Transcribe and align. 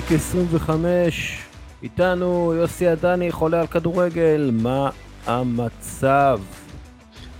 פרק 0.00 0.12
25, 0.12 1.38
איתנו 1.82 2.54
יוסי 2.56 2.86
עדני, 2.86 3.32
חולה 3.32 3.60
על 3.60 3.66
כדורגל, 3.66 4.50
מה 4.52 4.90
המצב? 5.26 6.40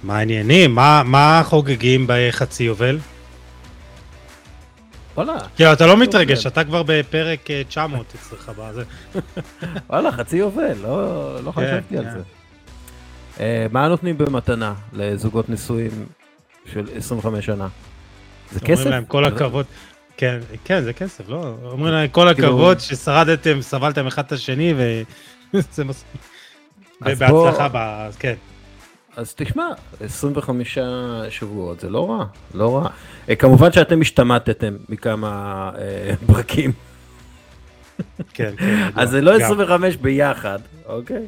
מה 0.03 0.19
העניינים? 0.19 0.75
מה, 0.75 1.03
מה 1.05 1.43
חוגגים 1.45 2.05
בחצי 2.09 2.65
יובל? 2.65 2.99
וואלה. 5.15 5.39
כאילו, 5.57 5.73
אתה 5.73 5.87
לא 5.87 5.97
מתרגש, 5.97 6.47
אתה 6.47 6.65
כבר 6.65 6.83
בפרק 6.87 7.49
900 7.69 8.07
אה, 8.15 8.21
אצלך 8.21 8.53
בזה. 8.59 8.83
וואלה, 9.91 10.13
חצי 10.13 10.37
יובל, 10.37 10.77
לא, 10.83 11.45
לא 11.45 11.53
כן, 11.53 11.61
חשבתי 11.61 11.99
על 11.99 12.05
כן. 12.05 12.11
זה. 12.11 12.21
אה, 13.41 13.67
מה 13.73 13.89
נותנים 13.89 14.19
במתנה 14.19 14.75
לזוגות 14.93 15.49
נשואים 15.49 16.07
של 16.73 16.89
25 16.97 17.47
שנה? 17.47 17.69
זה 18.53 18.61
כסף? 18.61 18.71
אומרים 18.71 18.89
להם 18.89 19.05
כל 19.05 19.25
הכבוד. 19.25 19.67
כן, 20.19 20.39
כן, 20.65 20.83
זה 20.83 20.93
כסף, 20.93 21.29
לא? 21.29 21.55
אומרים 21.65 21.95
להם 21.95 22.09
כל 22.09 22.29
כאילו- 22.35 22.49
הכבוד 22.49 22.81
ששרדתם, 22.81 23.63
סבלתם 23.63 24.07
אחד 24.07 24.25
את 24.25 24.33
השני, 24.33 24.75
וזה 25.55 25.85
מספיק. 25.91 26.21
ובהצלחה, 27.03 28.09
כן. 28.19 28.35
אז 29.17 29.35
תשמע, 29.35 29.67
25 30.01 30.79
שבועות 31.31 31.81
זה 31.81 31.91
לא 31.91 32.11
רע, 32.11 32.25
לא 32.55 32.77
רע. 32.77 32.89
אה, 33.29 33.37
כמובן 33.37 33.73
שאתם 33.73 34.01
השתמטתם 34.01 34.77
מכמה 34.89 35.71
אה, 35.79 36.13
פרקים. 36.33 36.73
כן, 38.35 38.53
כן. 38.59 38.89
אז 39.01 39.11
זה 39.11 39.21
לא 39.21 39.37
25 39.37 39.97
ביחד, 39.97 40.59
אוקיי? 40.87 41.27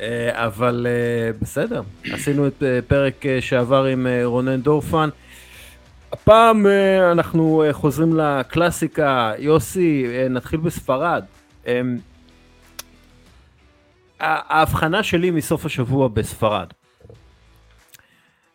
אה, 0.00 0.46
אבל 0.46 0.86
אה, 0.90 1.32
בסדר, 1.42 1.82
עשינו 2.12 2.46
את 2.46 2.62
אה, 2.62 2.78
פרק 2.88 3.26
אה, 3.26 3.38
שעבר 3.40 3.84
עם 3.84 4.06
אה, 4.06 4.20
רונן 4.24 4.60
דורפן. 4.60 5.08
הפעם 6.12 6.66
אה, 6.66 7.12
אנחנו 7.12 7.62
אה, 7.62 7.72
חוזרים 7.72 8.16
לקלאסיקה, 8.16 9.32
יוסי, 9.38 10.06
אה, 10.08 10.28
נתחיל 10.28 10.60
בספרד. 10.60 11.24
ההבחנה 14.20 15.02
שלי 15.02 15.30
מסוף 15.30 15.66
השבוע 15.66 16.08
בספרד. 16.08 16.66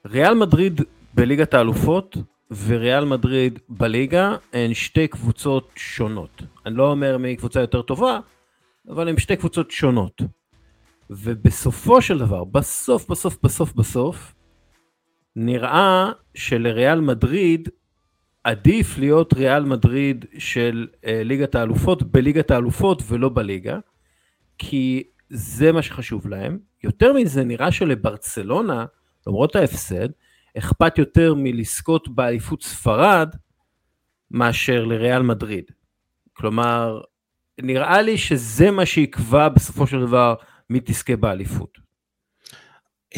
ריאל 0.06 0.34
מדריד 0.34 0.82
בליגת 1.14 1.54
האלופות 1.54 2.18
וריאל 2.66 3.06
מדריד 3.06 3.60
בליגה 3.70 4.36
הן 4.54 4.74
שתי 4.74 5.08
קבוצות 5.08 5.70
שונות. 5.76 6.44
אני 6.66 6.76
לא 6.76 6.92
אומר 6.92 7.18
מי 7.18 7.36
קבוצה 7.36 7.60
יותר 7.60 7.82
טובה, 7.82 8.20
אבל 8.90 9.10
הן 9.10 9.18
שתי 9.18 9.36
קבוצות 9.36 9.72
שונות. 9.72 10.22
ובסופו 11.10 12.02
של 12.02 12.20
דבר, 12.20 12.44
בסוף 12.44 13.10
בסוף 13.10 13.38
בסוף 13.44 13.74
בסוף, 13.74 14.35
נראה 15.36 16.12
שלריאל 16.36 17.02
מדריד 17.02 17.70
עדיף 18.44 18.98
להיות 18.98 19.34
ריאל 19.34 19.64
מדריד 19.64 20.26
של 20.38 20.88
אה, 21.06 21.22
ליגת 21.24 21.56
האלופות 21.56 22.04
בליגת 22.04 22.52
האלופות 22.52 23.04
ולא 23.08 23.30
בליגה, 23.30 23.78
כי 24.58 25.04
זה 25.30 25.72
מה 25.72 25.82
שחשוב 25.82 26.28
להם. 26.28 26.60
יותר 26.84 27.14
מזה, 27.14 27.44
נראה 27.44 27.72
שלברצלונה, 27.72 28.86
למרות 29.28 29.56
ההפסד, 29.56 30.10
אכפת 30.58 30.98
יותר 30.98 31.34
מלזכות 31.38 32.08
באליפות 32.08 32.64
ספרד 32.64 33.30
מאשר 34.32 34.84
לריאל 34.86 35.22
מדריד. 35.22 35.66
כלומר, 36.34 37.02
נראה 37.62 38.02
לי 38.02 38.18
שזה 38.18 38.72
מה 38.72 38.86
שיקבע 38.86 39.50
בסופו 39.50 39.88
של 39.88 40.02
דבר 40.02 40.36
מי 40.70 40.80
תזכה 40.86 41.16
באליפות. 41.16 41.85
Uh, 43.16 43.18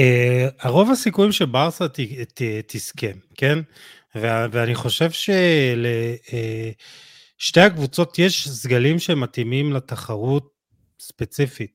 הרוב 0.60 0.92
הסיכויים 0.92 1.32
שברסה 1.32 1.88
ת, 1.88 2.00
ת, 2.34 2.42
תזכה, 2.68 3.08
כן? 3.38 3.60
ואני 4.16 4.76
חושב 4.76 5.12
שלשתי 5.12 5.40
uh, 7.60 7.64
הקבוצות 7.66 8.20
יש 8.20 8.48
סגלים 8.48 9.00
שמתאימים 9.00 9.74
לתחרות 9.74 10.50
ספציפית. 11.00 11.72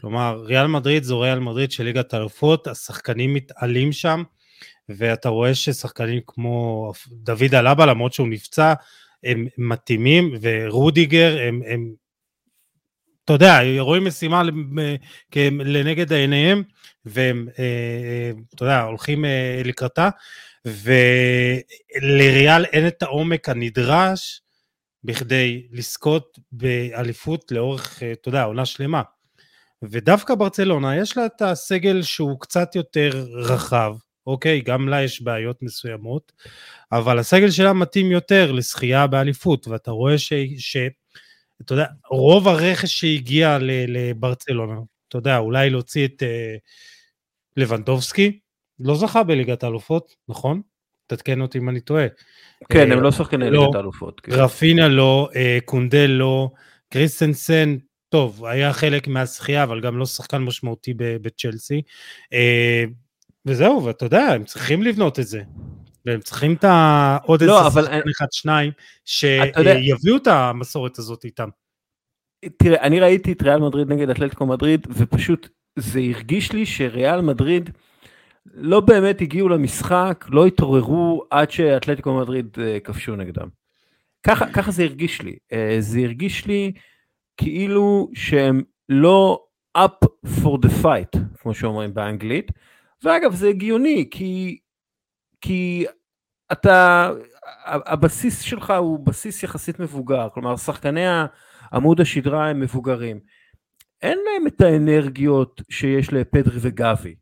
כלומר, 0.00 0.42
ריאל 0.44 0.66
מדריד 0.66 1.02
זו 1.02 1.20
ריאל 1.20 1.38
מדריד 1.38 1.72
של 1.72 1.84
ליגת 1.84 2.14
האלופות, 2.14 2.66
השחקנים 2.66 3.34
מתעלים 3.34 3.92
שם, 3.92 4.22
ואתה 4.88 5.28
רואה 5.28 5.54
ששחקנים 5.54 6.20
כמו 6.26 6.92
דוד 7.12 7.54
אלבה, 7.54 7.86
למרות 7.86 8.12
שהוא 8.12 8.28
נפצע, 8.28 8.74
הם 9.24 9.46
מתאימים, 9.58 10.34
ורודיגר, 10.40 11.38
הם, 11.40 11.62
הם 11.66 11.94
אתה 13.26 13.34
יודע, 13.34 13.60
רואים 13.78 14.04
משימה 14.04 14.42
לנגד 15.64 16.12
עיניהם, 16.12 16.62
והם, 17.04 17.48
אה, 17.58 17.64
אה, 17.64 18.30
אתה 18.54 18.64
יודע, 18.64 18.82
הולכים 18.82 19.24
אה, 19.24 19.62
לקראתה, 19.64 20.08
ולריאל 20.64 22.64
אין 22.64 22.86
את 22.86 23.02
העומק 23.02 23.48
הנדרש 23.48 24.42
בכדי 25.04 25.66
לזכות 25.72 26.38
באליפות 26.52 27.52
לאורך, 27.52 28.02
אתה 28.12 28.28
יודע, 28.28 28.42
עונה 28.42 28.66
שלמה. 28.66 29.02
ודווקא 29.82 30.34
ברצלונה 30.34 30.96
יש 30.96 31.16
לה 31.16 31.26
את 31.26 31.42
הסגל 31.42 32.02
שהוא 32.02 32.40
קצת 32.40 32.74
יותר 32.74 33.26
רחב, 33.32 33.94
אוקיי? 34.26 34.60
גם 34.60 34.88
לה 34.88 35.02
יש 35.02 35.22
בעיות 35.22 35.62
מסוימות, 35.62 36.32
אבל 36.92 37.18
הסגל 37.18 37.50
שלה 37.50 37.72
מתאים 37.72 38.10
יותר 38.10 38.52
לשחייה 38.52 39.06
באליפות, 39.06 39.68
ואתה 39.68 39.90
רואה 39.90 40.18
ש... 40.18 40.32
ש 40.58 40.76
אתה 41.62 41.72
יודע, 41.72 41.86
רוב 42.10 42.48
הרכש 42.48 43.00
שהגיע 43.00 43.58
לברצלונה, 43.88 44.74
אתה 45.08 45.18
יודע, 45.18 45.38
אולי 45.38 45.70
להוציא 45.70 46.06
את 46.06 46.22
uh, 46.22 46.60
לבנדובסקי, 47.56 48.38
לא 48.80 48.96
זכה 48.96 49.22
בליגת 49.22 49.64
האלופות, 49.64 50.16
נכון? 50.28 50.62
תתקן 51.06 51.40
אותי 51.40 51.58
אם 51.58 51.68
אני 51.68 51.80
טועה. 51.80 52.06
כן, 52.68 52.92
הם 52.92 53.00
לא 53.00 53.10
שחקני 53.10 53.50
לא, 53.50 53.62
ליגת 53.62 53.74
האלופות. 53.74 54.20
כן. 54.20 54.32
רפינה 54.32 54.88
לא, 54.88 55.28
uh, 55.32 55.36
קונדל 55.64 56.10
לא, 56.10 56.50
קריסטנסן, 56.88 57.76
טוב, 58.08 58.44
היה 58.44 58.72
חלק 58.72 59.08
מהזכייה, 59.08 59.62
אבל 59.62 59.80
גם 59.80 59.98
לא 59.98 60.06
שחקן 60.06 60.38
משמעותי 60.38 60.94
בצ'לסי. 60.96 61.82
Uh, 62.24 62.90
וזהו, 63.46 63.84
ואתה 63.84 64.04
יודע, 64.04 64.22
הם 64.22 64.44
צריכים 64.44 64.82
לבנות 64.82 65.18
את 65.18 65.26
זה. 65.26 65.42
והם 66.06 66.20
צריכים 66.20 66.54
את 66.54 66.64
עוד 67.24 67.42
לא, 67.42 67.66
איזה 67.66 67.80
שחקן 67.80 68.08
אחד, 68.16 68.26
שניים, 68.32 68.72
שיביאו 69.04 70.16
את 70.16 70.26
המסורת 70.26 70.98
הזאת 70.98 71.24
איתם. 71.24 71.48
תראה, 72.56 72.82
אני 72.82 73.00
ראיתי 73.00 73.32
את 73.32 73.42
ריאל 73.42 73.60
מדריד 73.60 73.88
נגד 73.88 74.10
אתלטיקו 74.10 74.46
מדריד, 74.46 74.86
ופשוט 74.90 75.48
זה 75.78 76.00
הרגיש 76.00 76.52
לי 76.52 76.66
שריאל 76.66 77.20
מדריד 77.20 77.70
לא 78.54 78.80
באמת 78.80 79.20
הגיעו 79.20 79.48
למשחק, 79.48 80.24
לא 80.28 80.46
התעוררו 80.46 81.24
עד 81.30 81.50
שאתלטיקו 81.50 82.14
מדריד 82.14 82.56
uh, 82.56 82.80
כבשו 82.84 83.16
נגדם. 83.16 83.48
ככה, 84.22 84.46
ככה 84.52 84.70
זה 84.70 84.82
הרגיש 84.82 85.22
לי. 85.22 85.36
Uh, 85.52 85.56
זה 85.80 85.98
הרגיש 85.98 86.46
לי 86.46 86.72
כאילו 87.36 88.10
שהם 88.14 88.62
לא 88.88 89.44
up 89.78 90.06
for 90.26 90.66
the 90.66 90.84
fight, 90.84 91.18
כמו 91.40 91.54
שאומרים 91.54 91.94
באנגלית. 91.94 92.52
ואגב, 93.02 93.34
זה 93.34 93.48
הגיוני, 93.48 94.08
כי 94.10 94.58
כי 95.46 95.86
אתה, 96.52 97.10
הבסיס 97.66 98.40
שלך 98.40 98.72
הוא 98.78 99.06
בסיס 99.06 99.42
יחסית 99.42 99.80
מבוגר, 99.80 100.28
כלומר 100.34 100.56
שחקני 100.56 101.04
עמוד 101.72 102.00
השדרה 102.00 102.48
הם 102.48 102.60
מבוגרים. 102.60 103.20
אין 104.02 104.18
להם 104.18 104.46
את 104.46 104.60
האנרגיות 104.60 105.62
שיש 105.70 106.12
לפדרי 106.12 106.58
וגבי, 106.60 107.14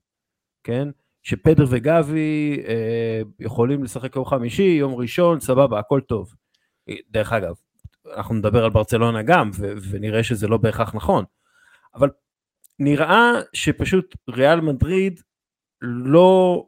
כן? 0.64 0.88
שפדר 1.22 1.64
וגבי 1.68 2.62
אה, 2.68 3.20
יכולים 3.40 3.84
לשחק 3.84 4.16
יום 4.16 4.24
חמישי, 4.24 4.62
יום 4.62 4.94
ראשון, 4.94 5.40
סבבה, 5.40 5.78
הכל 5.78 6.00
טוב. 6.00 6.34
דרך 7.10 7.32
אגב, 7.32 7.54
אנחנו 8.16 8.34
נדבר 8.34 8.64
על 8.64 8.70
ברצלונה 8.70 9.22
גם, 9.22 9.50
ו- 9.54 9.72
ונראה 9.90 10.22
שזה 10.22 10.48
לא 10.48 10.56
בהכרח 10.56 10.94
נכון, 10.94 11.24
אבל 11.94 12.10
נראה 12.78 13.32
שפשוט 13.52 14.16
ריאל 14.28 14.60
מדריד 14.60 15.20
לא 15.82 16.66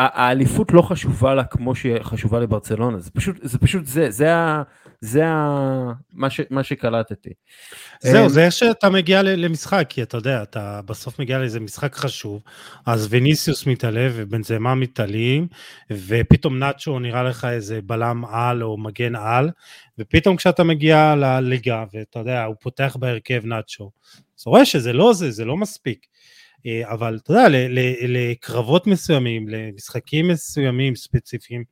האליפות 0.00 0.72
לא 0.72 0.82
חשובה 0.82 1.34
לה 1.34 1.44
כמו 1.44 1.74
שהיא 1.74 2.02
חשובה 2.02 2.40
לברצלונה, 2.40 2.98
זה 2.98 3.10
פשוט 3.10 3.36
זה, 3.42 3.58
פשוט 3.58 3.86
זה, 3.86 4.10
זה, 4.10 4.34
ה, 4.34 4.62
זה 5.00 5.26
ה, 5.26 5.92
מה, 6.12 6.30
ש, 6.30 6.40
מה 6.50 6.62
שקלטתי. 6.62 7.30
זהו, 8.00 8.24
אמ, 8.24 8.28
זה 8.28 8.44
איך 8.44 8.52
שאתה 8.52 8.90
מגיע 8.90 9.22
למשחק, 9.22 9.86
כי 9.88 10.02
אתה 10.02 10.16
יודע, 10.16 10.42
אתה 10.42 10.80
בסוף 10.86 11.18
מגיע 11.18 11.38
לאיזה 11.38 11.60
משחק 11.60 11.94
חשוב, 11.94 12.42
אז 12.86 13.06
וניסיוס 13.10 13.66
מתעלה 13.66 14.08
ובנזמה 14.12 14.74
מתעלים, 14.74 15.46
ופתאום 15.90 16.58
נאצ'ו 16.58 16.98
נראה 16.98 17.22
לך 17.22 17.44
איזה 17.44 17.80
בלם 17.82 18.24
על 18.24 18.62
או 18.62 18.78
מגן 18.78 19.16
על, 19.16 19.50
ופתאום 19.98 20.36
כשאתה 20.36 20.64
מגיע 20.64 21.14
לליגה, 21.16 21.84
ואתה 21.92 22.18
יודע, 22.18 22.44
הוא 22.44 22.56
פותח 22.60 22.96
בהרכב 23.00 23.42
נאצ'ו, 23.44 23.90
אז 24.38 24.46
רואה 24.46 24.64
שזה 24.64 24.92
לא 24.92 25.12
זה, 25.12 25.30
זה 25.30 25.44
לא 25.44 25.56
מספיק. 25.56 26.06
אה, 26.66 26.92
אבל 26.92 27.18
אתה 27.22 27.32
יודע, 27.32 27.46
לקרבות 28.08 28.86
מסוימים, 28.86 29.48
למשחקים 29.48 30.28
מסוימים 30.28 30.94
ספציפיים, 30.94 31.64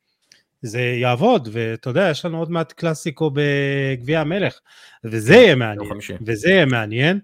זה 0.62 0.80
יעבוד, 0.80 1.48
ואתה 1.52 1.90
יודע, 1.90 2.08
יש 2.10 2.24
לנו 2.24 2.38
עוד 2.38 2.50
מעט 2.50 2.72
קלאסיקו 2.72 3.30
בגביע 3.34 4.20
המלך, 4.20 4.58
וזה 5.04 5.34
יהיה 5.34 5.54
מעניין, 5.54 5.90
וזה 6.26 6.50
יהיה 6.50 6.66
מעניין, 6.66 7.20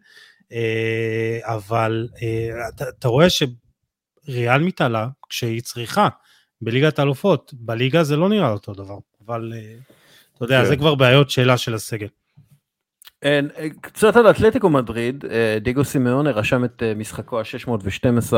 אה, 0.53 1.39
אבל 1.43 2.09
אה, 2.23 2.69
אתה, 2.69 2.85
אתה 2.99 3.09
רואה 3.09 3.27
שריאל 3.31 4.63
מתעלה 4.63 5.09
כשהיא 5.29 5.63
צריכה, 5.63 6.09
בליגת 6.63 6.99
האלופות, 6.99 7.55
בליגה 7.55 8.05
זה 8.05 8.17
לא 8.17 8.29
נראה 8.29 8.51
אותו 8.51 8.75
דבר, 8.75 8.99
אבל 9.27 9.53
אתה 10.37 10.45
יודע, 10.45 10.63
כן. 10.63 10.69
זה 10.69 10.77
כבר 10.77 10.95
בעיות 10.95 11.31
שאלה 11.31 11.59
של 11.59 11.75
הסגל. 11.75 12.09
אין, 13.25 13.49
אה, 13.59 13.67
קצת 13.81 14.17
על 14.17 14.31
אתלטיקו 14.31 14.71
מדריד, 14.71 15.25
אה, 15.31 15.59
דיגו 15.61 15.85
סימאונה 15.85 16.31
רשם 16.31 16.65
את 16.65 16.83
אה, 16.83 16.95
משחקו 16.95 17.41
ה-612 17.41 18.33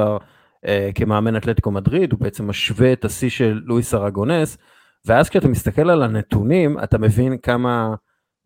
כמאמן 0.94 1.37
אתלטיקו 1.37 1.71
מדריד, 1.71 2.12
הוא 2.12 2.21
בעצם 2.21 2.49
משווה 2.49 2.93
את 2.93 3.05
השיא 3.05 3.31
של 3.31 3.61
לואיס 3.65 3.94
ארגונס, 3.94 4.59
ואז 5.05 5.29
כשאתה 5.29 5.49
מסתכל 5.49 5.91
על 5.91 6.03
הנתונים, 6.03 6.79
אתה 6.85 6.99
מבין 6.99 7.38
כמה 7.38 7.94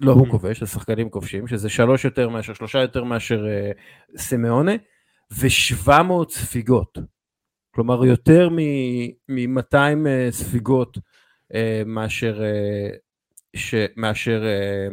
לא 0.00 0.12
הוא. 0.12 0.28
כובש, 0.28 0.62
השחקנים 0.62 1.10
כובשים, 1.10 1.46
שזה 1.46 1.68
שלוש 1.68 2.04
יותר 2.04 2.28
מאשר, 2.28 2.54
שלושה 2.54 2.78
יותר 2.78 3.04
מאשר 3.04 3.46
אה, 3.46 3.70
סימאונה, 4.16 4.72
ו-700 5.32 6.30
ספיגות. 6.30 6.98
כלומר 7.74 8.04
יותר 8.04 8.48
מ-200 8.48 9.76
ספיגות 10.30 10.98
אה, 11.54 11.82
מאשר, 11.86 12.42
אה, 12.42 12.88
ש, 13.56 13.74
מאשר 13.96 14.44
אה, 14.44 14.88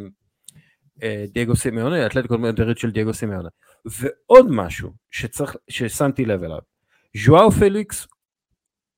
אה, 1.03 1.25
דייגו 1.33 1.55
סימיונה, 1.55 2.05
אתלטיקו 2.05 2.37
מדריד 2.37 2.77
של 2.77 2.91
דייגו 2.91 3.13
סימיונה. 3.13 3.49
ועוד 3.85 4.45
משהו 4.49 4.93
שצריך, 5.11 5.55
ששמתי 5.69 6.25
לב 6.25 6.43
אליו, 6.43 6.59
ז'ואאו 7.17 7.51
פליקס 7.51 8.07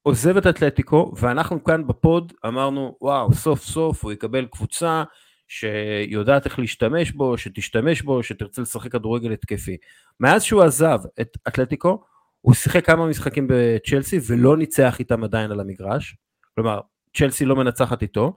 עוזב 0.03 0.37
את 0.37 0.47
אתלטיקו 0.47 1.13
ואנחנו 1.17 1.63
כאן 1.63 1.87
בפוד 1.87 2.33
אמרנו 2.45 2.97
וואו 3.01 3.33
סוף 3.33 3.61
סוף 3.61 4.03
הוא 4.03 4.11
יקבל 4.11 4.45
קבוצה 4.45 5.03
שיודעת 5.47 6.45
איך 6.45 6.59
להשתמש 6.59 7.11
בו, 7.11 7.37
שתשתמש 7.37 8.01
בו, 8.01 8.23
שתרצה 8.23 8.61
לשחק 8.61 8.91
כדורגל 8.91 9.31
התקפי. 9.31 9.77
מאז 10.19 10.43
שהוא 10.43 10.63
עזב 10.63 10.99
את 11.21 11.37
אתלטיקו 11.47 12.03
הוא 12.41 12.53
שיחק 12.53 12.85
כמה 12.85 13.07
משחקים 13.07 13.47
בצ'לסי 13.49 14.19
ולא 14.27 14.57
ניצח 14.57 14.99
איתם 14.99 15.23
עדיין 15.23 15.51
על 15.51 15.59
המגרש, 15.59 16.17
כלומר 16.55 16.79
צ'לסי 17.17 17.45
לא 17.45 17.55
מנצחת 17.55 18.01
איתו, 18.01 18.33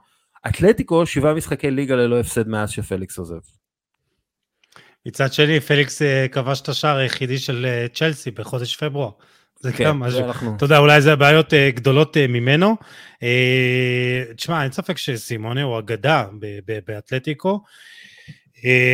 אתלטיקו 0.47 1.07
שבעה 1.07 1.35
משחקי 1.35 1.71
ליגה 1.71 1.97
ללא 1.97 2.21
הפסד 2.21 2.49
מאז 2.49 2.71
שפליקס 2.71 3.19
עוזב. 3.19 3.41
מצד 5.07 5.33
שני, 5.33 5.61
פליקס 5.61 6.03
אה, 6.03 6.27
כבש 6.29 6.61
את 6.61 6.69
השער 6.69 6.97
היחידי 6.97 7.39
של 7.39 7.67
אה, 7.69 7.87
צ'לסי 7.95 8.31
בחודש 8.31 8.77
פברואר. 8.77 9.11
זה 9.61 9.73
כן, 9.73 9.85
גם 9.85 10.03
זה 10.03 10.07
משהו. 10.07 10.25
אנחנו... 10.25 10.57
אתה 10.57 10.65
יודע, 10.65 10.79
אולי 10.79 11.01
זה 11.01 11.17
בעיות 11.17 11.55
אה, 11.55 11.71
גדולות 11.71 12.17
ממנו. 12.17 12.77
תשמע, 14.37 14.63
אין 14.63 14.73
ספק 14.73 14.99
שסימונה 14.99 15.63
הוא 15.63 15.79
אגדה 15.79 16.25
באתלטיקו. 16.87 17.61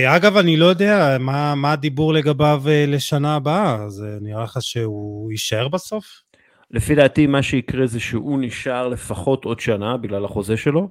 אגב, 0.09 0.37
אני 0.37 0.57
לא 0.57 0.67
יודע 0.67 1.17
מה, 1.21 1.55
מה 1.55 1.73
הדיבור 1.73 2.13
לגביו 2.13 2.63
לשנה 2.87 3.37
הבאה, 3.37 3.75
אז 3.75 4.03
אה, 4.03 4.19
נראה 4.21 4.45
לך 4.45 4.59
שהוא 4.61 5.33
יישאר 5.33 5.69
בסוף? 5.69 6.23
לפי 6.71 6.95
דעתי 6.95 7.27
מה 7.27 7.43
שיקרה 7.43 7.87
זה 7.87 8.01
שהוא 8.01 8.39
נשאר 8.41 8.89
לפחות 8.89 9.45
עוד 9.45 9.61
שנה 9.61 9.97
בגלל 9.97 10.25
החוזה 10.25 10.57
שלו, 10.57 10.89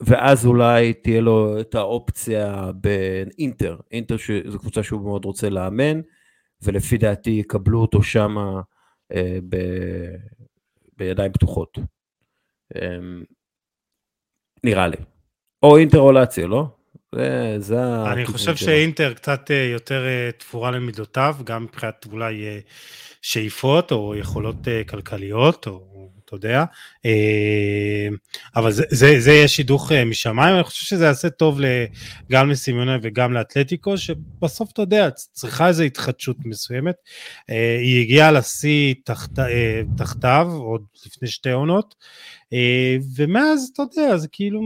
ואז 0.00 0.46
אולי 0.46 0.92
תהיה 0.94 1.20
לו 1.20 1.60
את 1.60 1.74
האופציה 1.74 2.70
באינטר, 2.74 3.76
אינטר 3.90 4.16
שזו 4.16 4.58
קבוצה 4.58 4.82
שהוא 4.82 5.00
מאוד 5.00 5.24
רוצה 5.24 5.50
לאמן, 5.50 6.00
ולפי 6.62 6.98
דעתי 6.98 7.30
יקבלו 7.30 7.80
אותו 7.80 8.02
שמה 8.02 8.60
אה, 9.12 9.38
ב... 9.48 9.56
בידיים 10.96 11.32
פתוחות. 11.32 11.78
אה, 12.76 12.98
נראה 14.64 14.88
לי. 14.88 14.96
או 15.62 15.76
אינטר 15.76 15.98
או 15.98 16.12
לאציו, 16.12 16.48
לא? 16.48 16.66
זה, 17.14 17.56
זה 17.58 18.12
אני 18.12 18.26
חושב 18.26 18.56
שלו. 18.56 18.66
שאינטר 18.66 19.14
קצת 19.14 19.50
אה, 19.50 19.68
יותר 19.72 20.06
אה, 20.06 20.30
תפורה 20.38 20.70
למידותיו, 20.70 21.36
גם 21.44 21.62
מבחינת 21.62 22.06
אולי 22.12 22.46
אה, 22.46 22.58
שאיפות 23.22 23.92
או 23.92 24.14
יכולות 24.16 24.56
כלכליות, 24.88 25.66
או 25.66 25.93
אתה 26.24 26.34
יודע, 26.34 26.64
אה, 27.04 28.08
אבל 28.56 28.72
זה, 28.72 28.82
זה, 28.88 29.20
זה 29.20 29.32
יהיה 29.32 29.48
שידוך 29.48 29.92
אה, 29.92 30.04
משמיים, 30.04 30.54
אני 30.54 30.64
חושב 30.64 30.86
שזה 30.86 31.04
יעשה 31.04 31.30
טוב 31.30 31.60
גם 32.32 32.50
לסימיונה 32.50 32.98
וגם 33.02 33.32
לאתלטיקו, 33.32 33.98
שבסוף 33.98 34.72
אתה 34.72 34.82
יודע, 34.82 35.10
צריכה 35.10 35.68
איזו 35.68 35.82
התחדשות 35.82 36.36
מסוימת. 36.44 36.94
אה, 37.50 37.78
היא 37.78 38.02
הגיעה 38.02 38.32
לשיא 38.32 38.94
תחת, 39.04 39.30
תחתיו, 39.96 40.48
עוד 40.52 40.84
לפני 41.06 41.28
שתי 41.28 41.50
עונות, 41.50 41.94
ומאז, 43.16 43.70
אתה 43.72 43.82
יודע, 43.82 44.16
זה 44.16 44.28
כאילו... 44.28 44.60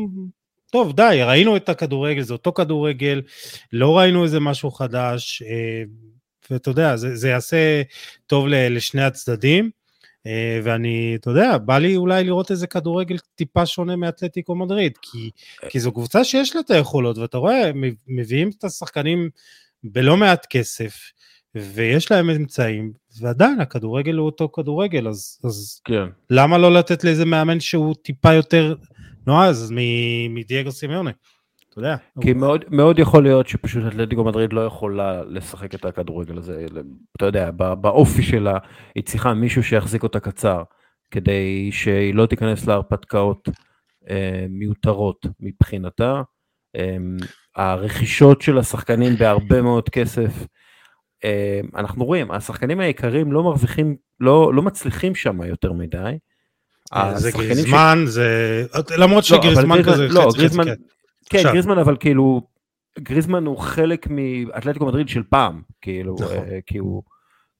טוב, 0.72 0.96
די, 0.96 1.20
ראינו 1.22 1.56
את 1.56 1.68
הכדורגל, 1.68 2.22
זה 2.22 2.32
אותו 2.32 2.52
כדורגל, 2.52 3.22
לא 3.72 3.98
ראינו 3.98 4.24
איזה 4.24 4.40
משהו 4.40 4.70
חדש, 4.70 5.42
ואתה 6.50 6.70
יודע, 6.70 6.96
זה, 6.96 7.16
זה 7.16 7.28
יעשה 7.28 7.82
טוב 8.26 8.46
לשני 8.48 9.02
הצדדים, 9.02 9.70
ואני, 10.62 11.16
אתה 11.20 11.30
יודע, 11.30 11.58
בא 11.58 11.78
לי 11.78 11.96
אולי 11.96 12.24
לראות 12.24 12.50
איזה 12.50 12.66
כדורגל 12.66 13.16
טיפה 13.34 13.66
שונה 13.66 13.96
מאתלטיקו 13.96 14.54
מדריד, 14.54 14.92
כי, 15.02 15.30
כי 15.68 15.80
זו 15.80 15.92
קבוצה 15.92 16.24
שיש 16.24 16.54
לה 16.54 16.60
את 16.60 16.70
היכולות, 16.70 17.18
ואתה 17.18 17.38
רואה, 17.38 17.70
מביאים 18.08 18.50
את 18.58 18.64
השחקנים 18.64 19.30
בלא 19.84 20.16
מעט 20.16 20.46
כסף, 20.50 20.94
ויש 21.54 22.10
להם 22.10 22.30
אמצעים, 22.30 22.92
ועדיין 23.20 23.60
הכדורגל 23.60 24.14
הוא 24.14 24.26
אותו 24.26 24.48
כדורגל, 24.52 25.08
אז, 25.08 25.38
אז 25.44 25.80
כן. 25.84 26.04
למה 26.30 26.58
לא 26.58 26.74
לתת 26.74 27.04
לאיזה 27.04 27.24
מאמן 27.24 27.60
שהוא 27.60 27.94
טיפה 28.02 28.32
יותר 28.32 28.74
נועז 29.26 29.72
מדייגו 30.30 30.72
סימיוני? 30.72 31.10
אתה 31.78 31.86
יודע. 31.86 31.96
כי 32.20 32.32
מאוד, 32.32 32.64
מאוד 32.70 32.98
יכול 32.98 33.22
להיות 33.22 33.48
שפשוט 33.48 33.82
אתלטיקו 33.88 34.24
מדריד 34.24 34.52
לא 34.52 34.60
יכולה 34.60 35.22
לשחק 35.24 35.74
את 35.74 35.84
הכדורגל 35.84 36.38
הזה, 36.38 36.66
אתה 37.16 37.26
יודע, 37.26 37.50
בא- 37.50 37.74
באופי 37.74 38.22
שלה, 38.22 38.58
היא 38.94 39.04
צריכה 39.04 39.34
מישהו 39.34 39.62
שיחזיק 39.62 40.02
אותה 40.02 40.20
קצר, 40.20 40.62
כדי 41.10 41.68
שהיא 41.72 42.14
לא 42.14 42.26
תיכנס 42.26 42.66
להרפתקאות 42.66 43.48
אה, 44.10 44.46
מיותרות 44.50 45.26
מבחינתה. 45.40 46.22
אה, 46.76 46.96
הרכישות 47.56 48.42
של 48.42 48.58
השחקנים 48.58 49.16
בהרבה 49.16 49.62
מאוד 49.62 49.88
כסף, 49.88 50.46
אה, 51.24 51.60
אנחנו 51.76 52.04
רואים, 52.04 52.30
השחקנים 52.30 52.80
היקרים 52.80 53.32
לא 53.32 53.42
מרוויחים, 53.42 53.96
לא, 54.20 54.54
לא 54.54 54.62
מצליחים 54.62 55.14
שם 55.14 55.42
יותר 55.42 55.72
מדי. 55.72 56.18
אה, 56.94 57.18
זה 57.18 57.28
השחקנים 57.28 57.48
ש- 57.50 57.54
גריזמן, 57.58 57.98
זה... 58.06 58.64
למרות 58.96 59.16
לא, 59.30 59.36
שגריזמן 59.38 59.76
גריזמן- 59.82 59.92
כזה 59.92 60.08
לא, 60.08 60.20
חצי 60.20 60.28
חצי, 60.30 60.38
גריזמן- 60.38 60.64
כן. 60.64 60.74
כן, 61.30 61.38
עכשיו. 61.38 61.52
גריזמן 61.52 61.78
אבל 61.78 61.96
כאילו, 61.96 62.40
גריזמן 62.98 63.46
הוא 63.46 63.58
חלק 63.58 64.06
מאתלטיקו 64.10 64.86
מדריד 64.86 65.08
של 65.08 65.22
פעם, 65.22 65.62
כאילו, 65.80 66.16
נכון. 66.20 66.36
אה, 66.36 66.58
כי 66.66 66.78
הוא, 66.78 67.02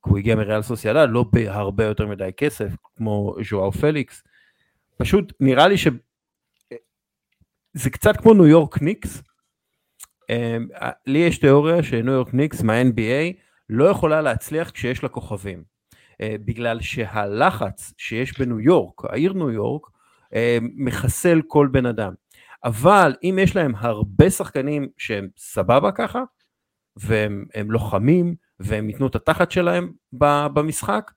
הוא 0.06 0.18
הגיע 0.18 0.36
מריאל 0.36 0.62
סוסיאדה, 0.62 1.06
לא 1.06 1.24
בהרבה 1.32 1.84
יותר 1.84 2.06
מדי 2.06 2.30
כסף, 2.36 2.72
כמו 2.96 3.34
ז'ואאו 3.48 3.72
פליקס. 3.72 4.22
פשוט 4.96 5.32
נראה 5.40 5.68
לי 5.68 5.78
ש... 5.78 5.88
זה 7.74 7.90
קצת 7.90 8.16
כמו 8.16 8.34
ניו 8.34 8.46
יורק 8.46 8.82
ניקס. 8.82 9.22
אה, 10.30 10.58
לי 11.06 11.18
יש 11.18 11.38
תיאוריה 11.38 11.82
שניו 11.82 12.12
יורק 12.12 12.34
ניקס 12.34 12.62
מה-NBA 12.62 13.40
לא 13.68 13.84
יכולה 13.84 14.20
להצליח 14.20 14.70
כשיש 14.70 15.02
לה 15.02 15.08
כוכבים. 15.08 15.62
אה, 16.20 16.36
בגלל 16.44 16.80
שהלחץ 16.80 17.94
שיש 17.98 18.38
בניו 18.38 18.60
יורק, 18.60 19.04
העיר 19.04 19.32
ניו 19.32 19.50
יורק, 19.50 19.86
אה, 20.34 20.58
מחסל 20.76 21.42
כל 21.46 21.68
בן 21.72 21.86
אדם. 21.86 22.12
אבל 22.64 23.14
אם 23.22 23.38
יש 23.42 23.56
להם 23.56 23.72
הרבה 23.76 24.30
שחקנים 24.30 24.88
שהם 24.98 25.28
סבבה 25.36 25.92
ככה, 25.92 26.22
והם 26.96 27.44
הם 27.54 27.70
לוחמים, 27.70 28.34
והם 28.60 28.90
ייתנו 28.90 29.06
את 29.06 29.14
התחת 29.16 29.50
שלהם 29.50 29.92
במשחק, 30.12 31.10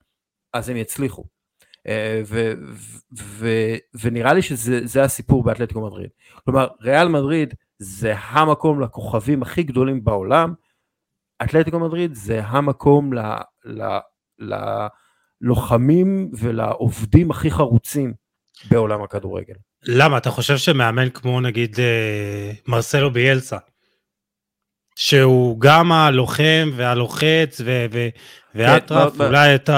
אז 0.52 0.68
הם 0.68 0.76
יצליחו. 0.76 1.24
אה, 1.86 2.22
ו, 2.26 2.52
ו, 2.68 2.96
ו, 3.18 3.48
ונראה 4.02 4.32
לי 4.32 4.42
שזה 4.42 4.80
זה 4.84 5.02
הסיפור 5.02 5.42
באתלטיקו 5.42 5.86
מדריד. 5.86 6.10
כלומר, 6.44 6.68
ריאל 6.80 7.08
מדריד 7.08 7.54
זה 7.78 8.14
המקום 8.16 8.80
לכוכבים 8.80 9.42
הכי 9.42 9.62
גדולים 9.62 10.04
בעולם, 10.04 10.54
אתלטיקו 11.42 11.78
מדריד 11.78 12.14
זה 12.14 12.44
המקום 12.44 13.12
ל, 13.12 13.20
ל, 13.64 13.98
ללוחמים 15.42 16.30
ולעובדים 16.38 17.30
הכי 17.30 17.50
חרוצים 17.50 18.14
בעולם 18.70 19.02
הכדורגל. 19.02 19.54
למה? 19.86 20.18
אתה 20.18 20.30
חושב 20.30 20.56
שמאמן 20.56 21.10
כמו 21.10 21.40
נגיד 21.40 21.76
אה, 21.80 22.52
מרסלו 22.66 23.10
ביאלסה, 23.10 23.56
שהוא 24.96 25.60
גם 25.60 25.92
הלוחם 25.92 26.70
והלוחץ 26.76 27.60
ואטרף, 28.54 29.16
כן, 29.16 29.24
אולי 29.24 29.54
את 29.54 29.70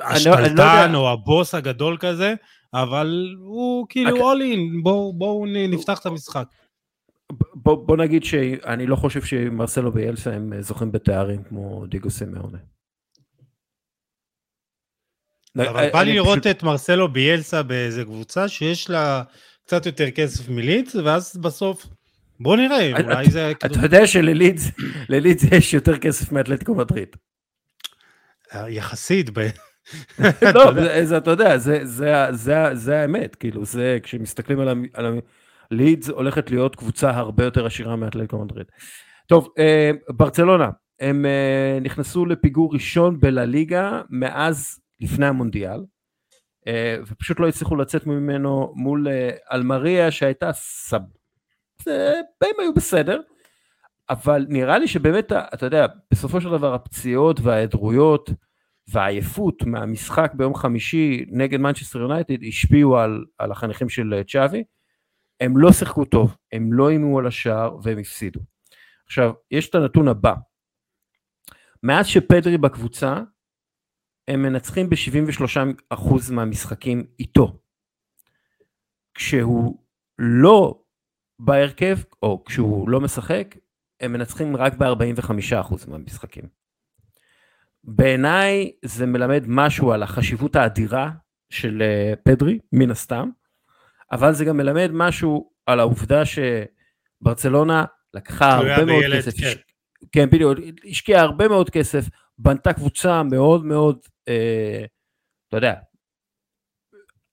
השתלטן 0.00 0.94
או 0.94 1.10
הבוס 1.10 1.54
הגדול 1.54 1.96
כזה, 2.00 2.34
אבל 2.74 3.34
הוא 3.38 3.86
כאילו 3.88 4.32
all 4.32 4.38
in, 4.38 4.82
בואו 5.14 5.46
נפתח 5.68 5.98
את 5.98 6.06
המשחק. 6.06 6.44
בוא, 7.54 7.86
בוא 7.86 7.96
נגיד 7.96 8.24
שאני 8.24 8.86
לא 8.86 8.96
חושב 8.96 9.22
שמרסלו 9.22 9.92
ביאלסה 9.92 10.32
הם 10.32 10.52
זוכים 10.60 10.92
בתארים 10.92 11.42
כמו 11.42 11.86
דיגו 11.86 12.10
סימאונה. 12.10 12.58
אבל 15.58 15.90
בא 15.92 16.02
לי 16.02 16.12
לראות 16.12 16.46
את 16.46 16.62
מרסלו 16.62 17.08
ביאלסה 17.08 17.62
באיזה 17.62 18.04
קבוצה 18.04 18.48
שיש 18.48 18.90
לה 18.90 19.22
קצת 19.66 19.86
יותר 19.86 20.10
כסף 20.10 20.48
מליץ, 20.48 20.94
ואז 20.94 21.36
בסוף, 21.36 21.86
בוא 22.40 22.56
נראה, 22.56 22.92
אולי 23.02 23.30
זה... 23.30 23.50
אתה 23.50 23.80
יודע 23.82 24.06
שלליץ 24.06 25.42
יש 25.52 25.74
יותר 25.74 25.98
כסף 25.98 26.32
מאתלטיקו 26.32 26.74
מדריד. 26.74 27.08
אה, 28.54 28.70
יחסית. 28.70 29.30
לא, 30.54 30.72
זה 31.04 31.16
אתה 31.16 31.30
יודע, 31.30 31.58
זה 32.74 33.00
האמת, 33.00 33.34
כאילו, 33.36 33.64
זה, 33.64 33.98
כשמסתכלים 34.02 34.60
על 34.94 35.20
לידס 35.70 36.08
הולכת 36.08 36.50
להיות 36.50 36.76
קבוצה 36.76 37.10
הרבה 37.10 37.44
יותר 37.44 37.66
עשירה 37.66 37.96
מאתלטיקו 37.96 38.44
מדריד. 38.44 38.66
טוב, 39.26 39.48
אה, 39.58 39.90
ברצלונה, 40.08 40.70
הם 41.00 41.26
אה, 41.26 41.78
נכנסו 41.80 42.26
לפיגור 42.26 42.74
ראשון 42.74 43.20
בלליגה 43.20 44.00
מאז 44.10 44.78
לפני 45.00 45.26
המונדיאל, 45.26 45.80
אה, 46.66 46.96
ופשוט 47.06 47.40
לא 47.40 47.48
הצליחו 47.48 47.76
לצאת 47.76 48.06
ממנו 48.06 48.72
מול 48.76 49.06
אלמריה 49.52 50.10
שהייתה 50.10 50.52
סב... 50.52 51.00
הם 52.42 52.54
היו 52.58 52.74
בסדר, 52.74 53.20
אבל 54.10 54.46
נראה 54.48 54.78
לי 54.78 54.88
שבאמת, 54.88 55.32
אתה 55.32 55.66
יודע, 55.66 55.86
בסופו 56.10 56.40
של 56.40 56.50
דבר 56.50 56.74
הפציעות 56.74 57.40
וההיעדרויות 57.40 58.30
והעייפות 58.88 59.62
מהמשחק 59.62 60.32
ביום 60.34 60.54
חמישי 60.54 61.24
נגד 61.28 61.60
מנצ'סטר 61.60 61.98
יונייטד 61.98 62.44
השפיעו 62.48 62.98
על, 62.98 63.24
על 63.38 63.52
החניכים 63.52 63.88
של 63.88 64.22
צ'אבי. 64.28 64.64
הם 65.40 65.56
לא 65.56 65.72
שיחקו 65.72 66.04
טוב, 66.04 66.36
הם 66.52 66.72
לא 66.72 66.90
אימו 66.90 67.18
על 67.18 67.26
השער 67.26 67.76
והם 67.82 67.98
הפסידו. 67.98 68.40
עכשיו, 69.06 69.32
יש 69.50 69.68
את 69.68 69.74
הנתון 69.74 70.08
הבא. 70.08 70.34
מאז 71.82 72.06
שפדרי 72.06 72.58
בקבוצה, 72.58 73.20
הם 74.30 74.42
מנצחים 74.42 74.90
ב-73% 74.90 76.32
מהמשחקים 76.32 77.04
איתו. 77.18 77.58
כשהוא 79.14 79.78
לא 80.18 80.82
בהרכב, 81.38 81.96
או 82.22 82.44
כשהוא 82.44 82.88
לא 82.88 83.00
משחק, 83.00 83.56
הם 84.00 84.12
מנצחים 84.12 84.56
רק 84.56 84.74
ב-45% 84.74 85.90
מהמשחקים. 85.90 86.44
בעיניי 87.84 88.72
זה 88.84 89.06
מלמד 89.06 89.44
משהו 89.46 89.92
על 89.92 90.02
החשיבות 90.02 90.56
האדירה 90.56 91.10
של 91.50 91.82
אה, 91.82 92.14
פדרי, 92.24 92.58
מן 92.72 92.90
הסתם, 92.90 93.30
אבל 94.12 94.32
זה 94.32 94.44
גם 94.44 94.56
מלמד 94.56 94.90
משהו 94.92 95.50
על 95.66 95.80
העובדה 95.80 96.22
שברצלונה 96.24 97.84
לקחה 98.14 98.54
הרבה 98.54 98.84
מאוד 98.84 99.02
בילד, 99.02 99.18
כסף, 99.18 99.40
כן. 99.40 99.52
כן 100.12 100.30
בדיוק, 100.30 100.58
השקיעה 100.90 101.22
הרבה 101.22 101.48
מאוד 101.48 101.70
כסף, 101.70 102.04
בנתה 102.42 102.72
קבוצה 102.72 103.22
מאוד 103.22 103.64
מאוד, 103.64 103.98
אה, 104.28 104.84
אתה 105.48 105.56
יודע, 105.56 105.74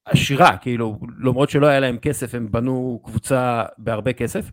עשירה, 0.05 0.57
כאילו, 0.57 0.99
למרות 1.19 1.49
שלא 1.49 1.67
היה 1.67 1.79
להם 1.79 1.97
כסף, 1.97 2.35
הם 2.35 2.51
בנו 2.51 3.01
קבוצה 3.05 3.63
בהרבה 3.77 4.13
כסף, 4.13 4.51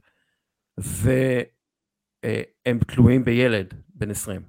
והם 0.78 1.44
תלויים 2.86 3.24
בילד 3.24 3.74
בן 3.94 4.10
20. 4.10 4.42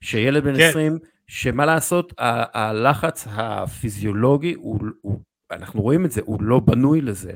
שילד 0.00 0.44
בן 0.44 0.56
כן. 0.56 0.68
20, 0.68 0.98
שמה 1.26 1.66
לעשות, 1.66 2.12
הלחץ 2.18 3.26
הפיזיולוגי 3.30 4.54
הוא, 4.54 4.80
הוא 5.00 5.20
אנחנו 5.50 5.82
רואים 5.82 6.04
את 6.04 6.10
זה, 6.10 6.20
הוא 6.24 6.42
לא 6.42 6.60
בנוי 6.60 7.00
לזה. 7.00 7.32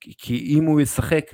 כי, 0.00 0.14
כי 0.18 0.58
אם 0.58 0.64
הוא 0.64 0.80
ישחק 0.80 1.24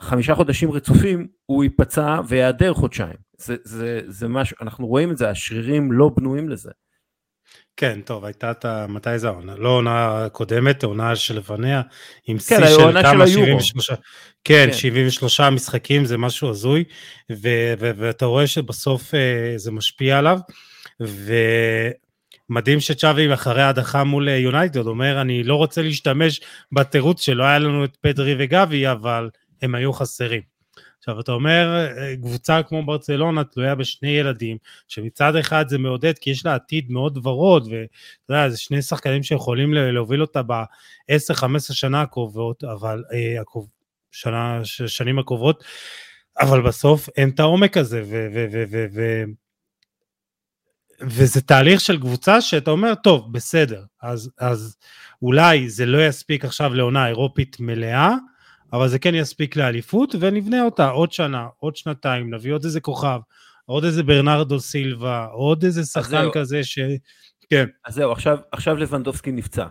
חמישה 0.00 0.34
חודשים 0.34 0.70
רצופים, 0.70 1.28
הוא 1.46 1.64
ייפצע 1.64 2.20
ויעדר 2.28 2.74
חודשיים. 2.74 3.29
זה, 3.40 3.56
זה, 3.64 4.00
זה 4.06 4.28
משהו, 4.28 4.56
אנחנו 4.62 4.86
רואים 4.86 5.10
את 5.10 5.16
זה, 5.16 5.30
השרירים 5.30 5.92
לא 5.92 6.10
בנויים 6.16 6.48
לזה. 6.48 6.70
כן, 7.76 8.00
טוב, 8.00 8.24
הייתה 8.24 8.50
את 8.50 8.64
ה... 8.64 8.86
מתי 8.88 9.18
זה 9.18 9.28
העונה? 9.28 9.54
לא 9.56 9.68
עונה 9.68 10.26
קודמת, 10.32 10.84
עונה 10.84 11.16
שלפניה, 11.16 11.82
עם 12.26 12.38
כן, 12.38 12.42
שיא 12.42 12.66
של 12.66 13.02
כמה? 13.02 13.26
73... 13.26 13.90
כן, 13.90 13.96
כן, 14.44 14.72
73 14.72 15.40
משחקים, 15.40 16.04
זה 16.04 16.18
משהו 16.18 16.50
הזוי, 16.50 16.84
ו- 17.32 17.74
ו- 17.80 17.90
ואתה 17.96 18.26
רואה 18.26 18.46
שבסוף 18.46 19.10
uh, 19.10 19.16
זה 19.56 19.72
משפיע 19.72 20.18
עליו, 20.18 20.38
ו... 21.02 21.34
מדהים 22.50 22.80
שצ'אבי 22.80 23.34
אחרי 23.34 23.62
ההדחה 23.62 24.04
מול 24.04 24.28
אה, 24.28 24.36
יונייטד 24.36 24.86
אומר 24.86 25.20
אני 25.20 25.42
לא 25.42 25.54
רוצה 25.54 25.82
להשתמש 25.82 26.40
בתירוץ 26.72 27.20
שלא 27.20 27.44
היה 27.44 27.58
לנו 27.58 27.84
את 27.84 27.96
פדרי 28.00 28.34
וגבי 28.38 28.88
אבל 28.88 29.30
הם 29.62 29.74
היו 29.74 29.92
חסרים. 29.92 30.49
עכשיו 31.00 31.20
אתה 31.20 31.32
אומר 31.32 31.86
אה, 31.98 32.16
קבוצה 32.16 32.62
כמו 32.62 32.86
ברצלונה 32.86 33.44
תלויה 33.44 33.74
בשני 33.74 34.08
ילדים 34.08 34.56
שמצד 34.88 35.36
אחד 35.36 35.68
זה 35.68 35.78
מעודד 35.78 36.18
כי 36.18 36.30
יש 36.30 36.46
לה 36.46 36.54
עתיד 36.54 36.90
מאוד 36.90 37.26
ורוד 37.26 37.62
ואתה 37.62 37.84
יודע 38.28 38.48
זה 38.48 38.58
שני 38.58 38.82
שחקנים 38.82 39.22
שיכולים 39.22 39.74
להוביל 39.74 40.20
אותה 40.20 40.42
ב-10-15 40.42 41.58
שנה 41.58 42.02
הקרובות 42.02 42.64
אבל 42.64 43.04
אה, 43.12 43.42
שנה, 44.10 44.60
שנים 44.64 45.18
הקרובות 45.18 45.64
אבל 46.40 46.62
בסוף 46.62 47.08
אין 47.16 47.28
את 47.28 47.40
העומק 47.40 47.76
הזה 47.76 48.02
ו- 48.02 48.28
ו- 48.34 48.46
ו- 48.52 48.64
ו- 48.70 48.86
ו- 48.94 49.24
וזה 51.02 51.40
תהליך 51.40 51.80
של 51.80 52.00
קבוצה 52.00 52.40
שאתה 52.40 52.70
אומר, 52.70 52.94
טוב, 52.94 53.32
בסדר, 53.32 53.84
אז, 54.02 54.30
אז 54.38 54.76
אולי 55.22 55.68
זה 55.68 55.86
לא 55.86 56.06
יספיק 56.06 56.44
עכשיו 56.44 56.74
לעונה 56.74 57.08
אירופית 57.08 57.56
מלאה, 57.60 58.14
אבל 58.72 58.88
זה 58.88 58.98
כן 58.98 59.14
יספיק 59.14 59.56
לאליפות, 59.56 60.14
ונבנה 60.20 60.62
אותה 60.62 60.88
עוד 60.88 61.12
שנה, 61.12 61.46
עוד 61.58 61.76
שנתיים, 61.76 62.34
נביא 62.34 62.52
עוד 62.52 62.64
איזה 62.64 62.80
כוכב, 62.80 63.20
עוד 63.66 63.84
איזה 63.84 64.02
ברנרדו 64.02 64.60
סילבה, 64.60 65.24
עוד 65.24 65.64
איזה 65.64 65.84
שחקן 65.84 66.28
כזה 66.32 66.64
ש... 66.64 66.78
כן. 67.50 67.66
אז 67.84 67.94
זהו, 67.94 68.12
עכשיו, 68.12 68.38
עכשיו 68.52 68.76
לבנדובסקי 68.76 69.32
נפצע. 69.32 69.66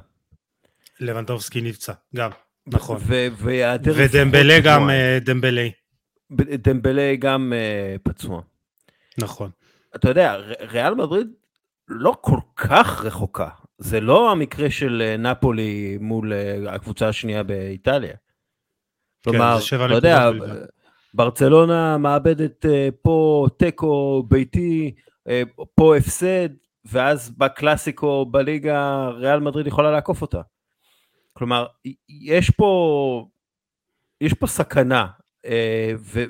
לבנדובסקי 1.00 1.62
נפצע, 1.62 1.94
גם, 2.16 2.30
נכון. 2.68 2.98
ודמבלה 3.82 4.60
גם, 4.60 4.90
אה, 4.90 5.18
דמבלה. 5.22 5.68
דמבלה 6.38 7.16
גם 7.20 7.54
אה, 7.56 7.96
פצוע. 8.04 8.42
נכון. 9.18 9.52
אתה 9.96 10.10
יודע, 10.10 10.36
ריאל 10.62 10.96
מדריד 10.96 11.28
לא 11.88 12.16
כל 12.22 12.40
כך 12.56 13.06
רחוקה. 13.06 13.50
זה 13.78 14.00
לא 14.00 14.32
המקרה 14.32 14.70
של 14.70 15.04
אה, 15.06 15.18
נפולי 15.18 15.98
מול 16.02 16.34
אה, 16.34 16.76
הקבוצה 16.76 17.08
השנייה 17.08 17.44
באיטליה. 17.44 18.14
כן, 19.24 19.32
כלומר, 19.32 19.58
אתה 19.86 19.94
יודע, 19.94 20.30
ברצלונה 21.14 21.98
מאבדת 21.98 22.66
אה, 22.66 22.90
פה 23.02 23.48
תיקו 23.58 24.24
ביתי, 24.28 24.96
פה 25.76 25.98
הפסד, 25.98 26.50
ואז 26.86 27.30
בקלאסיקו 27.38 28.26
בליגה 28.26 29.08
ריאל 29.08 29.40
מדריד 29.40 29.68
יכולה 29.68 29.92
לעקוף 29.92 30.22
אותה. 30.22 30.42
כלומר, 31.34 31.66
יש 32.10 32.50
פה, 32.50 33.26
יש 34.22 34.34
פה 34.34 34.48
סכנה, 34.48 35.08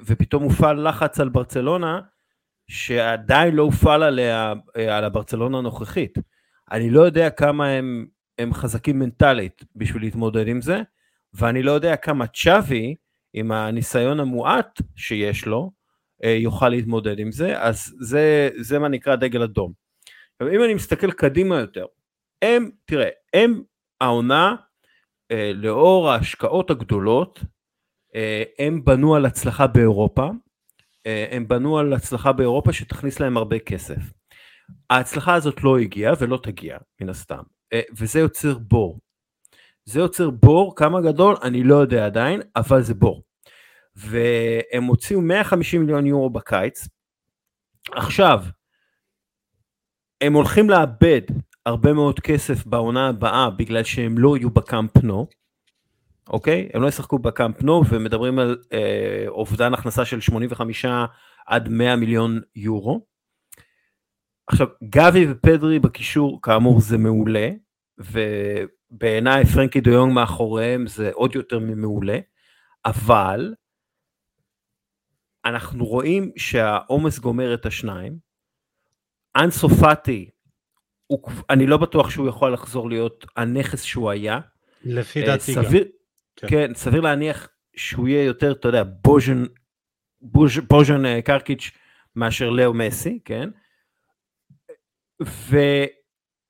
ופתאום 0.05 0.43
מופעל 0.43 0.89
לחץ 0.89 1.19
על 1.19 1.29
ברצלונה, 1.29 2.01
שעדיין 2.69 3.55
לא 3.55 3.63
הופעל 3.63 4.03
עליה, 4.03 4.53
אה, 4.77 4.97
על 4.97 5.03
הברצלונה 5.03 5.57
הנוכחית. 5.57 6.17
אני 6.71 6.89
לא 6.89 7.01
יודע 7.01 7.29
כמה 7.29 7.67
הם, 7.67 8.07
הם 8.39 8.53
חזקים 8.53 8.99
מנטלית 8.99 9.63
בשביל 9.75 10.03
להתמודד 10.03 10.47
עם 10.47 10.61
זה, 10.61 10.81
ואני 11.33 11.63
לא 11.63 11.71
יודע 11.71 11.95
כמה 11.95 12.27
צ'אבי, 12.27 12.95
עם 13.33 13.51
הניסיון 13.51 14.19
המועט 14.19 14.81
שיש 14.95 15.45
לו, 15.45 15.71
אה, 16.23 16.29
יוכל 16.29 16.69
להתמודד 16.69 17.19
עם 17.19 17.31
זה, 17.31 17.61
אז 17.61 17.95
זה, 17.99 18.49
זה 18.57 18.79
מה 18.79 18.87
נקרא 18.87 19.15
דגל 19.15 19.43
אדום. 19.43 19.73
אם 20.41 20.63
אני 20.63 20.73
מסתכל 20.73 21.11
קדימה 21.11 21.59
יותר, 21.59 21.85
הם, 22.41 22.69
תראה, 22.85 23.09
הם 23.33 23.61
העונה, 24.01 24.55
אה, 25.31 25.51
לאור 25.55 26.09
ההשקעות 26.09 26.71
הגדולות, 26.71 27.39
הם 28.59 28.85
בנו 28.85 29.15
על 29.15 29.25
הצלחה 29.25 29.67
באירופה, 29.67 30.29
אה, 31.05 31.25
הם 31.31 31.47
בנו 31.47 31.79
על 31.79 31.93
הצלחה 31.93 32.31
באירופה 32.31 32.73
שתכניס 32.73 33.19
להם 33.19 33.37
הרבה 33.37 33.59
כסף. 33.59 34.01
ההצלחה 34.89 35.33
הזאת 35.33 35.63
לא 35.63 35.77
הגיעה 35.77 36.13
ולא 36.19 36.39
תגיע 36.43 36.77
מן 37.01 37.09
הסתם, 37.09 37.43
אה, 37.73 37.81
וזה 37.97 38.19
יוצר 38.19 38.57
בור. 38.57 38.99
זה 39.89 39.99
יוצר 39.99 40.29
בור, 40.29 40.75
כמה 40.75 41.01
גדול, 41.01 41.35
אני 41.43 41.63
לא 41.63 41.75
יודע 41.75 42.05
עדיין, 42.05 42.41
אבל 42.55 42.81
זה 42.81 42.93
בור. 42.93 43.23
והם 43.95 44.83
הוציאו 44.83 45.21
150 45.21 45.81
מיליון 45.81 46.05
יורו 46.05 46.29
בקיץ. 46.29 46.87
עכשיו, 47.91 48.43
הם 50.21 50.33
הולכים 50.33 50.69
לאבד 50.69 51.21
הרבה 51.65 51.93
מאוד 51.93 52.19
כסף 52.19 52.65
בעונה 52.65 53.07
הבאה 53.07 53.49
בגלל 53.49 53.83
שהם 53.83 54.17
לא 54.17 54.37
יהיו 54.37 54.49
בקאמפ 54.49 54.97
נו, 55.03 55.27
אוקיי? 56.29 56.69
הם 56.73 56.81
לא 56.81 56.87
ישחקו 56.87 57.19
בקאמפ 57.19 57.61
נו 57.61 57.83
ומדברים 57.89 58.39
על 58.39 58.57
אה, 58.73 59.25
אובדן 59.27 59.73
הכנסה 59.73 60.05
של 60.05 60.21
85 60.21 60.85
עד 61.47 61.69
100 61.69 61.95
מיליון 61.95 62.41
יורו. 62.55 63.05
עכשיו, 64.47 64.67
גבי 64.83 65.31
ופדרי 65.31 65.79
בקישור 65.79 66.39
כאמור 66.41 66.81
זה 66.81 66.97
מעולה, 66.97 67.49
ובעיניי 68.91 69.45
פרנקי 69.45 69.81
דיונג 69.81 70.13
מאחוריהם 70.13 70.87
זה 70.87 71.11
עוד 71.13 71.35
יותר 71.35 71.59
ממעולה, 71.59 72.19
אבל 72.85 73.53
אנחנו 75.45 75.85
רואים 75.85 76.31
שהעומס 76.37 77.19
גומר 77.19 77.53
את 77.53 77.65
השניים. 77.65 78.17
אנסופטי, 79.35 80.29
אני 81.49 81.67
לא 81.67 81.77
בטוח 81.77 82.09
שהוא 82.09 82.27
יכול 82.27 82.53
לחזור 82.53 82.89
להיות 82.89 83.25
הנכס 83.35 83.83
שהוא 83.83 84.09
היה. 84.09 84.39
לפי 84.83 85.25
דעתי 85.25 85.55
גם. 85.55 85.63
כן. 86.35 86.47
כן, 86.47 86.71
סביר 86.75 87.01
להניח 87.01 87.49
שהוא 87.75 88.07
יהיה 88.07 88.23
יותר, 88.23 88.51
אתה 88.51 88.67
יודע, 88.67 88.83
בוז'ן, 88.83 89.43
בוז', 90.21 90.57
בוז'ן 90.69 91.05
אה, 91.05 91.21
קרקיץ' 91.21 91.71
מאשר 92.15 92.49
לאו 92.49 92.73
מסי, 92.73 93.19
כן? 93.25 93.49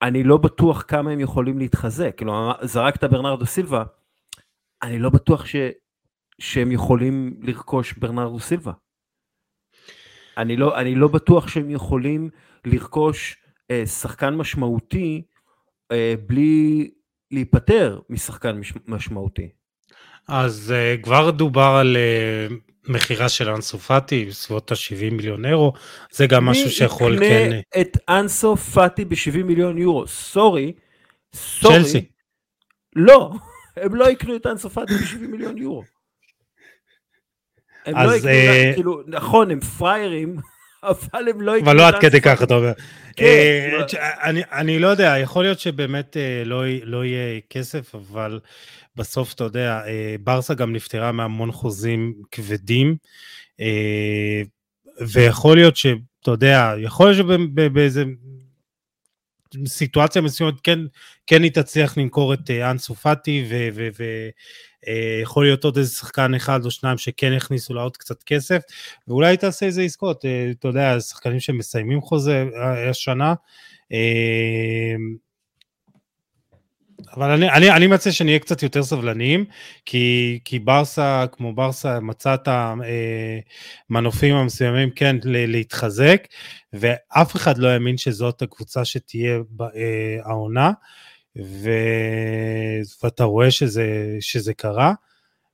ואני 0.01 0.23
לא 0.23 0.37
בטוח 0.37 0.83
כמה 0.87 1.11
הם 1.11 1.19
יכולים 1.19 1.59
להתחזק, 1.59 2.13
כאילו 2.17 2.51
זרקת 2.61 3.03
ברנרדו 3.03 3.45
סילבה, 3.45 3.83
אני 4.83 4.99
לא 4.99 5.09
בטוח 5.09 5.45
ש... 5.45 5.55
שהם 6.39 6.71
יכולים 6.71 7.39
לרכוש 7.41 7.93
ברנרדו 7.93 8.39
סילבה. 8.39 8.71
אני 10.37 10.57
לא, 10.57 10.79
אני 10.79 10.95
לא 10.95 11.07
בטוח 11.07 11.47
שהם 11.47 11.69
יכולים 11.69 12.29
לרכוש 12.65 13.37
אה, 13.71 13.85
שחקן 13.85 14.35
משמעותי 14.35 15.21
אה, 15.91 16.13
בלי 16.27 16.91
להיפטר 17.31 17.99
משחקן 18.09 18.57
מש, 18.57 18.73
משמעותי. 18.87 19.49
אז 20.27 20.73
uh, 20.73 21.03
כבר 21.03 21.31
דובר 21.31 21.77
על 21.79 21.97
uh, 21.97 22.53
מכירה 22.87 23.29
של 23.29 23.49
אנסו 23.49 23.79
פאטי 23.79 24.25
בסביבות 24.25 24.71
ה-70 24.71 25.11
מיליון 25.11 25.45
אירו, 25.45 25.73
זה 26.11 26.27
גם 26.27 26.45
משהו 26.45 26.69
שיכול 26.69 27.13
כן... 27.13 27.19
מי 27.19 27.25
יקנה 27.25 27.81
את 27.81 27.97
אנסו 28.09 28.57
פאטי 28.57 29.05
ב-70 29.05 29.43
מיליון 29.43 29.77
יורו? 29.77 30.07
סורי, 30.07 30.73
סורי. 31.35 31.75
צ'לסי. 31.75 32.05
לא, 32.95 33.31
הם 33.77 33.95
לא 33.95 34.09
יקנו 34.09 34.35
את 34.35 34.45
אנסו 34.45 34.69
פאטי 34.69 34.93
ב-70 34.93 35.27
מיליון 35.27 35.57
יורו. 35.57 35.83
הם 37.85 37.95
לא 38.07 38.15
יקנו, 38.15 38.29
uh... 38.29 38.75
כאילו, 38.75 39.01
נכון, 39.07 39.51
הם 39.51 39.59
פריירים, 39.59 40.37
אבל 40.83 41.27
הם 41.29 41.41
לא. 41.41 41.59
אבל 41.59 41.75
לא 41.75 41.87
עד 41.87 41.95
כדי 42.01 42.21
כך, 42.21 42.43
אתה 42.43 42.53
אומר. 42.53 42.71
כן, 43.15 43.69
לא. 43.71 43.85
אני 44.51 44.79
לא 44.79 44.87
יודע, 44.87 45.15
יכול 45.21 45.43
להיות 45.43 45.59
שבאמת 45.59 46.17
לא, 46.45 46.63
לא 46.83 47.05
יהיה 47.05 47.39
כסף, 47.49 47.95
אבל... 47.95 48.39
בסוף, 48.99 49.33
אתה 49.33 49.43
יודע, 49.43 49.81
אה, 49.87 50.15
ברסה 50.23 50.53
גם 50.53 50.73
נפטרה 50.73 51.11
מהמון 51.11 51.51
חוזים 51.51 52.13
כבדים, 52.31 52.95
אה, 53.59 54.41
ויכול 55.07 55.57
להיות 55.57 55.75
שאתה 55.77 56.31
יודע, 56.31 56.73
יכול 56.77 57.11
להיות 57.11 57.17
שבאיזה 57.17 58.03
סיטואציה 59.65 60.21
מסוימת 60.21 60.61
כן, 60.63 60.79
כן 61.27 61.43
היא 61.43 61.51
תצליח 61.51 61.97
למכור 61.97 62.33
את 62.33 62.49
אה, 62.49 62.71
אנסו 62.71 62.95
פאטי, 62.95 63.45
ויכול 64.87 65.45
להיות 65.45 65.63
עוד 65.63 65.77
איזה 65.77 65.95
שחקן 65.95 66.33
אחד 66.33 66.65
או 66.65 66.71
שניים 66.71 66.97
שכן 66.97 67.33
יכניסו 67.33 67.73
לה 67.73 67.81
עוד 67.81 67.97
קצת 67.97 68.23
כסף, 68.23 68.61
ואולי 69.07 69.37
תעשה 69.37 69.65
איזה 69.65 69.81
עסקות, 69.81 70.25
אתה 70.51 70.67
יודע, 70.67 70.99
שחקנים 70.99 71.39
שמסיימים 71.39 72.01
חוזה 72.01 72.45
השנה, 72.89 73.33
אבל 77.15 77.31
אני, 77.31 77.49
אני, 77.49 77.71
אני 77.71 77.87
מציע 77.87 78.11
שנהיה 78.11 78.39
קצת 78.39 78.63
יותר 78.63 78.83
סבלניים, 78.83 79.45
כי, 79.85 80.39
כי 80.45 80.59
ברסה, 80.59 81.25
כמו 81.31 81.53
ברסה, 81.53 81.99
מצא 81.99 82.33
את 82.33 82.47
המנופים 83.89 84.35
המסוימים 84.35 84.89
כן 84.95 85.15
להתחזק, 85.23 86.27
ואף 86.73 87.35
אחד 87.35 87.57
לא 87.57 87.67
האמין 87.67 87.97
שזאת 87.97 88.41
הקבוצה 88.41 88.85
שתהיה 88.85 89.39
אה, 89.61 90.17
העונה, 90.23 90.71
ו... 91.37 91.69
ואתה 93.03 93.23
רואה 93.23 93.51
שזה, 93.51 94.17
שזה 94.19 94.53
קרה. 94.53 94.93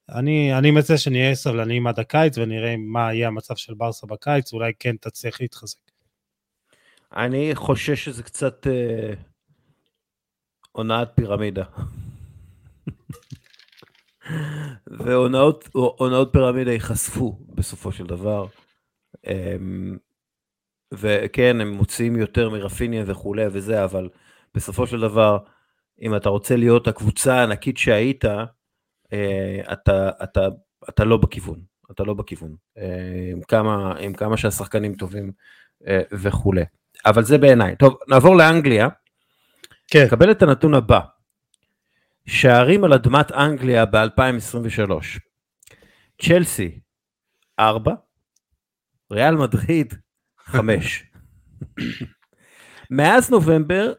אני, 0.09 0.57
אני 0.57 0.71
מציע 0.71 0.97
שנהיה 0.97 1.35
סבלניים 1.35 1.87
עד 1.87 1.99
הקיץ 1.99 2.37
ונראה 2.37 2.75
מה 2.77 3.13
יהיה 3.13 3.27
המצב 3.27 3.55
של 3.55 3.73
ברסה 3.73 4.07
בקיץ, 4.07 4.53
אולי 4.53 4.71
כן 4.79 4.95
תצליח 5.01 5.41
להתחזק. 5.41 5.77
אני 7.15 7.51
חושש 7.55 8.05
שזה 8.05 8.23
קצת... 8.23 8.67
Uh... 8.67 9.15
הונאת 10.75 11.09
פירמידה. 11.15 11.63
והונאות 14.87 15.69
פירמידה 16.31 16.71
ייחשפו 16.71 17.39
בסופו 17.49 17.91
של 17.91 18.05
דבר. 18.05 18.45
אמ, 19.27 19.97
וכן, 20.93 21.61
הם 21.61 21.71
מוציאים 21.71 22.15
יותר 22.15 22.49
מרפיניה 22.49 23.03
וכולי 23.07 23.45
וזה, 23.51 23.83
אבל 23.83 24.09
בסופו 24.55 24.87
של 24.87 24.99
דבר, 24.99 25.37
אם 26.01 26.15
אתה 26.15 26.29
רוצה 26.29 26.55
להיות 26.55 26.87
הקבוצה 26.87 27.35
הענקית 27.35 27.77
שהיית, 27.77 28.25
אה, 29.13 29.73
אתה, 29.73 30.09
אתה, 30.23 30.47
אתה 30.89 31.03
לא 31.03 31.17
בכיוון, 31.17 31.61
אתה 31.91 32.03
לא 32.03 32.13
בכיוון, 32.13 32.55
אה, 32.77 33.31
עם 33.31 33.41
כמה, 33.41 33.95
עם 33.99 34.13
כמה 34.13 34.37
שהשחקנים 34.37 34.95
טובים 34.95 35.31
אה, 35.87 36.01
וכולי. 36.11 36.63
אבל 37.05 37.23
זה 37.23 37.37
בעיניי. 37.37 37.75
טוב, 37.75 37.97
נעבור 38.07 38.35
לאנגליה. 38.35 38.87
כן. 39.87 40.07
קבל 40.09 40.31
את 40.31 40.41
הנתון 40.41 40.73
הבא, 40.73 40.99
שערים 42.25 42.83
על 42.83 42.93
אדמת 42.93 43.31
אנגליה 43.31 43.85
ב-2023, 43.85 44.91
צ'לסי 46.21 46.79
4, 47.59 47.93
ריאל 49.11 49.35
מדריד 49.35 49.93
5. 50.37 51.03
מאז 52.91 53.31
נובמבר 53.31 53.93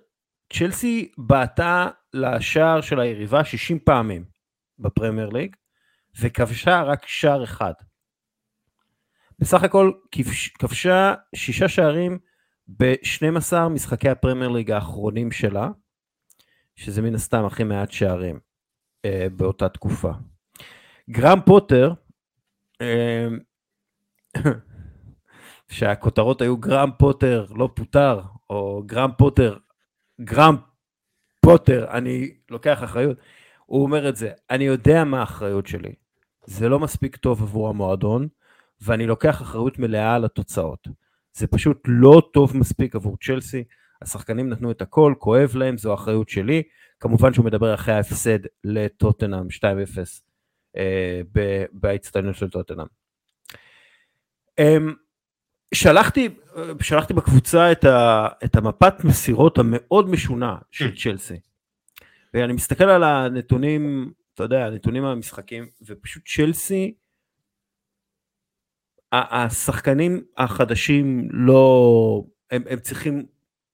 צ'לסי 0.52 1.12
בעטה 1.18 1.88
לשער 2.14 2.80
של 2.80 3.00
היריבה 3.00 3.44
60 3.44 3.78
פעמים 3.78 4.24
בפרמייר 4.78 5.28
ליג 5.28 5.56
וכבשה 6.20 6.82
רק 6.82 7.06
שער 7.06 7.44
אחד. 7.44 7.72
בסך 9.38 9.62
הכל 9.62 9.92
כבשה 10.58 11.14
שישה 11.34 11.68
שערים 11.68 12.18
ב-12 12.68 13.68
משחקי 13.70 14.08
הפרמייר 14.08 14.48
ליג 14.48 14.70
האחרונים 14.70 15.32
שלה, 15.32 15.68
שזה 16.76 17.02
מן 17.02 17.14
הסתם 17.14 17.44
הכי 17.44 17.64
מעט 17.64 17.90
שערים 17.90 18.40
אה, 19.04 19.26
באותה 19.36 19.68
תקופה. 19.68 20.10
גרם 21.10 21.40
פוטר, 21.46 21.92
אה, 22.80 23.28
שהכותרות 25.68 26.40
היו 26.40 26.56
גרם 26.56 26.90
פוטר 26.98 27.46
לא 27.50 27.68
פוטר, 27.74 28.20
או 28.50 28.82
גרם 28.86 29.10
פוטר, 29.18 29.56
גרם 30.20 30.56
פוטר, 31.40 31.86
אני 31.90 32.34
לוקח 32.50 32.84
אחריות, 32.84 33.16
הוא 33.66 33.82
אומר 33.82 34.08
את 34.08 34.16
זה, 34.16 34.30
אני 34.50 34.64
יודע 34.64 35.04
מה 35.04 35.20
האחריות 35.20 35.66
שלי, 35.66 35.94
זה 36.44 36.68
לא 36.68 36.78
מספיק 36.78 37.16
טוב 37.16 37.42
עבור 37.42 37.68
המועדון, 37.68 38.28
ואני 38.80 39.06
לוקח 39.06 39.42
אחריות 39.42 39.78
מלאה 39.78 40.14
על 40.14 40.24
התוצאות. 40.24 40.88
זה 41.32 41.46
פשוט 41.46 41.82
לא 41.88 42.22
טוב 42.32 42.56
מספיק 42.56 42.94
עבור 42.94 43.16
צ'לסי, 43.24 43.64
השחקנים 44.02 44.48
נתנו 44.48 44.70
את 44.70 44.82
הכל, 44.82 45.14
כואב 45.18 45.56
להם, 45.56 45.78
זו 45.78 45.94
אחריות 45.94 46.28
שלי. 46.28 46.62
כמובן 47.00 47.32
שהוא 47.32 47.44
מדבר 47.44 47.74
אחרי 47.74 47.94
ההפסד 47.94 48.38
לטוטנאם 48.64 49.46
2-0 49.50 49.64
אה, 50.76 51.20
בהצטיינות 51.72 52.34
של 52.34 52.50
טוטנאם. 52.50 52.86
אה, 54.58 54.76
שלחתי, 55.74 56.28
שלחתי 56.80 57.14
בקבוצה 57.14 57.72
את, 57.72 57.84
ה, 57.84 58.28
את 58.44 58.56
המפת 58.56 59.04
מסירות 59.04 59.58
המאוד 59.58 60.10
משונה 60.10 60.56
של 60.70 60.88
mm. 60.88 61.02
צ'לסי. 61.02 61.40
ואני 62.34 62.52
מסתכל 62.52 62.84
על 62.84 63.04
הנתונים, 63.04 64.12
אתה 64.34 64.42
יודע, 64.42 64.66
הנתונים 64.66 65.02
מהמשחקים, 65.02 65.66
ופשוט 65.86 66.22
צ'לסי 66.26 66.94
השחקנים 69.12 70.24
החדשים 70.36 71.28
לא, 71.30 72.24
הם, 72.50 72.62
הם 72.70 72.78
צריכים 72.78 73.26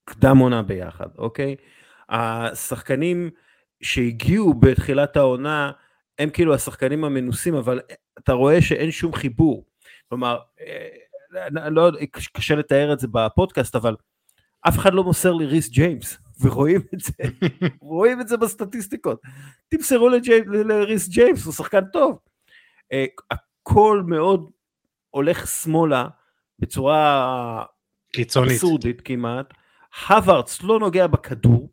קדם 0.05 0.39
עונה 0.39 0.63
ביחד, 0.63 1.09
אוקיי? 1.19 1.57
השחקנים 2.09 3.31
שהגיעו 3.83 4.55
בתחילת 4.55 5.17
העונה 5.17 5.73
הם 6.19 6.31
כאילו 6.31 6.55
השחקנים 6.55 7.05
המנוסים, 7.05 7.55
אבל 7.55 7.81
אתה 8.19 8.33
רואה 8.33 8.63
שאין 8.63 8.91
שום 8.91 9.13
חיבור. 9.13 9.65
כלומר, 10.09 10.39
אה, 10.61 10.89
לא, 11.51 11.91
קשה 12.33 12.55
לתאר 12.55 12.93
את 12.93 13.01
זה 13.01 13.09
בפודקאסט, 13.11 13.77
אבל 13.77 13.97
אף 14.69 14.79
אחד 14.79 14.95
לא 14.95 15.05
מוסר 15.05 15.33
לי 15.33 15.47
ריס 15.47 15.69
ג'יימס, 15.69 16.19
ורואים 16.41 16.81
את 16.95 17.01
זה, 17.01 17.13
רואים 17.81 18.21
את 18.21 18.29
זה 18.29 18.37
בסטטיסטיקות. 18.37 19.23
תמסרו 19.69 20.09
לריס 20.45 21.09
ג'יימס, 21.09 21.45
הוא 21.45 21.55
שחקן 21.55 21.85
טוב. 21.93 22.19
אה, 22.93 23.05
הכל 23.31 24.03
מאוד 24.07 24.51
הולך 25.11 25.47
שמאלה 25.47 26.09
בצורה 26.59 27.65
קיצונית. 28.13 28.53
אבסורדית 28.53 29.01
כמעט. 29.01 29.55
הווארדס 30.09 30.63
לא 30.63 30.79
נוגע 30.79 31.07
בכדור, 31.07 31.73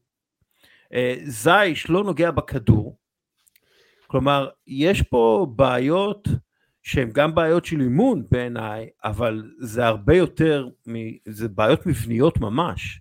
אה, 0.94 1.16
זייש 1.24 1.90
לא 1.90 2.04
נוגע 2.04 2.32
בכדור, 2.32 2.98
כלומר 4.08 4.50
יש 4.68 5.02
פה 5.02 5.48
בעיות 5.56 6.28
שהן 6.84 7.10
גם 7.12 7.36
בעיות 7.36 7.66
של 7.66 7.82
אימון 7.82 8.24
בעיניי, 8.32 8.90
אבל 9.04 9.44
זה 9.60 9.86
הרבה 9.86 10.16
יותר, 10.16 10.68
זה 11.26 11.48
בעיות 11.48 11.86
מבניות 11.86 12.38
ממש. 12.38 13.00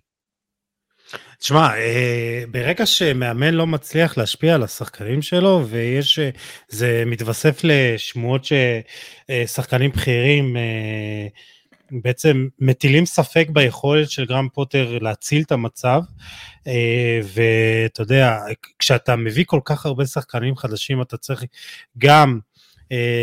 תשמע, 1.39 1.77
אה, 1.77 2.43
ברגע 2.51 2.85
שמאמן 2.85 3.53
לא 3.53 3.67
מצליח 3.67 4.17
להשפיע 4.17 4.55
על 4.55 4.63
השחקנים 4.63 5.21
שלו, 5.21 5.65
ויש, 5.69 6.19
אה, 6.19 6.29
זה 6.69 7.03
מתווסף 7.05 7.59
לשמועות 7.63 8.41
ששחקנים 8.45 9.91
בכירים 9.91 10.57
אה, 10.57 11.27
בעצם 11.91 12.47
מטילים 12.59 13.05
ספק 13.05 13.47
ביכולת 13.49 14.09
של 14.09 14.25
גרם 14.25 14.47
פוטר 14.53 14.97
להציל 15.01 15.41
את 15.41 15.51
המצב, 15.51 16.01
ואתה 17.23 18.01
יודע, 18.01 18.37
כשאתה 18.79 19.15
מביא 19.15 19.43
כל 19.47 19.59
כך 19.65 19.85
הרבה 19.85 20.05
שחקנים 20.05 20.55
חדשים, 20.55 21.01
אתה 21.01 21.17
צריך 21.17 21.43
גם 21.97 22.39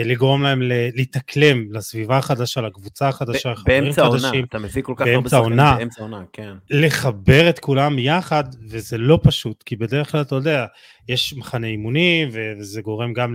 לגרום 0.04 0.42
להם 0.42 0.62
להתאקלם 0.94 1.72
לסביבה 1.72 2.18
החדשה, 2.18 2.60
לקבוצה 2.60 3.08
החדשה, 3.08 3.52
באמצע 3.64 4.02
העונה, 4.02 4.30
אתה 4.50 4.58
מביא 4.58 4.82
כל 4.82 4.94
כך 4.96 5.06
הרבה 5.06 5.28
שחקנים 5.28 5.56
באמצע 5.56 6.00
העונה, 6.00 6.22
כן. 6.32 6.52
לחבר 6.70 7.48
את 7.48 7.58
כולם 7.58 7.98
יחד, 7.98 8.44
וזה 8.68 8.98
לא 8.98 9.20
פשוט, 9.22 9.62
כי 9.62 9.76
בדרך 9.76 10.12
כלל, 10.12 10.20
אתה 10.20 10.34
יודע, 10.34 10.66
יש 11.08 11.34
מחנה 11.36 11.66
אימונים, 11.66 12.28
וזה 12.32 12.82
גורם 12.82 13.12
גם 13.12 13.34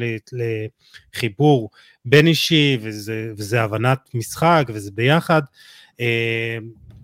לחיבור 1.13 1.69
בין 2.05 2.27
אישי, 2.27 2.77
וזה, 2.81 3.31
וזה 3.37 3.61
הבנת 3.61 3.99
משחק, 4.13 4.63
וזה 4.67 4.91
ביחד. 4.93 5.41
אה, 5.99 6.57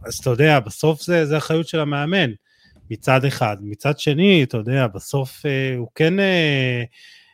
אז 0.05 0.15
אתה 0.17 0.29
יודע, 0.29 0.59
בסוף 0.59 1.01
זה, 1.01 1.25
זה 1.25 1.37
אחריות 1.37 1.67
של 1.67 1.79
המאמן, 1.79 2.31
מצד 2.91 3.25
אחד. 3.25 3.57
מצד 3.61 3.99
שני, 3.99 4.43
אתה 4.43 4.57
יודע, 4.57 4.87
בסוף 4.87 5.45
אה, 5.45 5.75
הוא 5.77 5.87
כן... 5.95 6.13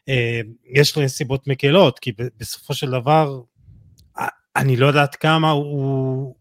אה, 0.10 0.42
יש 0.74 0.98
לו 0.98 1.10
סיבות 1.10 1.48
מקלות, 1.48 2.00
כי 2.00 2.12
בסופו 2.38 2.74
של 2.74 2.92
דבר, 2.92 3.42
אני 4.56 4.78
לא 4.78 4.88
יודעת 4.88 5.16
כמה 5.16 5.52
הוא, 5.52 6.36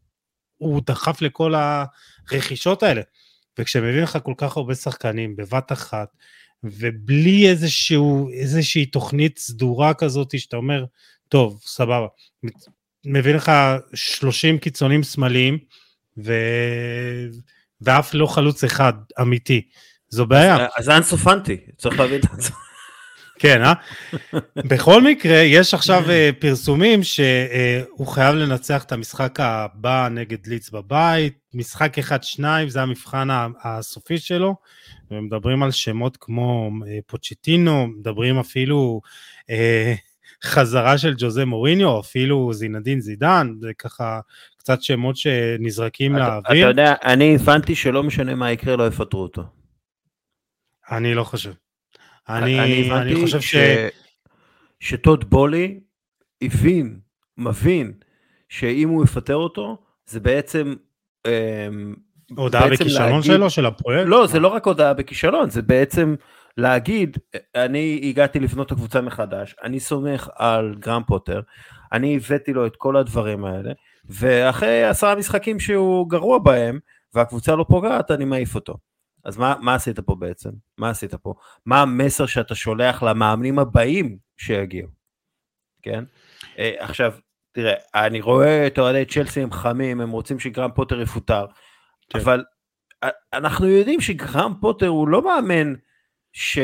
הוא 0.57 0.83
דחף 0.87 1.22
לכל 1.22 1.55
הרכישות 1.55 2.83
האלה. 2.83 3.03
וכשמביא 3.59 4.03
לך 4.03 4.18
כל 4.22 4.35
כך 4.37 4.57
הרבה 4.57 4.75
שחקנים 4.75 5.37
בבת 5.37 5.72
אחת, 5.72 6.09
ובלי 6.64 7.51
איזשהו, 7.51 8.29
איזושהי 8.33 8.87
תוכנית 8.87 9.38
סדורה 9.38 9.94
כזאת, 9.94 10.38
שאתה 10.38 10.57
אומר, 10.57 10.85
טוב, 11.29 11.61
סבבה, 11.64 12.07
מביא 13.05 13.35
לך 13.35 13.53
30 13.94 14.59
קיצונים 14.59 15.03
שמאליים, 15.03 15.59
ו... 16.25 16.33
ואף 17.81 18.14
לא 18.14 18.27
חלוץ 18.27 18.64
אחד 18.64 18.92
אמיתי. 19.20 19.68
זו 20.09 20.27
בעיה. 20.27 20.57
אז, 20.57 20.70
אז 20.77 20.88
אנסו 20.88 21.16
פנטי, 21.16 21.57
צריך 21.77 22.01
להבין 22.01 22.20
את 22.35 22.42
זה. 22.42 22.51
כן, 23.42 23.62
אה? 23.62 23.72
בכל 24.57 25.02
מקרה, 25.02 25.37
יש 25.37 25.74
עכשיו 25.74 26.11
אה, 26.11 26.31
פרסומים 26.38 27.02
שהוא 27.02 28.07
חייב 28.07 28.35
לנצח 28.35 28.85
את 28.85 28.92
המשחק 28.92 29.40
הבא 29.40 30.09
נגד 30.11 30.46
ליץ 30.46 30.70
בבית, 30.70 31.38
משחק 31.55 31.98
אחד-שניים, 31.98 32.68
זה 32.68 32.83
המבחן 32.83 33.28
הסופי 33.64 34.18
שלו, 34.18 34.55
ומדברים 35.11 35.62
על 35.62 35.70
שמות 35.70 36.16
כמו 36.20 36.70
אה, 36.87 36.98
פוצ'טינו, 37.07 37.87
מדברים 37.87 38.38
אפילו 38.38 39.00
אה, 39.50 39.94
חזרה 40.44 40.98
של 40.98 41.14
ג'וזה 41.18 41.44
מוריניו, 41.44 42.00
אפילו 42.00 42.52
זינדין 42.52 43.00
זידן, 43.00 43.52
זה 43.61 43.70
ככה 43.78 44.20
קצת 44.57 44.83
שמות 44.83 45.16
שנזרקים 45.16 46.16
אתה, 46.16 46.28
לאוויר. 46.28 46.70
אתה 46.70 46.70
יודע, 46.70 46.94
אני 47.05 47.35
הבנתי 47.35 47.74
שלא 47.74 48.02
משנה 48.02 48.35
מה 48.35 48.52
יקרה, 48.52 48.76
לא 48.76 48.87
יפטרו 48.87 49.22
אותו. 49.22 49.42
אני 50.90 51.14
לא 51.14 51.24
חושב. 51.24 51.52
אני, 52.28 52.61
אני, 52.61 52.92
אני 52.92 53.14
חושב 53.22 53.40
ש... 53.40 53.56
ש... 53.56 53.56
שטוד 54.80 55.30
בולי 55.30 55.80
הבין, 56.42 56.98
מבין, 57.38 57.92
שאם 58.48 58.88
הוא 58.88 59.04
יפטר 59.04 59.37
אותו, 59.37 59.78
זה 60.06 60.20
בעצם... 60.20 60.74
אמ, 61.26 61.94
הודעה 62.37 62.70
בכישלון 62.70 63.11
להגיד... 63.11 63.22
שלו, 63.22 63.50
של 63.50 63.66
הפרויקט? 63.66 64.08
לא, 64.08 64.26
זה 64.26 64.40
לא 64.40 64.48
רק 64.48 64.66
הודעה 64.66 64.94
בכישלון, 64.94 65.50
זה 65.50 65.62
בעצם 65.62 66.14
להגיד, 66.56 67.18
אני 67.54 68.00
הגעתי 68.04 68.40
לבנות 68.40 68.66
את 68.66 68.72
הקבוצה 68.72 69.00
מחדש, 69.00 69.54
אני 69.62 69.80
סומך 69.80 70.28
על 70.37 70.74
גרם 70.78 71.02
פוטר, 71.06 71.40
אני 71.92 72.16
הבאתי 72.16 72.52
לו 72.52 72.66
את 72.66 72.76
כל 72.76 72.96
הדברים 72.96 73.44
האלה, 73.44 73.72
ואחרי 74.04 74.85
עשרה 74.85 75.14
משחקים 75.14 75.61
שהוא 75.61 76.11
גרוע 76.11 76.38
בהם, 76.38 76.78
והקבוצה 77.14 77.56
לא 77.56 77.64
פוגעת, 77.68 78.11
אני 78.11 78.24
מעיף 78.24 78.54
אותו. 78.54 78.74
אז 79.24 79.37
מה, 79.37 79.54
מה 79.61 79.74
עשית 79.74 80.00
פה 80.00 80.14
בעצם? 80.14 80.50
מה 80.78 80.90
עשית 80.90 81.14
פה? 81.14 81.35
מה 81.66 81.82
המסר 81.82 82.26
שאתה 82.26 82.54
שולח 82.54 83.02
למאמנים 83.02 83.58
הבאים 83.58 84.18
שיגיעו? 84.37 84.88
כן? 85.82 86.04
אה, 86.58 86.74
עכשיו, 86.78 87.12
תראה, 87.52 87.74
אני 87.94 88.20
רואה 88.20 88.66
את 88.66 88.78
אוהדי 88.78 89.04
צ'לסי 89.04 89.40
הם 89.40 89.52
חמים, 89.52 90.00
הם 90.00 90.11
רוצים 90.11 90.38
שגרם 90.38 90.70
פוטר 90.74 91.00
יפוטר, 91.00 91.46
כן. 92.11 92.18
אבל 92.18 92.44
אנחנו 93.32 93.68
יודעים 93.68 94.00
שגרם 94.00 94.54
פוטר 94.61 94.88
הוא 94.88 95.08
לא 95.08 95.22
מאמן 95.22 95.74
ש... 96.32 96.58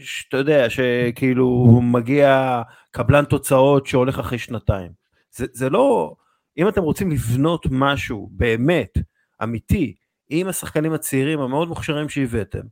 שאתה 0.00 0.36
יודע, 0.36 0.70
שכאילו 0.70 1.44
הוא 1.44 1.82
מגיע 1.82 2.62
קבלן 2.90 3.24
תוצאות 3.24 3.86
שהולך 3.86 4.18
אחרי 4.18 4.38
שנתיים. 4.38 4.92
זה, 5.30 5.46
זה 5.52 5.70
לא, 5.70 6.14
אם 6.58 6.68
אתם 6.68 6.82
רוצים 6.82 7.10
לבנות 7.10 7.66
משהו 7.70 8.28
באמת, 8.32 8.98
אמיתי, 9.42 9.94
עם 10.30 10.48
השחקנים 10.48 10.92
הצעירים 10.92 11.40
המאוד 11.40 11.68
מוכשרים 11.68 12.08
שהבאתם, 12.08 12.62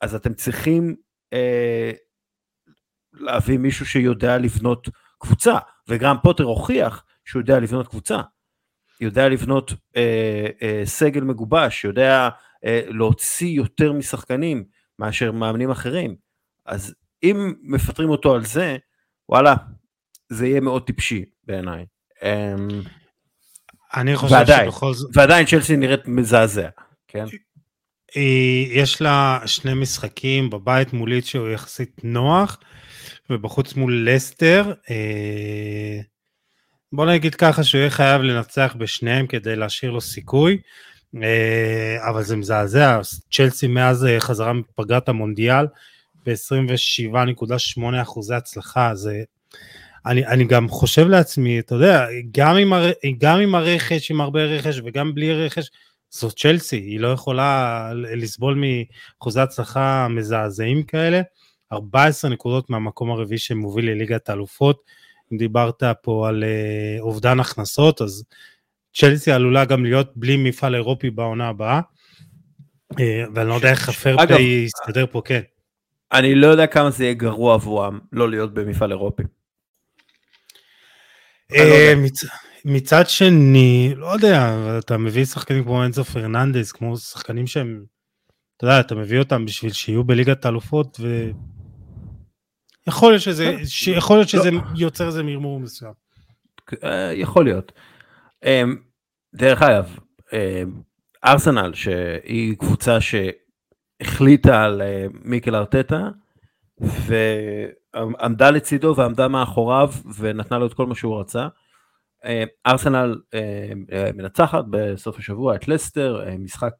אז 0.00 0.14
אתם 0.14 0.34
צריכים 0.34 0.96
אה, 1.32 1.92
להביא 3.12 3.58
מישהו 3.58 3.86
שיודע 3.86 4.38
לבנות 4.38 4.88
קבוצה, 5.18 5.58
וגם 5.88 6.16
פוטר 6.22 6.44
הוכיח 6.44 7.04
שהוא 7.24 7.40
יודע 7.40 7.60
לבנות 7.60 7.88
קבוצה, 7.88 8.20
יודע 9.00 9.28
לבנות 9.28 9.72
אה, 9.96 10.46
אה, 10.62 10.82
סגל 10.84 11.20
מגובש, 11.20 11.84
יודע 11.84 12.28
אה, 12.64 12.80
להוציא 12.88 13.48
יותר 13.48 13.92
משחקנים 13.92 14.64
מאשר 14.98 15.32
מאמנים 15.32 15.70
אחרים, 15.70 16.16
אז 16.66 16.94
אם 17.22 17.54
מפטרים 17.62 18.10
אותו 18.10 18.34
על 18.34 18.44
זה, 18.44 18.76
וואלה, 19.28 19.54
זה 20.28 20.46
יהיה 20.46 20.60
מאוד 20.60 20.86
טיפשי 20.86 21.24
בעיניי. 21.44 21.86
אה, 22.22 22.54
אני 23.94 24.16
חושב 24.16 24.34
ועדיין, 24.34 24.70
שבכל 24.70 24.94
זאת... 24.94 25.10
ועדיין 25.14 25.46
צ'לסי 25.46 25.76
נראית 25.76 26.08
מזעזע. 26.08 26.68
כן. 27.08 27.24
יש 28.70 29.02
לה 29.02 29.40
שני 29.46 29.74
משחקים 29.74 30.50
בבית 30.50 30.92
מולית 30.92 31.26
שהוא 31.26 31.48
יחסית 31.48 32.00
נוח, 32.04 32.58
ובחוץ 33.30 33.74
מול 33.74 34.08
לסטר. 34.10 34.72
אה, 34.90 36.00
בוא 36.92 37.06
נגיד 37.06 37.34
ככה 37.34 37.64
שהוא 37.64 37.78
יהיה 37.78 37.90
חייב 37.90 38.22
לנצח 38.22 38.74
בשניהם 38.78 39.26
כדי 39.26 39.56
להשאיר 39.56 39.90
לו 39.90 40.00
סיכוי, 40.00 40.58
אה, 41.22 42.08
אבל 42.10 42.22
זה 42.22 42.36
מזעזע, 42.36 43.00
צ'לסי 43.32 43.66
מאז 43.66 44.06
אה, 44.06 44.20
חזרה 44.20 44.52
מפגרת 44.52 45.08
המונדיאל 45.08 45.66
ב-27.8 46.26 48.02
אחוזי 48.02 48.34
הצלחה, 48.34 48.94
זה... 48.94 49.22
אני, 50.06 50.26
אני 50.26 50.44
גם 50.44 50.68
חושב 50.68 51.08
לעצמי, 51.08 51.58
אתה 51.58 51.74
יודע, 51.74 52.06
גם 52.38 52.56
עם, 52.56 52.72
הר, 52.72 52.90
גם 53.18 53.40
עם 53.40 53.54
הרכש, 53.54 54.10
עם 54.10 54.20
הרבה 54.20 54.44
רכש 54.44 54.80
וגם 54.84 55.14
בלי 55.14 55.46
רכש, 55.46 55.70
זאת 56.10 56.38
צ'לסי, 56.38 56.76
היא 56.76 57.00
לא 57.00 57.08
יכולה 57.08 57.90
לסבול 57.94 58.64
מאחוזי 58.64 59.40
הצלחה 59.40 60.08
מזעזעים 60.08 60.82
כאלה. 60.82 61.20
14 61.72 62.30
נקודות 62.30 62.70
מהמקום 62.70 63.10
הרביעי 63.10 63.38
שמוביל 63.38 63.90
לליגת 63.90 64.28
האלופות. 64.28 64.82
אם 65.32 65.38
דיברת 65.38 65.82
פה 66.02 66.28
על 66.28 66.44
uh, 66.44 67.00
אובדן 67.00 67.40
הכנסות, 67.40 68.02
אז 68.02 68.24
צ'לסי 68.94 69.32
עלולה 69.32 69.64
גם 69.64 69.84
להיות 69.84 70.12
בלי 70.16 70.36
מפעל 70.36 70.74
אירופי 70.74 71.10
בעונה 71.10 71.48
הבאה. 71.48 71.80
Uh, 72.92 72.96
ואני 73.34 73.48
לא 73.48 73.54
יודע 73.54 73.70
איך 73.70 73.88
הפרפליי 73.88 74.64
יסתדר 74.64 75.06
פה, 75.10 75.22
כן. 75.24 75.40
אני 76.12 76.34
לא 76.34 76.46
יודע 76.46 76.66
כמה 76.66 76.90
זה 76.90 77.04
יהיה 77.04 77.14
גרוע 77.14 77.54
עבורם 77.54 77.98
לא 78.12 78.30
להיות 78.30 78.54
במפעל 78.54 78.90
אירופי. 78.92 79.22
Uh, 81.52 81.56
מצד 82.64 83.08
שני, 83.08 83.92
לא 83.96 84.06
יודע, 84.06 84.54
אתה 84.78 84.98
מביא 84.98 85.24
שחקנים 85.24 85.64
כמו 85.64 85.84
אנזו 85.84 86.04
פרננדס, 86.04 86.72
כמו 86.72 86.96
שחקנים 86.96 87.46
שהם, 87.46 87.84
אתה 88.56 88.66
יודע, 88.66 88.80
אתה 88.80 88.94
מביא 88.94 89.18
אותם 89.18 89.44
בשביל 89.44 89.72
שיהיו 89.72 90.04
בליגת 90.04 90.44
האלופות, 90.44 90.98
ו... 91.00 91.30
יכול 92.88 93.12
להיות 93.12 93.22
שזה, 93.22 93.56
יכול 93.86 94.16
להיות 94.16 94.28
שזה 94.28 94.50
לא. 94.50 94.60
יוצר 94.76 95.06
איזה 95.06 95.22
מרמור 95.22 95.60
מסוים. 95.60 95.92
אה, 96.84 97.12
יכול 97.14 97.44
להיות. 97.44 97.72
אמ, 98.44 98.76
דרך 99.34 99.62
אגב, 99.62 99.98
אמ, 100.32 100.80
ארסנל, 101.24 101.74
שהיא 101.74 102.56
קבוצה 102.56 102.98
שהחליטה 103.00 104.64
על 104.64 104.82
אה, 104.82 105.06
מיקל 105.24 105.54
ארטטה, 105.54 106.08
עמדה 108.20 108.50
לצידו 108.50 108.94
ועמדה 108.96 109.28
מאחוריו 109.28 109.92
ונתנה 110.18 110.58
לו 110.58 110.66
את 110.66 110.74
כל 110.74 110.86
מה 110.86 110.94
שהוא 110.94 111.20
רצה. 111.20 111.48
ארסנל 112.66 113.20
מנצחת 114.14 114.64
בסוף 114.70 115.18
השבוע 115.18 115.54
את 115.54 115.68
לסטר, 115.68 116.24
משחק 116.38 116.74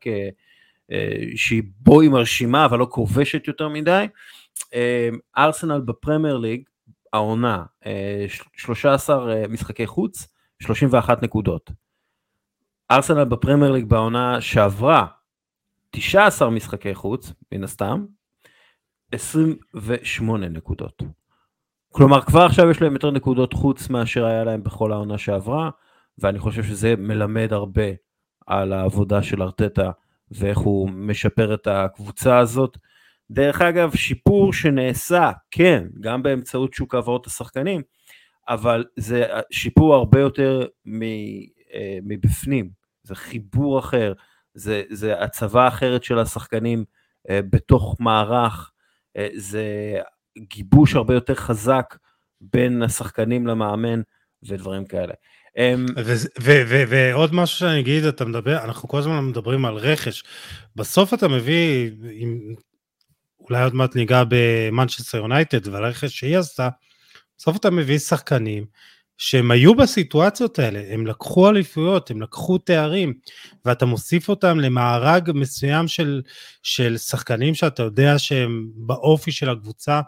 שהיא 1.37 1.63
בו 1.81 2.01
היא 2.01 2.11
מרשימה 2.11 2.65
אבל 2.65 2.79
לא 2.79 2.87
כובשת 2.91 3.49
יותר 3.49 3.69
מדי. 3.69 4.07
ארסנל 5.39 5.81
בפרמייר 5.81 6.37
ליג 6.37 6.63
העונה 7.13 7.65
13 8.57 9.49
משחקי 9.49 9.87
חוץ 9.87 10.29
31 10.63 11.23
נקודות. 11.23 11.71
ארסנל 12.91 13.25
בפרמייר 13.25 13.73
ליג 13.73 13.85
בעונה 13.85 14.41
שעברה 14.41 15.07
19 15.91 16.51
משחקי 16.51 16.95
חוץ 16.95 17.33
מן 17.53 17.65
הסתם 17.65 18.05
28 19.13 20.49
נקודות. 20.49 21.03
כלומר 21.93 22.21
כבר 22.21 22.41
עכשיו 22.41 22.71
יש 22.71 22.83
להם 22.83 22.93
יותר 22.93 23.11
נקודות 23.11 23.53
חוץ 23.53 23.91
מאשר 23.91 24.25
היה 24.25 24.45
להם 24.45 24.63
בכל 24.63 24.93
העונה 24.93 25.19
שעברה 25.19 25.71
ואני 26.19 26.39
חושב 26.39 26.63
שזה 26.63 26.95
מלמד 26.99 27.53
הרבה 27.53 27.91
על 28.47 28.73
העבודה 28.73 29.23
של 29.23 29.43
ארטטה 29.43 29.91
ואיך 30.31 30.59
הוא 30.59 30.91
משפר 30.91 31.55
את 31.55 31.67
הקבוצה 31.67 32.39
הזאת. 32.39 32.77
דרך 33.31 33.63
אגב 33.63 33.95
שיפור 33.95 34.53
שנעשה 34.53 35.31
כן 35.51 35.85
גם 36.01 36.23
באמצעות 36.23 36.75
שוק 36.75 36.95
העברות 36.95 37.27
השחקנים 37.27 37.83
אבל 38.49 38.85
זה 38.97 39.25
שיפור 39.51 39.95
הרבה 39.95 40.21
יותר 40.21 40.67
אה, 41.75 41.99
מבפנים 42.03 42.71
זה 43.03 43.15
חיבור 43.15 43.79
אחר 43.79 44.13
זה, 44.55 44.83
זה 44.91 45.23
הצבה 45.23 45.69
אחרת 45.69 46.05
של 46.05 46.19
השחקנים 46.19 46.85
אה, 47.31 47.41
בתוך 47.51 47.97
מערך 48.01 48.73
אה, 49.17 49.29
זה 49.37 49.99
גיבוש 50.39 50.95
הרבה 50.95 51.15
יותר 51.15 51.35
חזק 51.35 51.97
בין 52.41 52.83
השחקנים 52.83 53.47
למאמן 53.47 54.01
ודברים 54.43 54.87
כאלה. 54.87 55.15
אמ, 55.57 55.87
ועוד 56.89 57.35
משהו 57.35 57.59
שאני 57.59 57.81
אגיד, 57.81 58.05
אתה 58.05 58.25
מדבר, 58.25 58.65
אנחנו 58.65 58.89
כל 58.89 58.99
הזמן 58.99 59.25
מדברים 59.25 59.65
על 59.65 59.75
רכש. 59.75 60.23
בסוף 60.77 61.15
אתה 61.15 61.29
מביא, 61.29 61.91
אולי 63.41 63.63
עוד 63.63 63.75
מעט 63.75 63.97
ניגע 63.97 64.23
במנצ'סטר 64.29 65.19
יונייטד 65.19 65.69
והרכש 65.69 66.19
שהיא 66.19 66.39
עשתה, 66.39 66.69
בסוף 67.39 67.57
אתה 67.57 67.71
מביא 67.71 67.99
שחקנים 67.99 68.67
שהם 69.19 69.51
היו 69.51 69.75
בסיטואציות 69.75 70.59
האלה, 70.59 70.83
הם 70.91 71.07
לקחו 71.07 71.49
אליפויות, 71.49 72.11
הם 72.11 72.23
לקחו 72.23 72.59
תארים, 72.59 73.15
ואתה 73.65 73.87
מוסיף 73.87 74.29
אותם 74.29 74.61
למארג 74.61 75.31
מסוים 75.35 75.89
של, 75.89 76.23
של 76.63 76.97
שחקנים 76.99 77.55
שאתה 77.55 77.83
יודע 77.83 78.19
שהם 78.19 78.67
באופי 78.75 79.33
של 79.33 79.51
הקבוצה, 79.51 80.01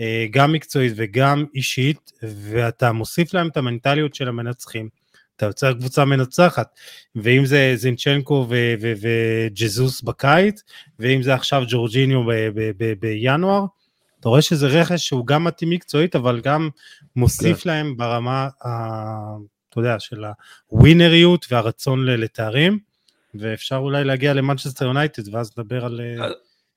אה, 0.00 0.26
גם 0.30 0.52
מקצועית 0.52 0.92
וגם 0.96 1.44
אישית, 1.54 2.12
ואתה 2.22 2.92
מוסיף 2.92 3.34
להם 3.34 3.48
את 3.48 3.56
המנטליות 3.56 4.14
של 4.14 4.28
המנצחים. 4.28 4.88
אתה 5.36 5.46
יוצר 5.46 5.72
קבוצה 5.74 6.04
מנצחת, 6.04 6.78
ואם 7.16 7.46
זה 7.46 7.72
זינצ'נקו 7.76 8.46
וג'זוס 8.80 10.02
בקיץ, 10.02 10.62
ואם 10.98 11.22
זה 11.22 11.34
עכשיו 11.34 11.64
ג'ורג'יניו 11.68 12.20
בינואר, 13.00 13.64
אתה 14.22 14.28
רואה 14.28 14.42
שזה 14.42 14.66
רכש 14.66 15.06
שהוא 15.06 15.26
גם 15.26 15.44
מתאים 15.44 15.70
מקצועית, 15.70 16.16
אבל 16.16 16.40
גם 16.40 16.68
מוסיף 17.16 17.62
כן. 17.62 17.70
להם 17.70 17.96
ברמה, 17.96 18.48
ה, 18.64 18.68
אתה 19.68 19.80
יודע, 19.80 19.96
של 19.98 20.24
ה 20.66 20.74
winnerיות 20.74 21.46
והרצון 21.50 22.04
לתארים, 22.04 22.78
ואפשר 23.34 23.76
אולי 23.76 24.04
להגיע 24.04 24.34
למנצ'סטר 24.34 24.84
יונייטד, 24.84 25.34
ואז 25.34 25.52
נדבר 25.58 25.84
על... 25.84 26.00
אה, 26.00 26.28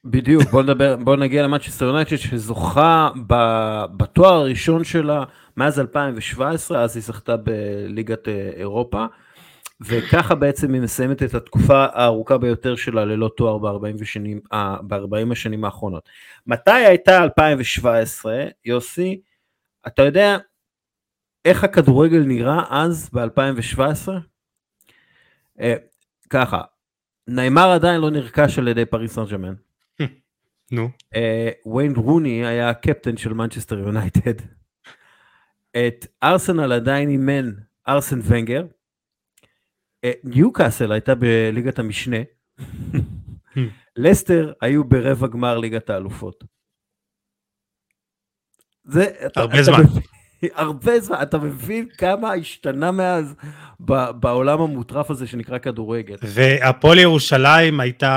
בדיוק, 0.05 0.43
בוא 0.43 0.63
נדבר, 0.63 0.95
בוא 0.95 1.15
נגיע 1.15 1.43
למנצ'סטר 1.43 1.85
יונייטד 1.85 2.15
שזוכה 2.15 3.09
בתואר 3.97 4.33
הראשון 4.33 4.83
שלה 4.83 5.23
מאז 5.57 5.79
2017, 5.79 6.83
אז 6.83 6.95
היא 6.95 7.03
זכתה 7.03 7.35
בליגת 7.37 8.27
אה, 8.27 8.49
אירופה. 8.55 9.05
וככה 9.81 10.35
בעצם 10.35 10.73
היא 10.73 10.81
מסיימת 10.81 11.23
את 11.23 11.33
התקופה 11.33 11.85
הארוכה 11.93 12.37
ביותר 12.37 12.75
שלה 12.75 13.05
ללא 13.05 13.31
תואר 13.37 13.57
ב-40 13.57 14.01
השנים, 14.01 14.39
ב-40 14.87 15.31
השנים 15.31 15.65
האחרונות. 15.65 16.09
מתי 16.47 16.71
הייתה 16.71 17.23
2017, 17.23 18.45
יוסי? 18.65 19.21
אתה 19.87 20.01
יודע 20.01 20.37
איך 21.45 21.63
הכדורגל 21.63 22.23
נראה 22.23 22.63
אז 22.69 23.09
ב-2017? 23.13 24.09
אה, 25.59 25.75
ככה, 26.29 26.61
ניימר 27.27 27.71
עדיין 27.71 28.01
לא 28.01 28.11
נרכש 28.11 28.59
על 28.59 28.67
ידי 28.67 28.85
פריס 28.85 29.13
סן 29.13 29.25
ג'מאן. 29.25 29.53
נו. 30.71 30.89
אה, 31.15 31.49
ויין 31.75 31.93
רוני 31.95 32.45
היה 32.45 32.69
הקפטן 32.69 33.17
של 33.17 33.33
מנצ'סטר 33.33 33.79
יונייטד. 33.79 34.33
את 35.71 36.05
ארסנל 36.23 36.71
עדיין 36.71 37.09
אימן 37.09 37.51
ארסן 37.87 38.19
ונגר. 38.23 38.65
אה, 40.05 40.11
ניוקאסל 40.23 40.91
הייתה 40.91 41.15
בליגת 41.15 41.79
המשנה, 41.79 42.17
לסטר 43.95 44.53
היו 44.61 44.83
ברבע 44.83 45.27
גמר 45.27 45.57
ליגת 45.57 45.89
האלופות. 45.89 46.43
זה, 48.83 49.05
הרבה 49.35 49.63
זמן. 49.63 49.83
הרבה 50.53 50.99
זמן, 50.99 51.17
אתה 51.21 51.37
מבין 51.37 51.87
כמה 51.97 52.33
השתנה 52.33 52.91
מאז 52.91 53.35
בעולם 54.19 54.61
המוטרף 54.61 55.11
הזה 55.11 55.27
שנקרא 55.27 55.57
כדורגל. 55.57 56.15
והפועל 56.21 56.99
ירושלים 56.99 57.79
הייתה 57.79 58.11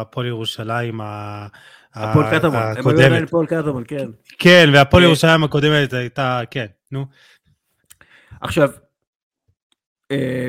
הפועל 0.00 0.26
ירושלים 0.26 1.00
הפועל 1.94 2.38
קטמון, 2.38 2.56
הם 2.56 2.88
היו 2.88 2.90
עדיין 2.90 3.24
הפועל 3.24 3.46
קטמון, 3.46 3.84
כן. 3.88 4.06
כן, 4.38 4.70
והפועל 4.72 5.02
אה, 5.02 5.08
ירושלים 5.08 5.44
הקודמת 5.44 5.92
הייתה, 5.92 6.40
כן, 6.50 6.66
נו. 6.92 7.06
עכשיו, 8.40 8.70
אה, 10.10 10.48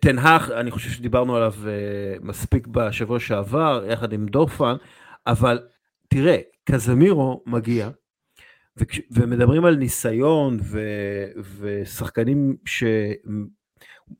תנהך, 0.00 0.50
אני 0.50 0.70
חושב 0.70 0.90
שדיברנו 0.90 1.36
עליו 1.36 1.54
uh, 1.62 2.24
מספיק 2.24 2.66
בשבוע 2.66 3.20
שעבר, 3.20 3.84
יחד 3.88 4.12
עם 4.12 4.26
דורפן, 4.26 4.74
אבל 5.26 5.58
תראה, 6.08 6.36
קזמירו 6.64 7.42
מגיע, 7.46 7.90
ומדברים 9.10 9.64
על 9.64 9.76
ניסיון 9.76 10.58
ו, 10.62 10.80
ושחקנים 11.60 12.56
ש... 12.64 12.84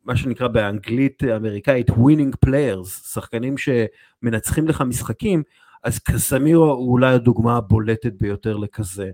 מה 0.05 0.17
שנקרא 0.17 0.49
באנגלית 0.49 1.25
אמריקאית 1.25 1.91
winning 1.91 2.47
players, 2.47 2.87
שחקנים 2.87 3.55
שמנצחים 3.59 4.69
לך 4.69 4.81
משחקים, 4.81 5.43
אז 5.85 5.99
קזמירו 5.99 6.65
הוא 6.65 6.93
אולי 6.93 7.15
הדוגמה 7.15 7.57
הבולטת 7.57 8.13
ביותר 8.13 8.57
לכזה 8.57 9.11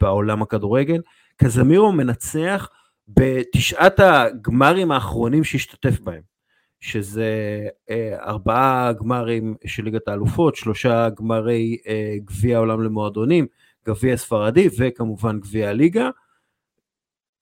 בעולם 0.00 0.42
הכדורגל. 0.42 1.00
קזמירו 1.36 1.92
מנצח 1.92 2.68
בתשעת 3.08 4.00
הגמרים 4.00 4.90
האחרונים 4.90 5.44
שהשתתף 5.44 6.00
בהם, 6.00 6.22
שזה 6.80 7.28
אה, 7.90 8.16
ארבעה 8.20 8.92
גמרים 8.92 9.54
של 9.66 9.84
ליגת 9.84 10.08
האלופות, 10.08 10.56
שלושה 10.56 11.08
גמרי 11.08 11.76
אה, 11.86 12.14
גביע 12.24 12.56
העולם 12.56 12.82
למועדונים, 12.82 13.46
גביע 13.86 14.16
ספרדי 14.16 14.68
וכמובן 14.78 15.40
גביע 15.40 15.68
הליגה. 15.68 16.10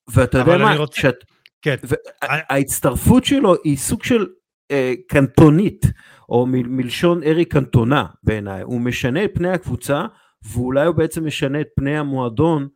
ואתה 0.07 0.37
יודע 0.37 0.57
מה, 0.57 0.75
רוצה... 0.75 1.01
שאת... 1.01 1.15
כן. 1.61 1.75
ההצטרפות 2.21 3.25
שלו 3.25 3.55
היא 3.63 3.77
סוג 3.77 4.03
של 4.03 4.27
אה, 4.71 4.93
קנטונית, 5.07 5.85
או 6.29 6.45
מ- 6.45 6.77
מלשון 6.77 7.23
ארי 7.23 7.45
קנטונה 7.45 8.05
בעיניי, 8.23 8.61
הוא 8.61 8.81
משנה 8.81 9.23
את 9.23 9.31
פני 9.33 9.49
הקבוצה, 9.49 10.05
ואולי 10.53 10.85
הוא 10.85 10.95
בעצם 10.95 11.25
משנה 11.25 11.61
את 11.61 11.67
פני 11.75 11.97
המועדון, 11.97 12.67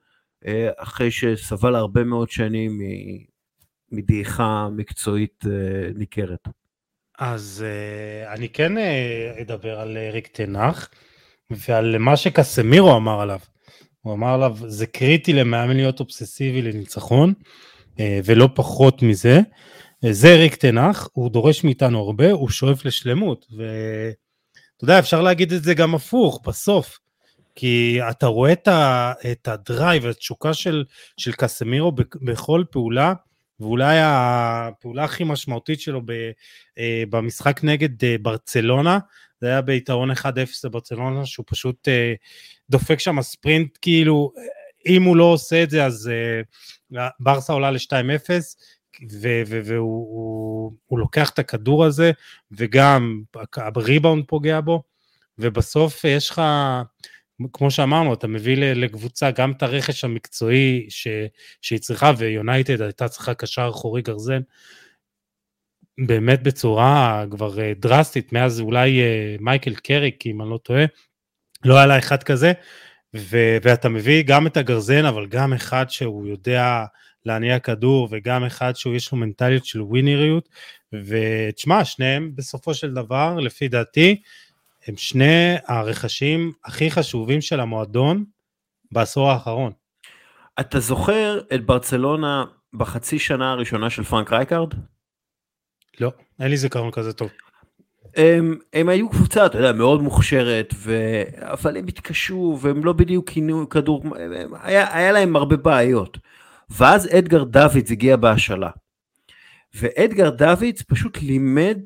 אחרי 0.77 1.11
שסבל 1.11 1.75
הרבה 1.75 2.03
מאוד 2.03 2.29
שנים 2.29 2.81
מדעיכה 3.91 4.67
מקצועית 4.71 5.43
אה, 5.45 5.89
ניכרת. 5.95 6.47
אז 7.19 7.65
אה, 7.67 8.33
אני 8.33 8.49
כן 8.49 8.73
אדבר 9.41 9.79
על 9.79 9.97
ריק 10.11 10.27
תנח 10.27 10.89
ועל 11.49 11.97
מה 11.97 12.17
שקסמירו 12.17 12.95
אמר 12.95 13.21
עליו. 13.21 13.39
הוא 14.01 14.13
אמר 14.13 14.33
עליו, 14.33 14.57
זה 14.67 14.85
קריטי 14.85 15.33
למאמן 15.33 15.75
להיות 15.75 15.99
אובססיבי 15.99 16.61
לניצחון, 16.61 17.33
ולא 17.99 18.49
פחות 18.53 19.01
מזה. 19.01 19.39
זה 20.09 20.35
ריק 20.35 20.55
תנח, 20.55 21.09
הוא 21.13 21.31
דורש 21.31 21.63
מאיתנו 21.63 21.99
הרבה, 21.99 22.31
הוא 22.31 22.49
שואף 22.49 22.85
לשלמות, 22.85 23.45
ואתה 23.51 24.83
יודע, 24.83 24.99
אפשר 24.99 25.21
להגיד 25.21 25.53
את 25.53 25.63
זה 25.63 25.73
גם 25.73 25.95
הפוך, 25.95 26.41
בסוף. 26.47 26.99
כי 27.59 27.99
אתה 28.09 28.27
רואה 28.27 28.51
את, 28.51 28.67
ה, 28.67 29.13
את 29.31 29.47
הדרייב, 29.47 30.05
התשוקה 30.05 30.53
של, 30.53 30.83
של 31.17 31.31
קסמירו 31.31 31.91
בכל 32.21 32.63
פעולה, 32.71 33.13
ואולי 33.59 33.97
הפעולה 34.01 35.03
הכי 35.03 35.23
משמעותית 35.23 35.81
שלו 35.81 36.01
ב, 36.05 36.11
אה, 36.77 37.03
במשחק 37.09 37.59
נגד 37.63 38.03
אה, 38.03 38.15
ברצלונה, 38.21 38.99
זה 39.41 39.47
היה 39.47 39.61
ביתרון 39.61 40.11
1-0 40.11 40.15
לברצלונה, 40.63 41.25
שהוא 41.25 41.45
פשוט 41.47 41.87
אה, 41.87 42.13
דופק 42.69 42.99
שם 42.99 43.21
ספרינט, 43.21 43.77
כאילו, 43.81 44.31
אם 44.85 45.03
הוא 45.03 45.17
לא 45.17 45.23
עושה 45.23 45.63
את 45.63 45.69
זה, 45.69 45.85
אז 45.85 46.11
ברסה 47.19 47.53
עולה 47.53 47.71
ל-2-0, 47.71 48.29
והוא 49.47 50.07
הוא, 50.09 50.71
הוא 50.85 50.99
לוקח 50.99 51.29
את 51.29 51.39
הכדור 51.39 51.85
הזה, 51.85 52.11
וגם 52.51 53.21
הריבאונד 53.55 54.23
פוגע 54.27 54.61
בו, 54.61 54.83
ובסוף 55.39 56.03
יש 56.03 56.29
לך 56.29 56.41
כמו 57.53 57.71
שאמרנו, 57.71 58.13
אתה 58.13 58.27
מביא 58.27 58.57
לקבוצה 58.57 59.31
גם 59.31 59.51
את 59.51 59.63
הרכש 59.63 60.03
המקצועי 60.03 60.85
ש, 60.89 61.07
שהיא 61.61 61.79
צריכה, 61.79 62.11
ויונייטד 62.17 62.81
הייתה 62.81 63.07
צריכה 63.07 63.33
קשר 63.33 63.69
אחורי 63.69 64.01
גרזן, 64.01 64.41
באמת 66.05 66.43
בצורה 66.43 67.25
כבר 67.31 67.59
אה, 67.59 67.73
דרסטית, 67.79 68.33
מאז 68.33 68.59
אולי 68.59 69.01
אה, 69.01 69.35
מייקל 69.39 69.75
קריק, 69.75 70.27
אם 70.27 70.41
אני 70.41 70.49
לא 70.49 70.57
טועה, 70.57 70.85
לא 71.65 71.77
היה 71.77 71.85
לה 71.85 71.97
אחד 71.97 72.23
כזה, 72.23 72.53
ו- 73.15 73.57
ואתה 73.61 73.89
מביא 73.89 74.23
גם 74.23 74.47
את 74.47 74.57
הגרזן, 74.57 75.05
אבל 75.05 75.27
גם 75.27 75.53
אחד 75.53 75.85
שהוא 75.89 76.27
יודע 76.27 76.85
להניע 77.25 77.59
כדור, 77.59 78.07
וגם 78.11 78.43
אחד 78.43 78.75
שהוא 78.75 78.95
יש 78.95 79.11
לו 79.11 79.17
מנטליות 79.17 79.65
של 79.65 79.81
ווינריות, 79.81 80.49
ותשמע, 80.93 81.85
שניהם 81.85 82.31
בסופו 82.35 82.73
של 82.73 82.93
דבר, 82.93 83.35
לפי 83.39 83.67
דעתי, 83.67 84.21
הם 84.87 84.97
שני 84.97 85.55
הרכשים 85.67 86.51
הכי 86.65 86.91
חשובים 86.91 87.41
של 87.41 87.59
המועדון 87.59 88.25
בעשור 88.91 89.31
האחרון. 89.31 89.71
אתה 90.59 90.79
זוכר 90.79 91.39
את 91.55 91.65
ברצלונה 91.65 92.45
בחצי 92.73 93.19
שנה 93.19 93.51
הראשונה 93.51 93.89
של 93.89 94.03
פרנק 94.03 94.33
רייקארד? 94.33 94.73
לא, 95.99 96.11
אין 96.39 96.49
לי 96.49 96.57
זיכרון 96.57 96.91
כזה 96.91 97.13
טוב. 97.13 97.29
הם, 98.15 98.55
הם 98.73 98.89
היו 98.89 99.09
קבוצה, 99.09 99.45
אתה 99.45 99.57
יודע, 99.57 99.71
מאוד 99.71 100.01
מוכשרת, 100.01 100.73
ו... 100.75 100.97
אבל 101.39 101.77
הם 101.77 101.87
התקשו, 101.87 102.57
והם 102.61 102.85
לא 102.85 102.93
בדיוק 102.93 103.29
הניעו 103.29 103.69
כדור, 103.69 104.03
היה, 104.61 104.97
היה 104.97 105.11
להם 105.11 105.35
הרבה 105.35 105.57
בעיות. 105.57 106.17
ואז 106.69 107.15
אדגר 107.17 107.43
דוידס 107.43 107.91
הגיע 107.91 108.15
בהשאלה. 108.15 108.69
ואדגר 109.75 110.29
דוידס 110.29 110.81
פשוט 110.81 111.17
לימד 111.21 111.79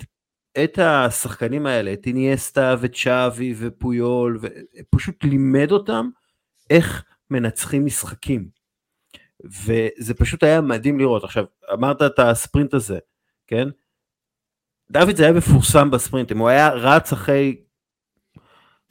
את 0.63 0.79
השחקנים 0.79 1.65
האלה, 1.65 1.93
את 1.93 2.05
איניאסטה 2.05 2.75
וצ'אבי 2.81 3.53
ופויול, 3.57 4.39
ופשוט 4.41 5.23
לימד 5.23 5.71
אותם 5.71 6.09
איך 6.69 7.03
מנצחים 7.29 7.85
משחקים. 7.85 8.49
וזה 9.43 10.13
פשוט 10.13 10.43
היה 10.43 10.61
מדהים 10.61 10.99
לראות. 10.99 11.23
עכשיו, 11.23 11.45
אמרת 11.73 12.01
את 12.01 12.19
הספרינט 12.19 12.73
הזה, 12.73 12.99
כן? 13.47 13.67
דוד 14.91 15.15
זה 15.15 15.23
היה 15.23 15.33
מפורסם 15.33 15.91
בספרינטים, 15.91 16.37
הוא 16.37 16.49
היה 16.49 16.69
רץ 16.69 17.13
אחרי 17.13 17.61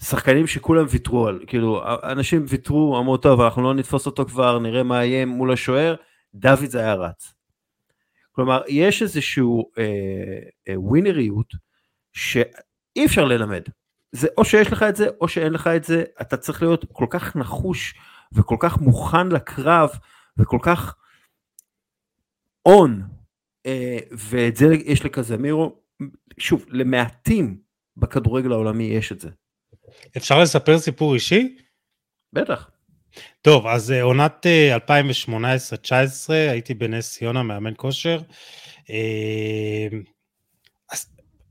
שחקנים 0.03 0.47
שכולם 0.47 0.85
ויתרו 0.91 1.27
על, 1.27 1.45
כאילו, 1.47 1.83
אנשים 2.03 2.45
ויתרו, 2.49 2.99
אמרו, 2.99 3.17
טוב, 3.17 3.41
אנחנו 3.41 3.63
לא 3.63 3.75
נתפוס 3.75 4.07
אותו 4.07 4.27
כבר, 4.27 4.59
נראה 4.59 4.83
מה 4.83 5.05
יהיה 5.05 5.27
מול 5.27 5.53
השוער, 5.53 5.95
דוד 6.35 6.65
זה 6.65 6.79
היה 6.79 6.95
רץ. 6.95 7.35
כלומר, 8.33 8.63
יש 8.69 9.03
איזשהו 9.03 9.71
אה, 9.79 9.85
אה, 10.69 10.81
ווינריות 10.81 11.55
שאי 12.13 13.07
אפשר 13.07 13.25
ללמד. 13.25 13.63
זה 14.13 14.29
או 14.39 14.45
שיש 14.45 14.73
לך 14.73 14.83
את 14.83 14.97
זה, 14.97 15.07
או 15.21 15.29
שאין 15.29 15.53
לך 15.53 15.67
את 15.67 15.85
זה, 15.85 16.05
אתה 16.21 16.37
צריך 16.37 16.63
להיות 16.63 16.85
כל 16.93 17.07
כך 17.11 17.37
נחוש 17.37 17.95
וכל 18.33 18.57
כך 18.61 18.79
מוכן 18.79 19.29
לקרב 19.29 19.91
וכל 20.37 20.59
כך 20.63 20.95
און, 22.67 23.03
אה, 23.67 23.99
ואת 24.13 24.57
זה 24.57 24.67
יש 24.85 25.05
לקזמירו, 25.05 25.81
שוב, 26.39 26.65
למעטים 26.69 27.59
בכדורגל 27.97 28.53
העולמי 28.53 28.85
יש 28.85 29.13
את 29.13 29.21
זה. 29.21 29.31
אפשר 30.17 30.43
לספר 30.43 30.79
סיפור 30.79 31.15
אישי? 31.15 31.57
בטח. 32.33 32.71
טוב, 33.43 33.67
אז 33.67 33.93
אה, 33.93 34.03
עונת 34.03 34.47
2018-2019, 34.89 36.31
אה, 36.31 36.51
הייתי 36.51 36.75
בנס 36.75 37.13
ציונה, 37.13 37.43
מאמן 37.43 37.73
כושר. 37.77 38.21
אה, 38.91 39.89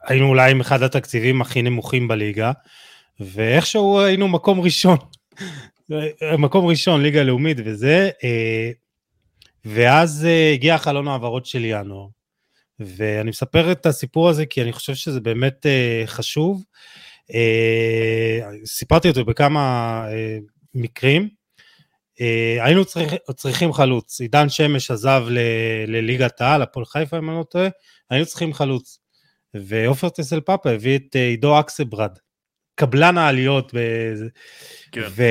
היינו 0.03 0.29
אולי 0.29 0.51
עם 0.51 0.61
אחד 0.61 0.83
התקציבים 0.83 1.41
הכי 1.41 1.61
נמוכים 1.61 2.07
בליגה, 2.07 2.51
ואיכשהו 3.19 3.99
היינו 3.99 4.27
מקום 4.27 4.61
ראשון. 4.61 4.97
מקום 6.37 6.65
ראשון, 6.65 7.01
ליגה 7.01 7.23
לאומית 7.23 7.57
וזה, 7.65 8.09
ואז 9.65 10.27
הגיע 10.53 10.77
חלון 10.77 11.07
העברות 11.07 11.45
של 11.45 11.65
ינואר. 11.65 12.07
ואני 12.79 13.29
מספר 13.29 13.71
את 13.71 13.85
הסיפור 13.85 14.29
הזה 14.29 14.45
כי 14.45 14.61
אני 14.61 14.71
חושב 14.71 14.95
שזה 14.95 15.19
באמת 15.19 15.65
חשוב. 16.05 16.63
סיפרתי 18.65 19.09
אותו 19.09 19.25
בכמה 19.25 20.05
מקרים, 20.73 21.29
היינו 22.61 22.85
צריך, 22.85 23.13
צריכים 23.35 23.73
חלוץ, 23.73 24.21
עידן 24.21 24.49
שמש 24.49 24.91
עזב 24.91 25.23
ל, 25.29 25.39
לליגת 25.87 26.41
העל, 26.41 26.61
הפועל 26.61 26.85
חיפה 26.85 27.17
אם 27.17 27.29
אני 27.29 27.37
לא 27.37 27.43
טועה, 27.43 27.67
היינו 28.09 28.25
צריכים 28.25 28.53
חלוץ. 28.53 28.99
ועופר 29.53 30.09
טסל 30.09 30.39
פאפה 30.39 30.71
הביא 30.71 30.95
את 30.95 31.15
uh, 31.15 31.17
עידו 31.17 31.59
אקסברד, 31.59 32.17
קבלן 32.75 33.17
העליות. 33.17 33.71
ו... 33.73 33.79
כן. 34.91 35.01
ו... 35.09 35.23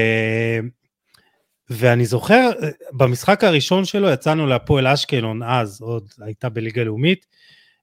ואני 1.70 2.06
זוכר, 2.06 2.50
במשחק 2.92 3.44
הראשון 3.44 3.84
שלו 3.84 4.10
יצאנו 4.10 4.46
להפועל 4.46 4.86
אשקלון 4.86 5.42
אז, 5.42 5.80
עוד 5.80 6.08
הייתה 6.20 6.48
בליגה 6.48 6.84
לאומית, 6.84 7.26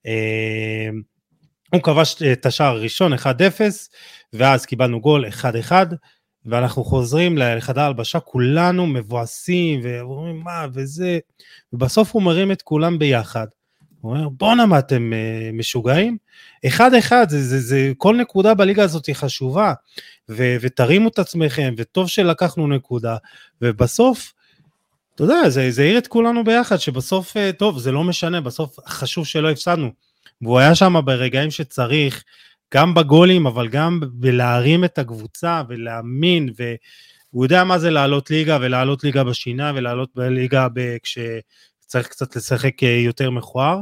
uh, 0.07 0.95
הוא 1.73 1.81
כבש 1.81 2.23
את 2.23 2.45
השער 2.45 2.75
הראשון 2.75 3.13
1-0, 3.13 3.17
ואז 4.33 4.65
קיבלנו 4.65 5.01
גול 5.01 5.25
1-1, 5.25 5.71
ואנחנו 6.45 6.83
חוזרים 6.83 7.37
לחדר 7.37 7.81
הלבשה, 7.81 8.19
כולנו 8.19 8.87
מבואסים, 8.87 9.79
ואומרים 9.83 10.39
מה 10.43 10.65
וזה, 10.73 11.19
ובסוף 11.73 12.11
הוא 12.11 12.21
מרים 12.21 12.51
את 12.51 12.61
כולם 12.61 12.99
ביחד. 12.99 13.47
הוא 14.01 14.15
אומר, 14.15 14.29
בואנה 14.29 14.65
מה 14.65 14.79
אתם 14.79 15.11
uh, 15.13 15.55
משוגעים? 15.55 16.17
אחד 16.65 16.93
אחד, 16.93 17.29
זה, 17.29 17.43
זה, 17.43 17.59
זה, 17.59 17.91
כל 17.97 18.15
נקודה 18.15 18.53
בליגה 18.53 18.83
הזאת 18.83 19.05
היא 19.05 19.15
חשובה, 19.15 19.73
ו, 20.29 20.55
ותרימו 20.61 21.09
את 21.09 21.19
עצמכם, 21.19 21.73
וטוב 21.77 22.09
שלקחנו 22.09 22.67
נקודה, 22.67 23.17
ובסוף, 23.61 24.33
אתה 25.15 25.23
יודע, 25.23 25.49
זה, 25.49 25.71
זה 25.71 25.81
העיר 25.81 25.97
את 25.97 26.07
כולנו 26.07 26.43
ביחד, 26.43 26.77
שבסוף, 26.77 27.37
uh, 27.37 27.57
טוב, 27.57 27.79
זה 27.79 27.91
לא 27.91 28.03
משנה, 28.03 28.41
בסוף 28.41 28.79
חשוב 28.87 29.25
שלא 29.25 29.51
הפסדנו. 29.51 29.89
והוא 30.41 30.59
היה 30.59 30.75
שם 30.75 30.95
ברגעים 31.05 31.51
שצריך, 31.51 32.23
גם 32.73 32.93
בגולים, 32.93 33.47
אבל 33.47 33.67
גם 33.67 33.99
בלהרים 34.13 34.85
את 34.85 34.97
הקבוצה 34.97 35.61
ולהאמין, 35.69 36.49
והוא 36.57 37.45
יודע 37.45 37.63
מה 37.63 37.79
זה 37.79 37.89
לעלות 37.89 38.31
ליגה 38.31 38.57
ולעלות 38.61 39.03
ליגה 39.03 39.23
בשינה 39.23 39.71
ולעלות 39.75 40.09
בליגה 40.15 40.67
ב... 40.73 40.97
כשצריך 41.03 42.07
קצת 42.07 42.35
לשחק 42.35 42.83
אה, 42.83 42.89
יותר 42.89 43.31
מכוער. 43.31 43.79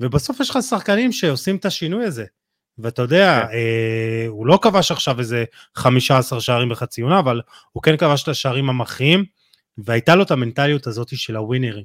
ובסוף 0.00 0.40
יש 0.40 0.50
לך 0.50 0.58
שחקנים 0.68 1.12
שעושים 1.12 1.56
את 1.56 1.64
השינוי 1.64 2.04
הזה. 2.04 2.24
ואתה 2.78 3.02
יודע, 3.02 3.40
כן. 3.42 3.54
אה, 3.54 4.24
הוא 4.28 4.46
לא 4.46 4.58
כבש 4.62 4.90
עכשיו 4.90 5.18
איזה 5.18 5.44
15 5.74 6.40
שערים 6.40 6.68
בחצי 6.68 7.00
עונה, 7.00 7.18
אבל 7.18 7.40
הוא 7.72 7.82
כן 7.82 7.96
כבש 7.96 8.22
את 8.22 8.28
השערים 8.28 8.68
המכריעים, 8.68 9.24
והייתה 9.78 10.14
לו 10.14 10.22
את 10.22 10.30
המנטליות 10.30 10.86
הזאת 10.86 11.08
של 11.16 11.36
הווינרים. 11.36 11.84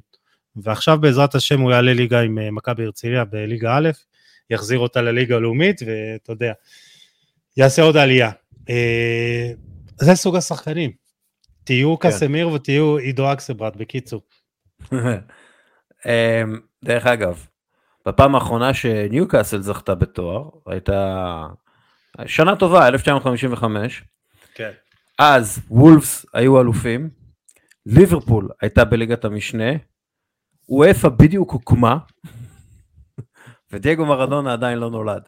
ועכשיו 0.56 0.98
בעזרת 1.00 1.34
השם 1.34 1.60
הוא 1.60 1.72
יעלה 1.72 1.92
ליגה 1.92 2.20
עם 2.20 2.38
אה, 2.38 2.50
מכבי 2.50 2.84
הרצליה 2.84 3.24
בליגה 3.24 3.76
א', 3.76 3.90
יחזיר 4.50 4.78
אותה 4.78 5.02
לליגה 5.02 5.36
הלאומית, 5.36 5.80
ואתה 5.86 6.32
יודע, 6.32 6.52
יעשה 7.56 7.82
עוד 7.82 7.96
עלייה. 7.96 8.30
אה, 8.70 9.52
זה 10.00 10.14
סוג 10.14 10.36
השחקנים. 10.36 10.90
תהיו 11.64 11.98
כן. 11.98 12.08
קסמיר 12.08 12.48
ותהיו 12.48 12.96
עידו 12.96 13.32
אקסברד, 13.32 13.76
בקיצור. 13.76 14.22
אמ, 16.06 16.60
דרך 16.84 17.06
אגב, 17.06 17.46
בפעם 18.06 18.34
האחרונה 18.34 18.74
שניוקאסל 18.74 19.60
זכתה 19.62 19.94
בתואר, 19.94 20.48
הייתה 20.66 21.46
שנה 22.26 22.56
טובה, 22.56 22.88
1955. 22.88 24.02
כן. 24.54 24.70
אז 25.18 25.60
וולפס 25.70 26.26
היו 26.34 26.60
אלופים, 26.60 27.10
ליברפול 27.86 28.48
הייתה 28.60 28.84
בליגת 28.84 29.24
המשנה, 29.24 29.70
וופא 30.68 31.08
בדיוק 31.08 31.50
הוקמה, 31.52 31.98
ודייגו 33.72 34.06
מרדונה 34.06 34.52
עדיין 34.52 34.78
לא 34.78 34.90
נולד. 34.90 35.22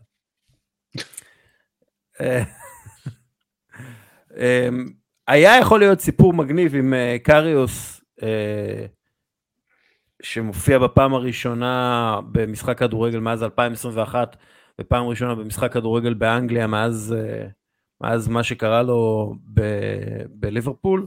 אה, 2.20 2.42
אמ, 4.36 4.92
היה 5.28 5.58
יכול 5.58 5.80
להיות 5.80 6.00
סיפור 6.00 6.32
מגניב 6.32 6.74
עם 6.74 6.94
אה, 6.94 7.16
קריוס 7.22 8.00
אה, 8.22 8.86
שמופיע 10.22 10.78
בפעם 10.78 11.14
הראשונה 11.14 12.20
במשחק 12.32 12.78
כדורגל 12.78 13.18
מאז 13.18 13.42
2021 13.42 14.36
ופעם 14.80 15.06
ראשונה 15.06 15.34
במשחק 15.34 15.72
כדורגל 15.72 16.14
באנגליה 16.14 16.66
מאז, 16.66 17.14
מאז 18.00 18.28
מה 18.28 18.42
שקרה 18.42 18.82
לו 18.82 19.32
ב- 19.54 20.22
בליברפול. 20.30 21.06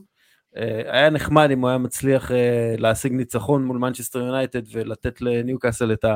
היה 0.86 1.10
נחמד 1.10 1.52
אם 1.52 1.62
הוא 1.62 1.70
היה 1.70 1.78
מצליח 1.78 2.32
להשיג 2.78 3.14
ניצחון 3.14 3.64
מול 3.66 3.78
מנצ'סטר 3.78 4.20
יונייטד 4.20 4.62
ולתת 4.72 5.22
לניוקאסל 5.22 5.94
את 5.94 6.04
ה... 6.04 6.16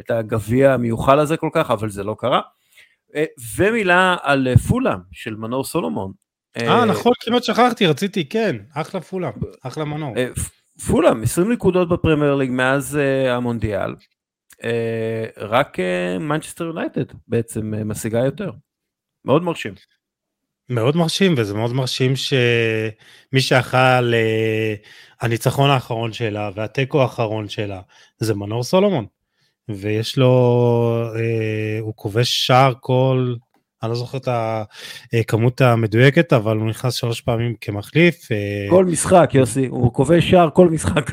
את 0.00 0.10
הגביע 0.10 0.74
המיוחל 0.74 1.18
הזה 1.18 1.36
כל 1.36 1.48
כך, 1.52 1.70
אבל 1.70 1.90
זה 1.90 2.04
לא 2.04 2.16
קרה. 2.18 2.40
אה, 3.14 3.24
ומילה 3.56 4.16
על 4.22 4.48
אה, 4.48 4.58
פולאם 4.58 4.98
של 5.12 5.34
מנור 5.34 5.64
סולומון. 5.64 6.12
אה, 6.56 6.84
נכון, 6.84 7.12
כמעט 7.20 7.42
שכחתי, 7.44 7.86
רציתי, 7.86 8.28
כן, 8.28 8.56
אחלה 8.74 9.00
פולאם, 9.00 9.32
אחלה 9.62 9.84
מנור. 9.84 10.16
אה, 10.16 10.26
פולאם, 10.86 11.22
20 11.22 11.52
נקודות 11.52 11.88
בפרמייר 11.88 12.34
ליג 12.34 12.50
מאז 12.50 12.98
המונדיאל. 13.28 13.94
רק 15.36 15.78
מנצ'סטר 16.20 16.64
יונייטד 16.64 17.04
בעצם 17.28 17.74
משיגה 17.86 18.18
יותר. 18.18 18.50
מאוד 19.24 19.42
מרשים. 19.42 19.74
מאוד 20.70 20.96
מרשים, 20.96 21.34
וזה 21.36 21.54
מאוד 21.54 21.72
מרשים 21.72 22.16
שמי 22.16 23.40
שאכל 23.40 24.14
אה, 24.14 24.74
הניצחון 25.20 25.70
האחרון 25.70 26.12
שלה 26.12 26.50
והתיקו 26.54 27.02
האחרון 27.02 27.48
שלה 27.48 27.80
זה 28.18 28.34
מנור 28.34 28.62
סולומון. 28.62 29.06
ויש 29.68 30.18
לו, 30.18 31.12
אה, 31.16 31.78
הוא 31.80 31.92
כובש 31.96 32.46
שער 32.46 32.72
כל, 32.80 33.34
אני 33.82 33.90
לא 33.90 33.96
זוכר 33.96 34.18
את 34.18 34.28
הכמות 35.12 35.60
המדויקת, 35.60 36.32
אבל 36.32 36.56
הוא 36.56 36.68
נכנס 36.68 36.94
שלוש 36.94 37.20
פעמים 37.20 37.54
כמחליף. 37.60 38.32
אה, 38.32 38.66
כל 38.70 38.84
משחק, 38.84 39.30
יוסי, 39.34 39.66
הוא 39.66 39.92
כובש 39.92 40.30
שער 40.30 40.50
כל 40.50 40.68
משחק. 40.68 41.10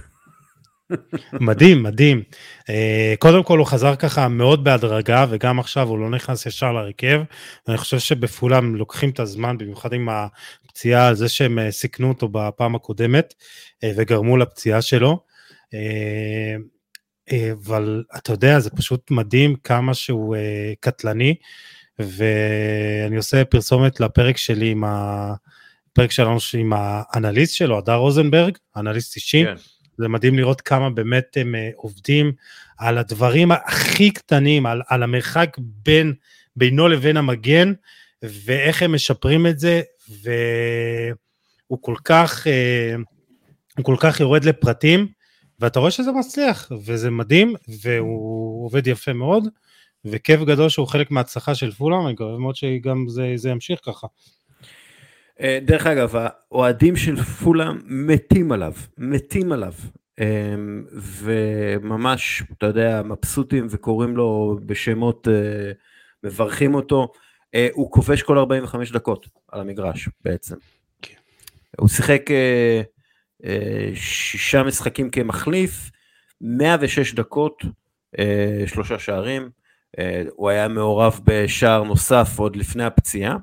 מדהים, 1.33 1.83
מדהים. 1.83 2.21
אה, 2.69 3.13
קודם 3.19 3.43
כל 3.43 3.57
הוא 3.57 3.67
חזר 3.67 3.95
ככה 3.95 4.27
מאוד 4.27 4.63
בהדרגה, 4.63 5.25
וגם 5.29 5.59
עכשיו 5.59 5.87
הוא 5.87 5.99
לא 5.99 6.09
נכנס 6.09 6.45
ישר 6.45 6.71
להרכב. 6.71 7.21
אני 7.67 7.77
חושב 7.77 7.99
שבפולם 7.99 8.75
לוקחים 8.75 9.09
את 9.09 9.19
הזמן, 9.19 9.57
במיוחד 9.57 9.93
עם 9.93 10.09
הפציעה, 10.09 11.07
על 11.07 11.15
זה 11.15 11.29
שהם 11.29 11.59
אה, 11.59 11.71
סיכנו 11.71 12.09
אותו 12.09 12.27
בפעם 12.27 12.75
הקודמת, 12.75 13.33
אה, 13.83 13.91
וגרמו 13.95 14.37
לפציעה 14.37 14.81
שלו. 14.81 15.27
אבל 17.51 18.03
אתה 18.17 18.33
יודע, 18.33 18.59
זה 18.59 18.69
פשוט 18.69 19.11
מדהים 19.11 19.55
כמה 19.63 19.93
שהוא 19.93 20.35
קטלני, 20.79 21.35
ואני 21.99 23.17
עושה 23.17 23.45
פרסומת 23.45 23.99
לפרק 23.99 24.37
שלי 24.37 24.69
עם 24.69 24.83
ה... 24.83 25.33
פרק 25.97 26.11
שלנו 26.11 26.37
עם 26.57 26.73
האנליסט 26.75 27.55
שלו, 27.55 27.77
הדר 27.77 27.95
רוזנברג, 27.95 28.57
אנליסט 28.75 29.15
אישי. 29.15 29.43
כן. 29.43 29.55
זה 29.97 30.07
מדהים 30.07 30.37
לראות 30.37 30.61
כמה 30.61 30.89
באמת 30.89 31.37
הם 31.39 31.55
אה, 31.55 31.69
עובדים 31.75 32.31
על 32.77 32.97
הדברים 32.97 33.51
הכי 33.51 34.11
קטנים, 34.11 34.65
על, 34.65 34.81
על 34.87 35.03
המרחק 35.03 35.57
בין, 35.59 36.13
בינו 36.55 36.87
לבין 36.87 37.17
המגן, 37.17 37.73
ואיך 38.23 38.81
הם 38.81 38.93
משפרים 38.93 39.47
את 39.47 39.59
זה, 39.59 39.81
והוא 40.09 41.79
כל 41.81 41.95
כך, 42.03 42.47
אה, 42.47 42.95
הוא 43.77 43.85
כל 43.85 43.95
כך 43.99 44.19
יורד 44.19 44.45
לפרטים, 44.45 45.07
ואתה 45.59 45.79
רואה 45.79 45.91
שזה 45.91 46.11
מצליח, 46.11 46.71
וזה 46.85 47.11
מדהים, 47.11 47.55
והוא 47.81 48.65
עובד 48.65 48.87
יפה 48.87 49.13
מאוד, 49.13 49.43
וכיף 50.05 50.41
גדול 50.41 50.69
שהוא 50.69 50.87
חלק 50.87 51.11
מההצלחה 51.11 51.55
של 51.55 51.71
פולאם, 51.71 52.05
אני 52.05 52.13
מקווה 52.13 52.37
מאוד 52.37 52.55
שגם 52.55 53.05
זה, 53.07 53.33
זה 53.35 53.49
ימשיך 53.49 53.79
ככה. 53.85 54.07
אה, 55.41 55.59
דרך 55.61 55.87
אגב, 55.87 56.13
האוהדים 56.15 56.95
של 56.95 57.15
פולאם 57.15 57.77
מתים 57.85 58.51
עליו, 58.51 58.73
מתים 58.97 59.51
עליו. 59.51 59.73
אמ, 60.19 60.83
וממש, 60.93 62.43
אתה 62.57 62.65
יודע, 62.65 63.01
מבסוטים 63.05 63.67
וקוראים 63.69 64.17
לו 64.17 64.59
בשמות, 64.65 65.27
אה, 65.27 65.71
מברכים 66.23 66.75
אותו. 66.75 67.11
אה, 67.55 67.67
הוא 67.73 67.91
כובש 67.91 68.21
כל 68.23 68.37
45 68.37 68.91
דקות 68.91 69.27
על 69.51 69.61
המגרש 69.61 70.09
בעצם. 70.23 70.55
כן. 71.01 71.15
הוא 71.79 71.87
שיחק 71.87 72.29
שישה 73.93 74.63
משחקים 74.63 75.09
כמחליף, 75.09 75.91
106 76.41 77.13
דקות, 77.13 77.63
שלושה 78.65 78.99
שערים. 78.99 79.49
הוא 80.35 80.49
היה 80.49 80.67
מעורב 80.67 81.19
בשער 81.25 81.83
נוסף 81.83 82.39
עוד 82.39 82.55
לפני 82.55 82.83
הפציעה. 82.83 83.37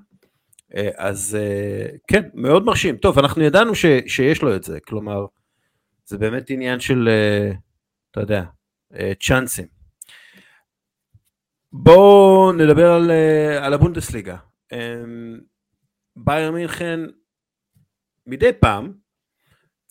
אה, 0.76 0.90
אז 0.96 1.38
אה, 1.40 1.86
כן, 2.08 2.28
מאוד 2.34 2.64
מרשים. 2.64 2.96
טוב, 2.96 3.18
אנחנו 3.18 3.42
ידענו 3.42 3.74
ש, 3.74 3.86
שיש 4.06 4.42
לו 4.42 4.56
את 4.56 4.64
זה, 4.64 4.80
כלומר, 4.80 5.26
זה 6.06 6.18
באמת 6.18 6.50
עניין 6.50 6.80
של, 6.80 7.08
אה, 7.08 7.52
אתה 8.10 8.20
יודע, 8.20 8.44
צ'אנסים. 9.20 9.66
בואו 11.72 12.52
נדבר 12.52 12.92
על, 12.92 13.10
על 13.60 13.74
הבונדסליגה. 13.74 14.36
בייר 16.16 16.52
מינכן 16.52 17.00
מדי 18.26 18.52
פעם 18.60 18.92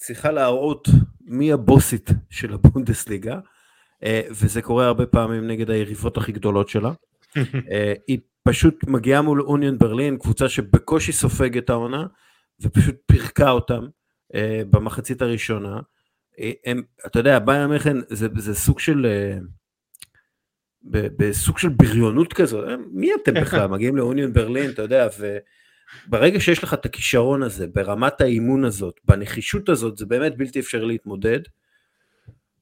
צריכה 0.05 0.31
להראות 0.31 0.87
מי 1.21 1.51
הבוסית 1.51 2.09
של 2.29 2.53
הבונדסליגה, 2.53 3.39
וזה 4.29 4.61
קורה 4.61 4.85
הרבה 4.85 5.05
פעמים 5.05 5.47
נגד 5.47 5.69
היריבות 5.69 6.17
הכי 6.17 6.31
גדולות 6.31 6.69
שלה. 6.69 6.91
היא 8.07 8.19
פשוט 8.43 8.83
מגיעה 8.87 9.21
מול 9.21 9.41
אוניון 9.41 9.77
ברלין, 9.77 10.17
קבוצה 10.17 10.49
שבקושי 10.49 11.11
סופגת 11.11 11.69
העונה, 11.69 12.05
ופשוט 12.59 12.95
פירקה 13.05 13.51
אותם 13.51 13.87
אה, 14.35 14.61
במחצית 14.69 15.21
הראשונה. 15.21 15.79
אה, 16.39 16.51
הם, 16.65 16.81
אתה 17.05 17.19
יודע, 17.19 17.39
בייר 17.39 17.67
מכן 17.67 17.97
זה, 18.09 18.27
זה 18.37 18.55
סוג 18.55 18.79
של... 18.79 19.05
אה, 19.05 19.37
בסוג 20.91 21.57
של 21.57 21.69
בריונות 21.69 22.33
כזו, 22.33 22.69
אה, 22.69 22.75
מי 22.91 23.11
אתם 23.13 23.33
בכלל? 23.33 23.67
מגיעים 23.73 23.95
לאוניון 23.97 24.33
ברלין, 24.33 24.69
אתה 24.69 24.81
יודע, 24.81 25.07
וברגע 26.07 26.39
שיש 26.39 26.63
לך 26.63 26.73
את 26.73 26.85
הכישרון 26.85 27.43
הזה, 27.43 27.67
ברמת 27.67 28.21
האימון 28.21 28.65
הזאת, 28.65 28.99
בנחישות 29.05 29.69
הזאת, 29.69 29.97
זה 29.97 30.05
באמת 30.05 30.37
בלתי 30.37 30.59
אפשרי 30.59 30.85
להתמודד. 30.85 31.39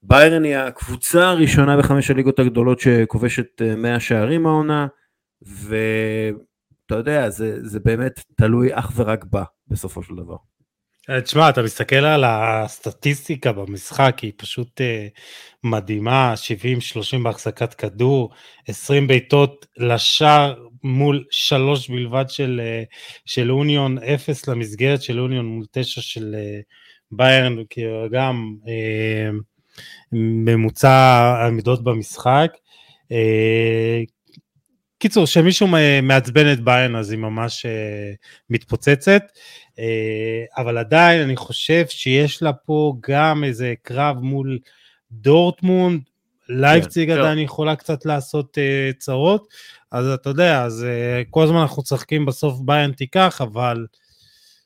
ביירן 0.04 0.44
היא 0.44 0.56
הקבוצה 0.58 1.30
הראשונה 1.30 1.78
בחמש 1.78 2.12
הליגות 2.12 2.40
הגדולות 2.40 2.80
שכובשת 2.80 3.62
100 3.78 4.00
שערים 4.00 4.48
העונה. 4.48 4.88
ואתה 5.42 6.96
יודע, 6.96 7.30
זה, 7.30 7.68
זה 7.68 7.80
באמת 7.80 8.24
תלוי 8.36 8.70
אך 8.74 8.92
ורק 8.96 9.24
בה 9.24 9.44
בסופו 9.68 10.04
של 10.04 10.16
דבר. 10.16 10.36
אה, 11.10 11.22
תשמע, 11.22 11.50
אתה 11.50 11.62
מסתכל 11.62 11.96
על 11.96 12.24
הסטטיסטיקה 12.28 13.52
במשחק, 13.52 14.20
היא 14.22 14.32
פשוט 14.38 14.82
uh, 14.82 15.20
מדהימה, 15.64 16.34
70-30 17.20 17.24
בהחזקת 17.24 17.74
כדור, 17.74 18.30
20 18.68 19.08
בעיטות 19.08 19.66
לשער 19.78 20.56
מול 20.84 21.24
3 21.32 21.90
בלבד 21.90 22.26
של, 22.28 22.62
uh, 22.64 22.96
של 23.26 23.52
אוניון, 23.52 23.98
0 23.98 24.48
למסגרת 24.48 25.02
של 25.02 25.20
אוניון 25.20 25.46
מול 25.46 25.66
9 25.72 26.02
של 26.02 26.36
uh, 26.36 26.64
ביירן, 27.12 27.56
גם 28.12 28.56
uh, 28.64 29.36
ממוצע 30.12 31.34
עמידות 31.48 31.84
במשחק. 31.84 32.52
Uh, 33.04 34.06
קיצור, 35.00 35.26
כשמישהו 35.26 35.68
מעצבן 36.04 36.54
את 36.54 36.60
ביין 36.60 36.96
אז 36.96 37.12
היא 37.12 37.20
ממש 37.20 37.66
uh, 37.66 38.16
מתפוצצת, 38.50 39.24
אבל 40.58 40.78
עדיין 40.78 41.22
אני 41.22 41.36
חושב 41.36 41.88
שיש 41.88 42.44
לה 42.44 42.54
פה 42.54 42.94
גם 43.10 43.44
איזה 43.44 43.74
קרב 43.84 44.18
מול 44.20 44.60
דורטמונד, 45.12 46.02
לייפציג 46.50 47.14
כן, 47.14 47.20
עדיין 47.20 47.38
כן. 47.38 47.44
יכולה 47.44 47.76
קצת 47.76 48.06
לעשות 48.06 48.58
uh, 48.58 48.98
צרות, 48.98 49.48
אז 49.92 50.08
אתה 50.08 50.30
יודע, 50.30 50.64
אז 50.64 50.86
uh, 50.86 51.28
כל 51.30 51.44
הזמן 51.44 51.58
אנחנו 51.58 51.84
צוחקים 51.84 52.26
בסוף 52.26 52.60
ביין 52.60 52.92
תיקח, 52.92 53.42
אבל 53.42 53.86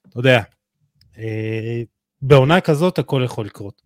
אתה 0.10 0.20
יודע, 0.20 0.42
uh, 1.16 1.20
בעונה 2.22 2.62
כזאת 2.62 3.00
הכל 3.00 3.22
יכול 3.26 3.46
לקרות. 3.46 3.82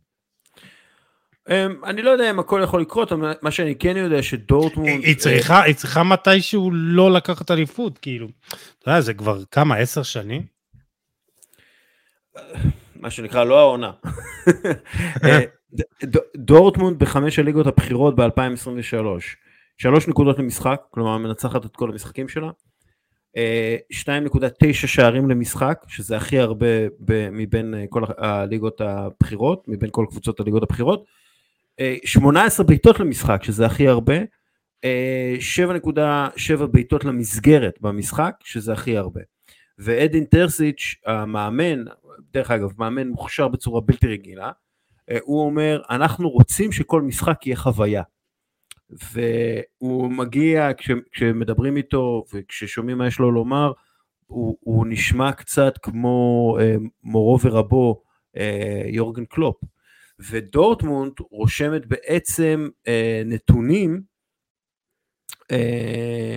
אמ, 1.49 1.82
אני 1.84 2.01
לא 2.01 2.09
יודע 2.09 2.30
אם 2.30 2.39
הכל 2.39 2.61
יכול 2.63 2.82
לקרות, 2.82 3.11
אבל 3.11 3.34
מה 3.41 3.51
שאני 3.51 3.75
כן 3.75 3.97
יודע 3.97 4.23
שדורטמונד... 4.23 5.03
היא 5.03 5.17
צריכה, 5.17 5.63
היא 5.63 5.75
צריכה 5.75 6.03
מתישהו 6.03 6.71
לא 6.73 7.11
לקחת 7.11 7.51
אליפות, 7.51 7.97
כאילו. 7.97 8.27
אתה 8.80 8.91
יודע, 8.91 9.01
זה 9.01 9.13
כבר 9.13 9.43
כמה, 9.51 9.75
עשר 9.75 10.03
שנים? 10.03 10.59
מה 13.00 13.10
שנקרא, 13.10 13.44
לא 13.44 13.60
העונה. 13.60 13.92
אה, 15.24 15.40
דורטמונד 16.36 17.00
בחמש 17.00 17.40
הליגות 17.40 17.68
הבכירות 17.68 18.16
ב-2023. 18.16 19.06
שלוש 19.78 20.08
נקודות 20.08 20.40
למשחק, 20.40 20.82
כלומר 20.92 21.18
מנצחת 21.18 21.66
את 21.66 21.76
כל 21.76 21.92
המשחקים 21.92 22.28
שלה. 22.28 22.50
2.9 23.94 24.66
אה, 24.66 24.74
שערים 24.74 25.30
למשחק, 25.30 25.84
שזה 25.88 26.18
הכי 26.18 26.40
הרבה 26.40 26.66
מבין 27.32 27.74
אה, 27.74 27.86
כל 27.90 28.04
הליגות 28.18 28.82
הבכירות, 28.82 29.68
מבין 29.68 29.90
כל 29.92 30.06
קבוצות 30.10 30.40
הליגות 30.40 30.64
הבכירות. 30.64 31.06
18 32.06 32.66
בעיטות 32.66 33.00
למשחק, 33.00 33.44
שזה 33.44 33.66
הכי 33.66 33.88
הרבה, 33.88 34.16
7.7 34.84 36.66
בעיטות 36.72 37.06
למסגרת 37.06 37.78
במשחק, 37.82 38.34
שזה 38.44 38.74
הכי 38.74 38.98
הרבה. 38.98 39.22
ואדין 39.80 40.26
טרסיץ', 40.26 40.96
המאמן, 41.06 41.84
דרך 42.32 42.51
אגב, 42.51 42.70
מאמן 42.78 43.07
מוכשר 43.07 43.47
בצורה 43.47 43.82
בלתי 43.82 44.07
רגילה, 44.07 44.51
הוא 45.22 45.45
אומר, 45.45 45.82
אנחנו 45.89 46.30
רוצים 46.30 46.72
שכל 46.72 47.01
משחק 47.01 47.47
יהיה 47.47 47.55
חוויה. 47.55 48.03
והוא 48.89 50.11
מגיע, 50.11 50.74
כש, 50.74 50.91
כשמדברים 51.11 51.78
איתו 51.78 52.24
וכששומעים 52.34 52.97
מה 52.97 53.07
יש 53.07 53.20
לו 53.20 53.32
לומר, 53.32 53.72
הוא, 54.26 54.57
הוא 54.59 54.86
נשמע 54.89 55.32
קצת 55.32 55.74
כמו 55.82 56.57
אה, 56.59 56.76
מורו 57.03 57.39
ורבו 57.41 58.01
אה, 58.38 58.82
יורגן 58.86 59.26
קלופ. 59.26 59.55
ודורטמונד 60.20 61.13
רושמת 61.32 61.86
בעצם 61.86 62.70
אה, 62.88 63.22
נתונים, 63.26 64.01
אה, 65.51 66.36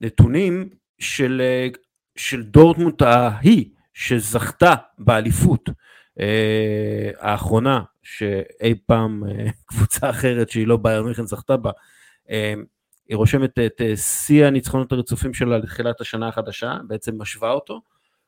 נתונים 0.00 0.68
של, 0.98 1.40
אה, 1.44 1.68
של 2.16 2.42
דורטמונד 2.42 3.02
ההיא, 3.02 3.70
שזכתה 3.94 4.74
באליפות 4.98 5.70
אה, 6.20 7.10
האחרונה, 7.18 7.82
שאי 8.02 8.74
פעם 8.86 9.22
אה, 9.28 9.50
קבוצה 9.68 10.10
אחרת 10.10 10.50
שהיא 10.50 10.66
לא 10.66 10.76
באיירן 10.76 11.02
מינכן 11.02 11.26
זכתה 11.26 11.56
בה, 11.56 11.70
אה, 12.30 12.54
היא 13.08 13.16
רושמת 13.16 13.58
את 13.58 13.80
אה, 13.80 13.96
שיא 13.96 14.46
הניצחונות 14.46 14.92
הרצופים 14.92 15.34
שלה 15.34 15.58
לתחילת 15.58 16.00
השנה 16.00 16.28
החדשה, 16.28 16.76
בעצם 16.86 17.22
משווה 17.22 17.50
אותו, 17.50 17.80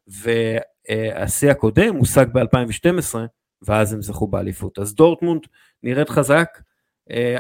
והשיא 0.07 1.51
הקודם 1.51 1.97
הושג 1.97 2.27
ב-2012, 2.33 3.15
ואז 3.63 3.93
הם 3.93 4.03
זכו 4.03 4.27
באליפות. 4.27 4.79
אז 4.79 4.95
דורטמונד 4.95 5.43
נראית 5.83 6.09
חזק, 6.09 6.49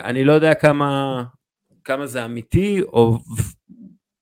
אני 0.04 0.24
לא 0.24 0.32
יודע 0.32 0.54
כמה, 0.54 1.22
כמה 1.84 2.06
זה 2.06 2.24
אמיתי, 2.24 2.82
או 2.82 3.18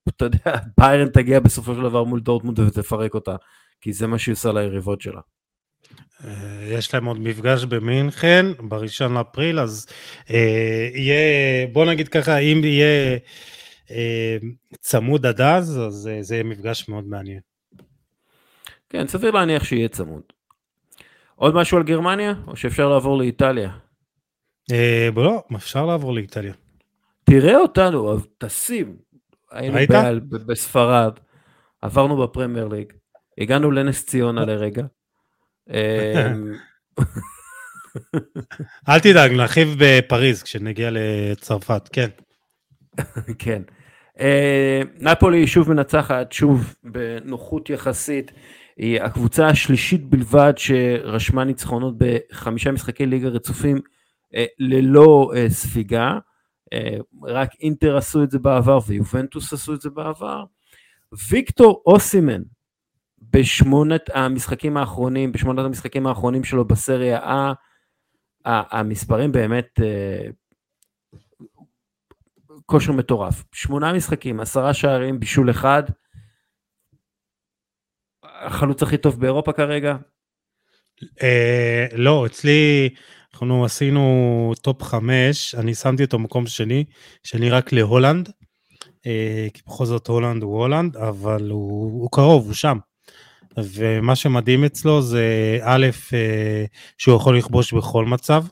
אתה 0.09 0.25
יודע, 0.25 0.55
ביירן 0.77 1.09
תגיע 1.09 1.39
בסופו 1.39 1.75
של 1.75 1.81
דבר 1.81 2.03
מול 2.03 2.19
דורטמונד 2.19 2.59
ותפרק 2.59 3.13
אותה, 3.13 3.35
כי 3.81 3.93
זה 3.93 4.07
מה 4.07 4.17
שהיא 4.17 4.33
עושה 4.33 4.51
ליריבות 4.51 5.01
שלה. 5.01 5.21
אה, 6.23 6.67
יש 6.71 6.93
להם 6.93 7.05
עוד 7.05 7.19
מפגש 7.19 7.63
במינכן 7.63 8.45
בראשון 8.59 9.13
לאפריל, 9.13 9.59
אז 9.59 9.87
אה, 10.29 10.89
יהיה, 10.93 11.67
בוא 11.67 11.85
נגיד 11.85 12.07
ככה, 12.07 12.37
אם 12.37 12.61
יהיה 12.63 13.17
אה, 13.91 14.37
צמוד 14.79 15.25
עד 15.25 15.41
אז, 15.41 15.79
אז 15.87 16.07
אה, 16.07 16.21
זה 16.21 16.35
יהיה 16.35 16.43
מפגש 16.43 16.89
מאוד 16.89 17.07
מעניין. 17.07 17.39
כן, 18.89 19.07
סביר 19.07 19.31
להניח 19.31 19.63
שיהיה 19.63 19.87
צמוד. 19.87 20.21
עוד 21.35 21.55
משהו 21.55 21.77
על 21.77 21.83
גרמניה, 21.83 22.33
או 22.47 22.55
שאפשר 22.55 22.89
לעבור 22.89 23.17
לאיטליה? 23.17 23.71
אה, 24.71 25.09
לא, 25.15 25.43
אפשר 25.55 25.85
לעבור 25.85 26.13
לאיטליה. 26.13 26.53
תראה 27.23 27.57
אותנו, 27.57 28.19
טסים. 28.37 28.97
היינו 29.51 29.77
בעל, 29.89 30.19
בספרד, 30.19 31.19
עברנו 31.81 32.17
בפרמייר 32.17 32.67
ליג, 32.67 32.93
הגענו 33.37 33.71
לנס 33.71 34.05
ציונה 34.05 34.45
לרגע. 34.45 34.83
אמ, 35.69 36.53
אל 38.89 38.99
תדאג, 38.99 39.31
נרחיב 39.31 39.75
בפריז 39.79 40.43
כשנגיע 40.43 40.89
לצרפת, 40.91 41.89
כן. 41.93 42.09
כן. 43.39 43.61
אה, 44.19 44.81
נפולי 44.99 45.47
שוב 45.47 45.73
מנצחת, 45.73 46.31
שוב 46.31 46.75
בנוחות 46.83 47.69
יחסית. 47.69 48.31
היא 48.77 49.01
הקבוצה 49.01 49.47
השלישית 49.47 50.09
בלבד 50.09 50.53
שרשמה 50.57 51.43
ניצחונות 51.43 51.95
בחמישה 51.97 52.71
משחקי 52.71 53.05
ליגה 53.05 53.27
רצופים 53.27 53.79
אה, 54.35 54.45
ללא 54.59 55.31
אה, 55.35 55.49
ספיגה. 55.49 56.19
רק 57.23 57.49
אינטר 57.61 57.97
עשו 57.97 58.23
את 58.23 58.31
זה 58.31 58.39
בעבר 58.39 58.79
ויובנטוס 58.87 59.53
עשו 59.53 59.73
את 59.73 59.81
זה 59.81 59.89
בעבר. 59.89 60.43
ויקטור 61.29 61.83
אוסימן 61.85 62.41
בשמונת 63.35 64.09
המשחקים 64.13 64.77
האחרונים, 64.77 65.31
בשמונת 65.31 65.65
המשחקים 65.65 66.07
האחרונים 66.07 66.43
שלו 66.43 66.65
בסריה 66.65 67.19
א', 67.19 67.55
המספרים 68.45 69.31
באמת 69.31 69.79
אה, 69.83 70.27
כושר 72.65 72.91
מטורף. 72.91 73.43
שמונה 73.53 73.93
משחקים, 73.93 74.39
עשרה 74.39 74.73
שערים, 74.73 75.19
בישול 75.19 75.49
אחד. 75.49 75.83
החלוץ 78.23 78.83
הכי 78.83 78.97
טוב 78.97 79.19
באירופה 79.19 79.53
כרגע? 79.53 79.95
אה, 81.23 81.85
לא, 81.93 82.25
אצלי 82.25 82.89
אנחנו 83.33 83.65
עשינו 83.65 84.53
טופ 84.61 84.83
חמש, 84.83 85.55
אני 85.55 85.75
שמתי 85.75 86.03
אותו 86.03 86.19
מקום 86.19 86.47
שני, 86.47 86.83
שני 87.23 87.49
רק 87.49 87.73
להולנד, 87.73 88.31
אה, 89.05 89.47
כי 89.53 89.61
בכל 89.67 89.85
זאת 89.85 90.07
הולנד 90.07 90.43
הוא 90.43 90.59
הולנד, 90.59 90.97
אבל 90.97 91.49
הוא 91.49 92.09
קרוב, 92.11 92.45
הוא 92.45 92.53
שם. 92.53 92.77
ומה 93.63 94.15
שמדהים 94.15 94.63
אצלו 94.63 95.01
זה 95.01 95.57
א', 95.61 95.87
אה, 96.13 96.65
שהוא 96.97 97.15
יכול 97.15 97.37
לכבוש 97.37 97.73
בכל 97.73 98.05
מצב, 98.05 98.43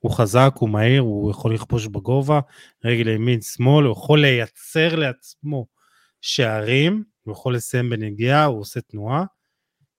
הוא 0.00 0.12
חזק, 0.12 0.52
הוא 0.54 0.68
מהיר, 0.68 1.00
הוא 1.02 1.30
יכול 1.30 1.54
לכבוש 1.54 1.86
בגובה, 1.86 2.40
רגל 2.84 3.08
ימין, 3.08 3.40
שמאל, 3.40 3.84
הוא 3.84 3.92
יכול 3.92 4.20
לייצר 4.20 4.96
לעצמו 4.96 5.66
שערים, 6.20 7.04
הוא 7.22 7.32
יכול 7.32 7.54
לסיים 7.54 7.90
בנגיעה, 7.90 8.44
הוא 8.44 8.60
עושה 8.60 8.80
תנועה. 8.80 9.24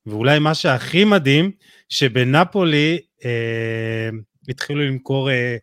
ואולי 0.05 0.39
מה 0.39 0.55
שהכי 0.55 1.05
מדהים, 1.05 1.51
שבנפולי 1.89 2.99
אה, 3.25 4.09
התחילו 4.49 4.81
למכור 4.81 5.31
אה, 5.31 5.57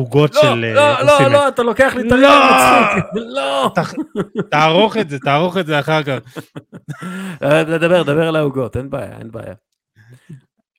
עוגות 0.00 0.34
לא, 0.34 0.42
של... 0.42 0.54
לא, 0.74 0.80
אה, 0.80 1.02
לא, 1.02 1.28
לא, 1.30 1.48
אתה 1.48 1.62
לוקח 1.62 1.92
לי 1.96 2.06
את 2.06 2.12
הרגע 2.12 2.28
המצחיק. 2.28 3.04
לא! 3.14 3.72
תערוך 4.50 4.96
את 4.96 5.10
זה, 5.10 5.18
תערוך 5.18 5.56
את 5.56 5.66
זה 5.66 5.80
אחר 5.80 6.02
כך. 6.02 6.18
דבר, 7.80 8.02
דבר 8.02 8.28
על 8.28 8.36
העוגות, 8.36 8.76
אין 8.76 8.90
בעיה, 8.90 9.18
אין 9.18 9.30
בעיה. 9.30 9.54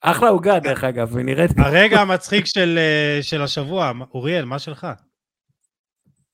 אחלה 0.02 0.30
עוגה, 0.30 0.60
דרך 0.60 0.84
אגב, 0.84 1.18
היא 1.18 1.26
נראית... 1.26 1.52
הרגע 1.58 2.02
המצחיק 2.02 2.46
של, 2.46 2.80
אה, 2.80 3.24
של 3.24 3.42
השבוע, 3.42 3.92
אוריאל, 4.14 4.46
מה 4.46 4.60
שלך? 4.60 4.88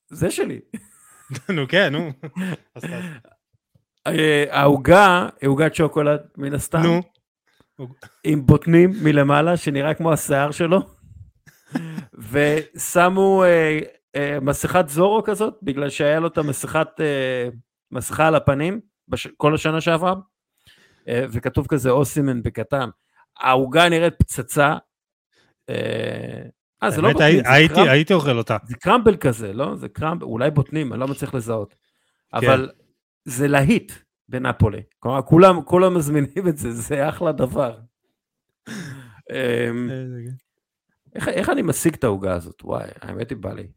זה 0.09 0.31
שלי. 0.31 0.59
נו 1.55 1.67
כן, 1.67 1.93
נו. 1.93 2.11
אה, 4.07 4.45
העוגה 4.49 5.27
עוגת 5.45 5.75
שוקולד, 5.75 6.19
מן 6.37 6.53
הסתם. 6.53 6.81
נו. 6.83 7.01
עם 8.23 8.45
בוטנים 8.45 8.91
מלמעלה, 9.03 9.57
שנראה 9.57 9.93
כמו 9.93 10.13
השיער 10.13 10.51
שלו. 10.51 10.96
ושמו 12.17 13.43
אה, 13.43 13.79
אה, 14.15 14.39
מסכת 14.41 14.87
זורו 14.87 15.23
כזאת, 15.23 15.53
בגלל 15.61 15.89
שהיה 15.89 16.19
לו 16.19 16.27
את 16.27 16.37
המסכת, 16.37 16.87
אה, 16.99 17.49
מסכה 17.91 18.27
על 18.27 18.35
הפנים 18.35 18.79
בש, 19.07 19.27
כל 19.27 19.55
השנה 19.55 19.81
שעברה, 19.81 20.13
אה, 21.07 21.25
וכתוב 21.31 21.67
כזה 21.67 21.89
אוסימן 21.89 22.43
בקטן. 22.43 22.89
העוגה 23.39 23.89
נראית 23.89 24.13
פצצה. 24.19 24.75
אה, 25.69 26.41
אה 26.83 26.91
זה 26.91 27.01
לא 27.01 27.11
בוטנים, 27.11 27.43
זה 27.43 27.51
הייתי, 27.51 27.73
קרמב... 27.73 27.87
הייתי 27.87 28.13
אוכל 28.13 28.37
אותה. 28.37 28.57
זה 28.65 28.75
קרמבל 28.75 29.17
כזה, 29.17 29.53
לא? 29.53 29.75
זה 29.75 29.89
קרמבל, 29.89 30.25
אולי 30.25 30.51
בוטנים, 30.51 30.93
אני 30.93 30.99
לא 30.99 31.07
מצליח 31.07 31.33
לזהות. 31.33 31.75
כן. 32.31 32.37
אבל 32.37 32.69
זה 33.25 33.47
להיט 33.47 33.91
בנפולי. 34.29 34.81
כלומר, 34.99 35.21
כולם, 35.21 35.61
כולם 35.61 35.97
מזמינים 35.97 36.47
את 36.47 36.57
זה, 36.57 36.71
זה 36.71 37.09
אחלה 37.09 37.31
דבר. 37.31 37.77
איך, 41.17 41.27
איך 41.27 41.49
אני 41.49 41.61
משיג 41.61 41.93
את 41.93 42.03
העוגה 42.03 42.33
הזאת? 42.33 42.61
וואי, 42.63 42.87
האמת 43.01 43.29
היא 43.29 43.37
בא 43.37 43.53
לי. 43.53 43.67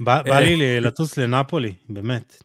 בא, 0.00 0.22
בא 0.22 0.40
לי 0.40 0.80
לטוס 0.80 1.18
לנפולי, 1.18 1.74
באמת. 1.88 2.42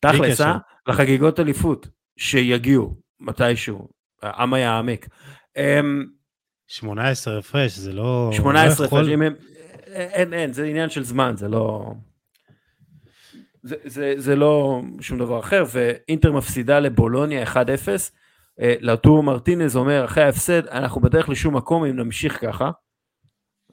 תכלס, 0.00 0.40
אה? 0.40 0.58
לחגיגות 0.88 1.40
אליפות, 1.40 1.88
שיגיעו 2.16 2.96
מתישהו, 3.20 3.88
העם 4.22 4.54
יעמק. 4.54 5.08
18 6.66 7.38
הפרש, 7.38 7.72
זה 7.72 7.92
לא... 7.92 8.30
18 8.32 8.86
הפרש, 8.86 9.08
אם 9.08 9.22
הם... 9.22 9.34
אין, 9.86 10.32
אין, 10.32 10.52
זה 10.52 10.64
עניין 10.64 10.90
של 10.90 11.04
זמן, 11.04 11.34
זה 11.36 11.48
לא... 11.48 11.92
זה, 13.62 13.76
זה, 13.84 14.14
זה 14.16 14.36
לא 14.36 14.82
שום 15.00 15.18
דבר 15.18 15.40
אחר, 15.40 15.64
ואינטר 15.72 16.32
מפסידה 16.32 16.80
לבולוניה 16.80 17.44
1-0. 17.44 17.56
אה, 18.60 18.74
לטור 18.80 19.22
מרטינז 19.22 19.76
אומר, 19.76 20.04
אחרי 20.04 20.24
ההפסד, 20.24 20.66
אנחנו 20.66 21.00
בדרך 21.00 21.28
לשום 21.28 21.56
מקום 21.56 21.84
אם 21.84 21.96
נמשיך 21.96 22.40
ככה. 22.40 22.70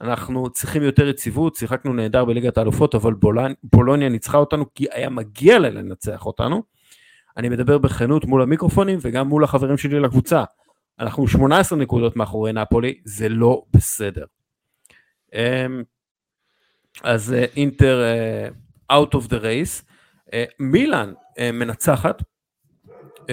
אנחנו 0.02 0.50
צריכים 0.50 0.82
יותר 0.82 1.08
יציבות, 1.08 1.56
שיחקנו 1.56 1.92
נהדר 1.92 2.24
בליגת 2.24 2.58
האלופות, 2.58 2.94
אבל 2.94 3.14
בולנ... 3.14 3.52
בולוניה 3.62 4.08
ניצחה 4.08 4.38
אותנו 4.38 4.74
כי 4.74 4.86
היה 4.92 5.10
מגיע 5.10 5.58
לה 5.58 5.70
לנצח 5.70 6.26
אותנו. 6.26 6.62
אני 7.36 7.48
מדבר 7.48 7.78
בכנות 7.78 8.24
מול 8.24 8.42
המיקרופונים 8.42 8.98
וגם 9.02 9.28
מול 9.28 9.44
החברים 9.44 9.78
שלי 9.78 10.00
לקבוצה. 10.00 10.44
אנחנו 10.98 11.28
18 11.28 11.78
נקודות 11.78 12.16
מאחורי 12.16 12.52
נפולי, 12.52 13.00
זה 13.04 13.28
לא 13.28 13.62
בסדר. 13.74 14.24
אמ, 15.34 15.82
אז 17.02 17.32
אה, 17.32 17.44
אינטר 17.56 18.02
uh, 18.88 18.92
out 18.92 19.16
of 19.18 19.28
the 19.28 19.42
race. 19.42 19.84
Uh, 20.26 20.32
מילאן 20.60 21.12
מנצחת, 21.52 22.22
uh, 23.18 23.24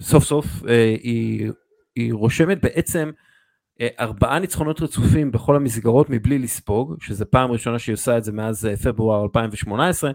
סוף 0.00 0.24
סוף 0.24 0.46
uh, 0.46 0.66
היא, 1.02 1.50
היא 1.96 2.14
רושמת 2.14 2.60
בעצם 2.62 3.10
אה, 3.16 3.31
ארבעה 3.80 4.38
ניצחונות 4.38 4.82
רצופים 4.82 5.32
בכל 5.32 5.56
המסגרות 5.56 6.10
מבלי 6.10 6.38
לספוג, 6.38 6.96
שזה 7.00 7.24
פעם 7.24 7.50
ראשונה 7.50 7.78
שהיא 7.78 7.92
עושה 7.92 8.18
את 8.18 8.24
זה 8.24 8.32
מאז 8.32 8.66
אה, 8.66 8.76
פברואר 8.76 9.22
2018, 9.22 10.10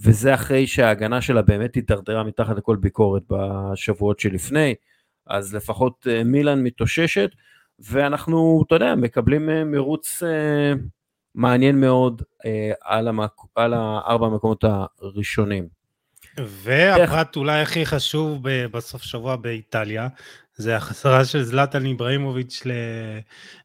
וזה 0.00 0.34
אחרי 0.34 0.66
שההגנה 0.66 1.20
שלה 1.20 1.42
באמת 1.42 1.74
הידרדרה 1.74 2.24
מתחת 2.24 2.56
לכל 2.56 2.76
ביקורת 2.76 3.22
בשבועות 3.30 4.20
שלפני, 4.20 4.74
אז 5.26 5.54
לפחות 5.54 6.06
אה, 6.10 6.24
מילאן 6.24 6.62
מתאוששת, 6.62 7.30
ואנחנו, 7.78 8.64
אתה 8.66 8.74
יודע, 8.74 8.94
מקבלים 8.94 9.70
מרוץ 9.70 10.22
מעניין 11.34 11.80
מאוד 11.80 12.22
על, 12.82 13.08
המק... 13.08 13.32
על 13.54 13.74
הארבע 13.74 14.26
המקומות 14.26 14.64
הראשונים. 15.00 15.83
והפרט 16.38 17.36
אולי 17.36 17.60
הכי 17.60 17.86
חשוב 17.86 18.48
בסוף 18.70 19.02
שבוע 19.02 19.36
באיטליה, 19.36 20.08
זה 20.56 20.76
החזרה 20.76 21.24
של 21.24 21.42
זלטן 21.42 21.86
איבראימוביץ' 21.86 22.62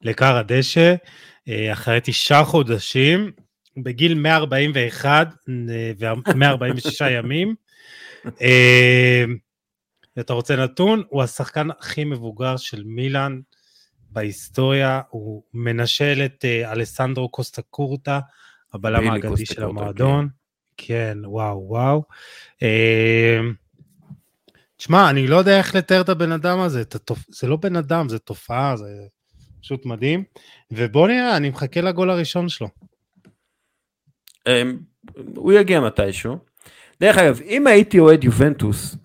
לכר 0.02 0.38
הדשא, 0.38 0.96
אה, 1.48 1.74
אחרי 1.74 2.00
תשעה 2.04 2.46
חודשים, 2.46 3.32
בגיל 3.78 4.14
141 4.14 5.34
ו-146 6.00 7.06
ימים. 7.18 7.56
אה, 8.42 9.26
אתה 10.20 10.34
רוצה 10.34 10.56
נתון? 10.56 11.04
הוא 11.10 11.24
השחקן 11.24 11.68
הכי 11.80 12.04
מבוגר 12.04 12.58
של 12.58 12.84
מילאן 12.86 13.40
בהיסטוריה, 14.10 15.02
הוא 15.10 15.44
מנשל 15.54 16.22
את 16.26 16.46
אה, 16.46 16.72
אלסנדרו 16.72 17.30
קוסטה 17.30 17.62
קורטה, 17.62 18.20
הבלם 18.74 19.10
האגדי 19.10 19.46
של 19.46 19.64
המועדון. 19.64 20.28
כן. 20.30 20.39
כן, 20.88 21.18
וואו, 21.26 21.68
וואו. 21.68 22.04
שמע, 24.78 25.10
אני 25.10 25.28
לא 25.28 25.36
יודע 25.38 25.58
איך 25.58 25.76
לתאר 25.76 26.02
את 26.02 26.10
הבן 26.10 26.32
אדם 26.32 26.60
הזה. 26.60 26.84
זה 27.30 27.48
לא 27.48 27.56
בן 27.56 27.76
אדם, 27.76 28.10
זה 28.10 28.20
תופעה, 28.20 28.78
זה 28.78 28.88
פשוט 29.62 29.86
מדהים. 29.86 30.24
ובוא 30.72 31.08
נראה, 31.08 31.38
אני 31.38 31.50
מחכה 31.50 31.82
לגול 31.82 32.10
הראשון 32.10 32.50
שלו. 32.50 32.68
אמ, 34.48 34.80
הוא 35.36 35.54
יגיע 35.54 35.80
מתישהו. 35.80 36.38
דרך 37.02 37.18
אגב, 37.18 37.42
אם 37.42 37.68
הייתי 37.68 38.00
אוהד 38.00 38.24
יובנטוס, 38.24 38.96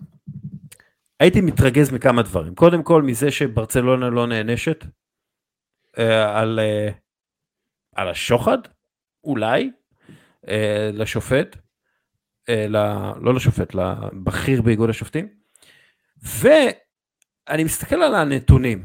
הייתי 1.19 1.41
מתרגז 1.41 1.91
מכמה 1.91 2.21
דברים. 2.21 2.55
קודם 2.55 2.83
כל 2.83 3.01
מזה 3.01 3.31
שברצלונה 3.31 4.09
לא 4.09 4.27
נענשת 4.27 4.85
אה, 5.97 6.39
על, 6.39 6.59
אה, 6.59 6.89
על 7.95 8.07
השוחד, 8.09 8.57
אולי, 9.23 9.71
אה, 10.47 10.89
לשופט, 10.93 11.57
ל, 12.49 12.77
לא 13.21 13.33
לשופט, 13.33 13.75
לבכיר 13.75 14.61
באיגוד 14.61 14.89
השופטים. 14.89 15.27
ואני 16.23 17.63
מסתכל 17.63 17.95
על 17.95 18.15
הנתונים. 18.15 18.83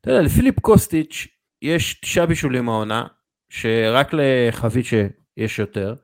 אתה 0.00 0.10
יודע, 0.10 0.22
לפיליפ 0.22 0.60
קוסטיץ' 0.60 1.28
יש 1.62 1.94
תשעה 1.94 2.26
בישולים 2.26 2.68
העונה, 2.68 3.06
שרק 3.48 4.10
לחביצ'ה 4.12 5.06
יש 5.36 5.58
יותר. 5.58 5.94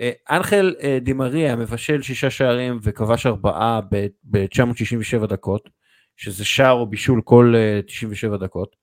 אה, 0.00 0.10
אנחל 0.30 0.74
אה, 0.82 0.98
דימריה 1.00 1.56
מבשל 1.56 2.02
שישה 2.02 2.30
שערים 2.30 2.78
וכבש 2.82 3.26
ארבעה 3.26 3.80
ב-967 4.24 5.26
דקות, 5.26 5.68
שזה 6.16 6.44
שער 6.44 6.72
או 6.72 6.86
בישול 6.86 7.20
כל 7.24 7.54
97 7.86 8.36
דקות. 8.36 8.76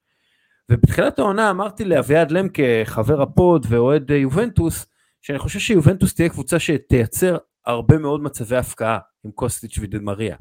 ובתחילת 0.69 1.19
העונה 1.19 1.49
אמרתי 1.49 1.85
לאביעד 1.85 2.31
למקה, 2.31 2.63
חבר 2.83 3.21
הפוד 3.21 3.65
ואוהד 3.69 4.11
יובנטוס, 4.11 4.85
שאני 5.21 5.39
חושב 5.39 5.59
שיובנטוס 5.59 6.13
תהיה 6.13 6.29
קבוצה 6.29 6.59
שתייצר 6.59 7.37
הרבה 7.65 7.97
מאוד 7.97 8.21
מצבי 8.21 8.55
הפקעה 8.55 8.99
עם 9.23 9.31
קוסטיץ' 9.31 9.77
ודמריה. 9.81 10.35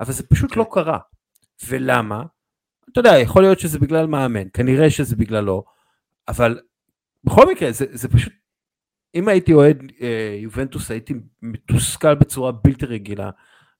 אבל 0.00 0.12
זה 0.12 0.26
פשוט 0.26 0.52
okay. 0.52 0.58
לא 0.58 0.64
כן. 0.64 0.70
קרה. 0.70 0.98
ולמה? 1.68 2.22
אתה 2.92 3.00
יודע, 3.00 3.18
יכול 3.18 3.42
להיות 3.42 3.58
שזה 3.60 3.78
בגלל 3.78 4.06
מאמן, 4.06 4.48
כנראה 4.52 4.90
שזה 4.90 5.16
בגללו, 5.16 5.64
אבל 6.28 6.60
בכל 7.24 7.50
מקרה 7.52 7.72
זה, 7.72 7.86
זה 7.92 8.08
פשוט, 8.08 8.32
אם 9.14 9.28
הייתי 9.28 9.52
אוהד 9.52 9.92
אה, 10.00 10.38
יובנטוס 10.42 10.90
הייתי 10.90 11.14
מתוסכל 11.42 12.14
בצורה 12.14 12.52
בלתי 12.52 12.86
רגילה 12.86 13.30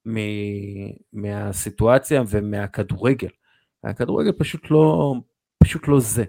מ, 0.07 0.17
מהסיטואציה 1.13 2.23
ומהכדורגל. 2.29 3.29
הכדורגל 3.83 4.31
פשוט 4.31 4.71
לא, 4.71 5.15
פשוט 5.63 5.87
לא 5.87 5.99
זה, 5.99 6.23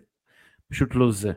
פשוט 0.68 0.94
לא 0.94 1.12
זה. 1.12 1.32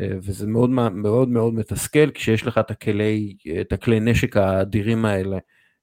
אה, 0.00 0.08
וזה 0.22 0.46
מאוד 0.46 0.70
מאוד 0.70 1.28
מאוד 1.28 1.54
מתסכל 1.54 2.10
כשיש 2.10 2.46
לך 2.46 2.58
את 2.58 2.70
הכלי, 2.70 3.36
את 3.60 3.72
הכלי 3.72 4.00
נשק 4.00 4.36
האדירים 4.36 5.04
האלה, 5.04 5.38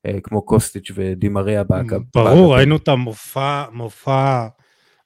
אה, 0.06 0.22
כמו 0.24 0.42
קוסטיץ' 0.42 0.92
ודימריה 0.96 1.64
באגב. 1.64 2.02
ברור, 2.16 2.56
ראינו 2.56 2.76
את 2.76 2.88
המופע, 2.88 3.64
מופע 3.72 4.48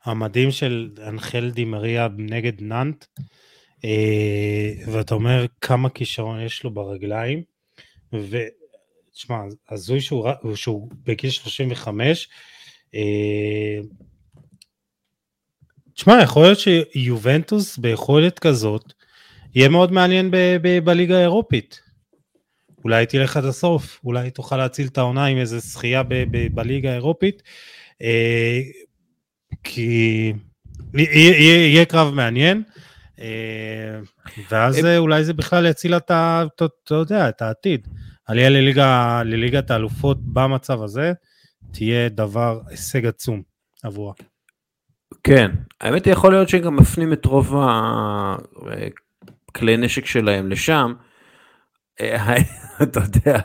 המדהים 0.04 0.52
של 0.52 0.90
אנחל 1.08 1.52
דימריה 1.54 2.08
נגד 2.18 2.62
נאנט, 2.62 3.06
אה, 3.86 4.72
ואתה 4.88 5.16
אומר 5.16 5.46
כמה 5.62 5.90
כישרון 5.90 6.42
יש 6.42 6.64
לו 6.64 6.72
ברגליים, 6.72 7.44
ותשמע, 8.14 9.38
הזוי 9.70 10.02
שהוא, 10.02 10.30
שהוא 10.56 10.90
בגיל 11.04 11.30
35, 11.30 12.30
תשמע, 15.94 16.22
יכול 16.24 16.44
להיות 16.44 16.60
שיובנטוס 16.60 17.78
ביכולת 17.78 18.40
כזאת, 18.40 18.94
יהיה 19.56 19.70
מאוד 19.70 19.92
מעניין 19.92 20.32
ב- 20.32 20.58
ב- 20.62 20.80
בליגה 20.86 21.18
האירופית. 21.18 21.80
אולי 22.84 23.06
תלך 23.06 23.38
עד 23.38 23.46
הסוף, 23.46 24.00
אולי 24.04 24.32
תוכל 24.32 24.58
להציל 24.58 24.88
את 24.88 24.98
העונה 24.98 25.26
עם 25.26 25.38
איזה 25.38 25.60
זכייה 25.60 26.04
ב- 26.04 26.24
ב- 26.32 26.56
בליגה 26.56 26.92
האירופית, 26.92 27.44
אה, 28.02 28.60
כי 29.64 30.34
יהיה, 30.94 31.68
יהיה 31.68 31.86
קרב 31.86 32.14
מעניין, 32.14 32.64
אה, 33.20 34.00
ואז 34.50 34.86
אה, 34.86 34.98
אולי 34.98 35.24
זה 35.24 35.34
בכלל 35.34 35.66
יציל 35.66 35.98
את, 35.98 36.12
אתה 36.56 36.96
יודע, 36.96 37.30
את 37.30 37.42
העתיד. 37.42 37.88
עלייה 38.28 38.50
לליגה, 38.50 39.22
לליגת 39.26 39.72
האלופות 39.72 40.18
במצב 40.34 40.82
הזה, 40.82 41.14
תהיה 41.72 42.10
דבר, 42.10 42.60
הישג 42.68 43.06
עצום 43.06 43.42
עבורה. 43.84 44.14
כן, 45.24 45.52
האמת 45.82 46.06
היא 46.06 46.14
יכול 46.14 46.32
להיות 46.32 46.50
שהם 46.50 46.62
גם 46.62 46.76
מפנים 46.76 47.14
את 47.14 47.26
רוב 47.26 47.56
הכלי 49.52 49.78
נשק 49.78 50.06
שלהם 50.06 50.50
לשם. 50.50 50.94
אה, 52.02 52.36
אתה 52.84 53.00
יודע, 53.00 53.40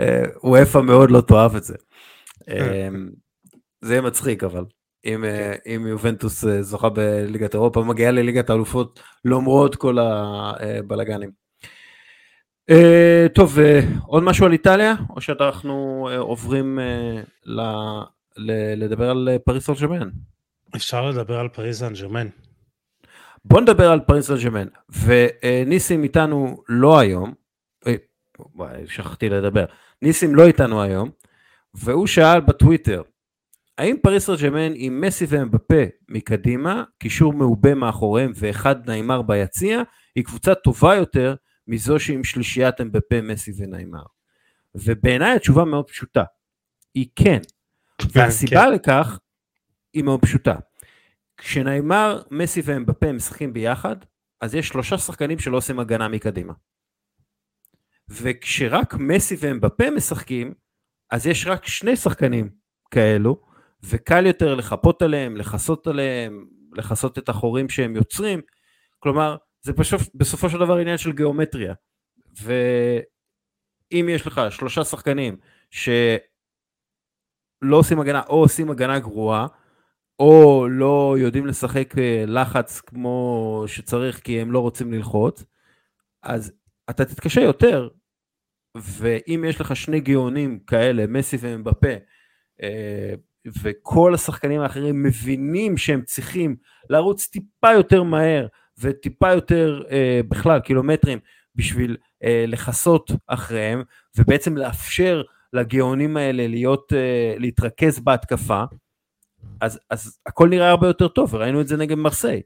אה, 0.00 0.22
וופא 0.44 0.78
מאוד 0.78 1.10
לא 1.10 1.20
תאהב 1.20 1.56
את 1.56 1.64
זה. 1.64 1.74
אה, 2.48 2.88
זה 3.80 3.92
יהיה 3.92 4.02
מצחיק 4.02 4.44
אבל. 4.44 4.64
אם, 5.04 5.24
כן. 5.26 5.52
אם 5.74 5.86
יובנטוס 5.86 6.44
זוכה 6.60 6.88
בליגת 6.88 7.54
אירופה, 7.54 7.82
מגיעה 7.82 8.10
לליגת 8.10 8.50
האלופות 8.50 9.02
למרות 9.24 9.76
כל 9.76 9.98
הבלגנים. 9.98 11.30
טוב, 13.34 13.58
עוד 14.06 14.22
משהו 14.22 14.46
על 14.46 14.52
איטליה, 14.52 14.94
או 15.10 15.20
שאנחנו 15.20 16.08
עוברים 16.18 16.78
לדבר 18.76 19.10
על 19.10 19.28
פריס 19.44 19.66
סן 19.66 19.72
ג'רמן? 19.72 20.08
אפשר 20.76 21.10
לדבר 21.10 21.38
על 21.38 21.48
פריס 21.48 21.78
סן 21.78 21.92
ג'רמן. 21.94 22.28
בוא 23.44 23.60
נדבר 23.60 23.90
על 23.90 24.00
פריס 24.00 24.26
סן 24.26 24.36
ג'רמן, 24.36 24.66
וניסים 25.04 26.02
איתנו 26.02 26.62
לא 26.68 26.98
היום, 26.98 27.34
אה, 27.86 27.94
שכחתי 28.86 29.28
לדבר, 29.28 29.64
ניסים 30.02 30.34
לא 30.34 30.46
איתנו 30.46 30.82
היום, 30.82 31.10
והוא 31.74 32.06
שאל 32.06 32.40
בטוויטר, 32.40 33.02
האם 33.78 33.96
פריס 34.02 34.26
סן 34.26 34.36
ג'רמן 34.36 34.72
עם 34.74 35.00
מסי 35.00 35.26
ואמבפה 35.28 35.82
מקדימה, 36.08 36.84
קישור 36.98 37.32
מעובה 37.32 37.74
מאחוריהם 37.74 38.32
ואחד 38.34 38.90
נעימר 38.90 39.22
ביציע, 39.22 39.82
היא 40.14 40.24
קבוצה 40.24 40.54
טובה 40.54 40.94
יותר 40.94 41.34
מזו 41.68 42.00
שעם 42.00 42.24
שלישיית 42.24 42.80
אמבפה, 42.80 43.20
מסי 43.22 43.52
ונעימר. 43.56 44.02
ובעיניי 44.74 45.36
התשובה 45.36 45.64
מאוד 45.64 45.90
פשוטה, 45.90 46.24
היא 46.94 47.06
כן. 47.16 47.38
כן 47.98 48.08
והסיבה 48.12 48.60
כן. 48.60 48.72
לכך 48.72 49.18
היא 49.92 50.04
מאוד 50.04 50.20
פשוטה. 50.22 50.54
כשנאמר 51.36 52.22
מסי 52.30 52.62
ואמבפה 52.64 53.12
משחקים 53.12 53.52
ביחד, 53.52 53.96
אז 54.40 54.54
יש 54.54 54.68
שלושה 54.68 54.98
שחקנים 54.98 55.38
שלא 55.38 55.56
עושים 55.56 55.80
הגנה 55.80 56.08
מקדימה. 56.08 56.52
וכשרק 58.08 58.94
מסי 58.94 59.36
ואמבפה 59.40 59.90
משחקים, 59.90 60.54
אז 61.10 61.26
יש 61.26 61.46
רק 61.46 61.66
שני 61.66 61.96
שחקנים 61.96 62.50
כאלו, 62.90 63.42
וקל 63.82 64.26
יותר 64.26 64.54
לחפות 64.54 65.02
עליהם, 65.02 65.36
לכסות 65.36 65.86
עליהם, 65.86 66.46
לכסות 66.72 67.18
את 67.18 67.28
החורים 67.28 67.68
שהם 67.68 67.96
יוצרים. 67.96 68.40
כלומר, 68.98 69.36
זה 69.62 69.72
פשוט 69.72 70.00
בסופו 70.14 70.50
של 70.50 70.58
דבר 70.58 70.76
עניין 70.76 70.98
של 70.98 71.12
גיאומטריה. 71.12 71.74
ואם 72.42 74.08
יש 74.08 74.26
לך 74.26 74.40
שלושה 74.50 74.84
שחקנים 74.84 75.36
שלא 75.70 76.06
עושים 77.70 78.00
הגנה 78.00 78.22
או 78.28 78.40
עושים 78.40 78.70
הגנה 78.70 78.98
גרועה, 78.98 79.46
או 80.22 80.68
לא 80.68 81.16
יודעים 81.18 81.46
לשחק 81.46 81.98
אה, 81.98 82.24
לחץ 82.26 82.80
כמו 82.80 83.64
שצריך 83.66 84.20
כי 84.20 84.40
הם 84.40 84.52
לא 84.52 84.58
רוצים 84.58 84.92
ללחוץ, 84.92 85.44
אז 86.22 86.52
אתה 86.90 87.04
תתקשה 87.04 87.40
יותר, 87.40 87.88
ואם 88.76 89.44
יש 89.48 89.60
לך 89.60 89.76
שני 89.76 90.00
גאונים 90.00 90.58
כאלה, 90.66 91.06
מסי 91.06 91.36
ומבפה, 91.40 91.88
אה, 92.62 93.14
וכל 93.62 94.14
השחקנים 94.14 94.60
האחרים 94.60 95.02
מבינים 95.02 95.76
שהם 95.76 96.02
צריכים 96.02 96.56
לרוץ 96.90 97.26
טיפה 97.26 97.72
יותר 97.72 98.02
מהר 98.02 98.46
וטיפה 98.78 99.32
יותר 99.32 99.82
אה, 99.90 100.20
בכלל 100.28 100.60
קילומטרים 100.60 101.18
בשביל 101.54 101.96
לכסות 102.46 103.10
אחריהם 103.26 103.82
ובעצם 104.18 104.56
לאפשר 104.56 105.22
לגאונים 105.52 106.16
האלה 106.16 106.46
להיות, 106.46 106.92
להתרכז 107.38 108.00
בהתקפה, 108.00 108.64
אז, 109.60 109.78
אז 109.90 110.18
הכל 110.26 110.48
נראה 110.48 110.70
הרבה 110.70 110.86
יותר 110.86 111.08
טוב, 111.08 111.34
וראינו 111.34 111.60
את 111.60 111.68
זה 111.68 111.76
נגד 111.76 111.94
מרסיי. 111.94 112.42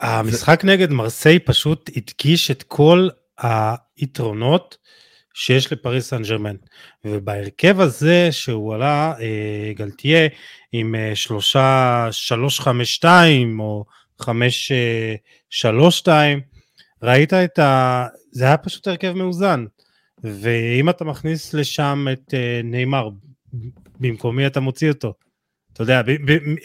המשחק 0.00 0.60
ו... 0.64 0.66
נגד 0.66 0.90
מרסיי 0.90 1.38
פשוט 1.38 1.90
הדגיש 1.96 2.50
את 2.50 2.62
כל 2.62 3.08
היתרונות 3.38 4.78
שיש 5.34 5.72
לפריס 5.72 6.08
סן 6.08 6.22
ג'רמן. 6.22 6.56
ובהרכב 7.04 7.80
הזה 7.80 8.28
שהוא 8.32 8.74
עלה, 8.74 9.14
אה, 9.20 9.72
גלתיה, 9.74 10.28
עם 10.72 10.94
אה, 10.94 11.12
שלושה, 11.14 12.08
שלוש 12.10 12.60
חמש 12.60 12.94
שתיים, 12.94 13.60
או 13.60 13.84
חמש 14.20 14.72
אה, 14.72 15.14
שלוש 15.50 15.98
שתיים, 15.98 16.40
ראית 17.02 17.32
את 17.32 17.58
ה... 17.58 18.06
זה 18.30 18.44
היה 18.44 18.56
פשוט 18.56 18.88
הרכב 18.88 19.12
מאוזן. 19.12 19.64
ואם 20.24 20.90
אתה 20.90 21.04
מכניס 21.04 21.54
לשם 21.54 22.06
את 22.12 22.34
נאמר, 22.64 23.08
במקומי 24.00 24.46
אתה 24.46 24.60
מוציא 24.60 24.88
אותו. 24.88 25.12
אתה 25.74 25.82
יודע, 25.82 26.00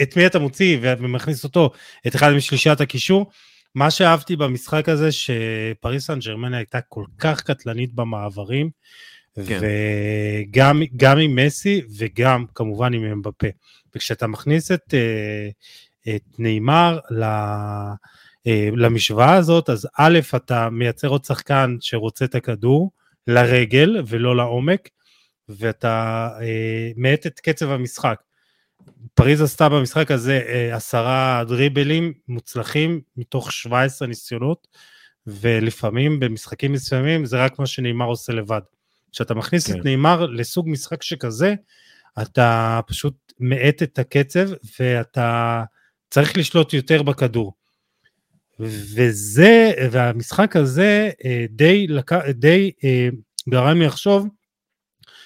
את 0.02 0.18
מי 0.18 0.26
אתה 0.26 0.40
מוציא 0.40 0.78
ומכניס 0.82 1.44
אותו, 1.44 1.72
את 2.08 2.16
אחד 2.16 2.32
משלישיית 2.32 2.82
הקישור. 2.82 3.32
מה 3.76 3.92
שאהבתי 3.92 4.36
במשחק 4.36 4.90
הזה, 4.90 5.10
שפריס 5.12 6.08
סן 6.08 6.20
ג'רמן 6.20 6.54
הייתה 6.54 6.82
כל 6.82 7.06
כך 7.20 7.42
קטלנית 7.42 7.94
במעברים, 7.94 8.70
כן. 9.48 9.60
וגם 9.62 11.18
עם 11.18 11.36
מסי 11.36 11.82
וגם 11.98 12.46
כמובן 12.56 12.94
עם 12.94 13.04
אמבפה. 13.04 13.48
וכשאתה 13.96 14.28
מכניס 14.28 14.72
את, 14.72 14.94
אה, 14.94 15.50
את 16.16 16.24
נאמר 16.40 17.00
אה, 18.48 18.70
למשוואה 18.76 19.34
הזאת, 19.34 19.70
אז 19.70 19.88
א', 19.98 20.20
אתה 20.36 20.70
מייצר 20.70 21.08
עוד 21.08 21.26
שחקן 21.26 21.76
שרוצה 21.80 22.26
את 22.26 22.36
הכדור 22.36 22.92
לרגל 23.28 24.04
ולא 24.08 24.36
לעומק, 24.36 24.90
ואתה 25.50 26.30
אה, 26.42 26.92
מאט 26.98 27.28
את 27.28 27.40
קצב 27.40 27.72
המשחק. 27.72 28.22
פריז 29.14 29.42
עשתה 29.42 29.70
במשחק 29.70 30.12
הזה 30.12 30.42
עשרה 30.74 31.44
דריבלים 31.48 32.14
מוצלחים 32.28 33.02
מתוך 33.18 33.52
17 33.52 34.08
ניסיונות, 34.08 34.68
ולפעמים 35.28 36.20
במשחקים 36.20 36.74
מסוימים 36.74 37.26
זה 37.26 37.38
רק 37.38 37.60
מה 37.60 37.66
שנאמר 37.66 38.06
עושה 38.06 38.34
לבד. 38.34 38.62
כשאתה 39.12 39.34
מכניס 39.34 39.68
כן. 39.68 39.80
את 39.80 39.86
נאמר 39.86 40.26
לסוג 40.26 40.70
משחק 40.70 41.04
שכזה, 41.04 41.56
אתה 42.22 42.80
פשוט 42.88 43.34
מאט 43.40 43.84
את 43.84 44.00
הקצב 44.00 44.50
ואתה 44.80 45.64
צריך 46.10 46.38
לשלוט 46.38 46.74
יותר 46.74 47.04
בכדור. 47.04 47.54
וזה, 48.60 49.72
והמשחק 49.92 50.56
הזה 50.56 51.10
אה, 51.26 51.46
די, 51.50 51.88
די 52.34 52.72
אה, 52.84 53.10
גרם 53.50 53.80
לי 53.80 53.86
לחשוב 53.86 54.28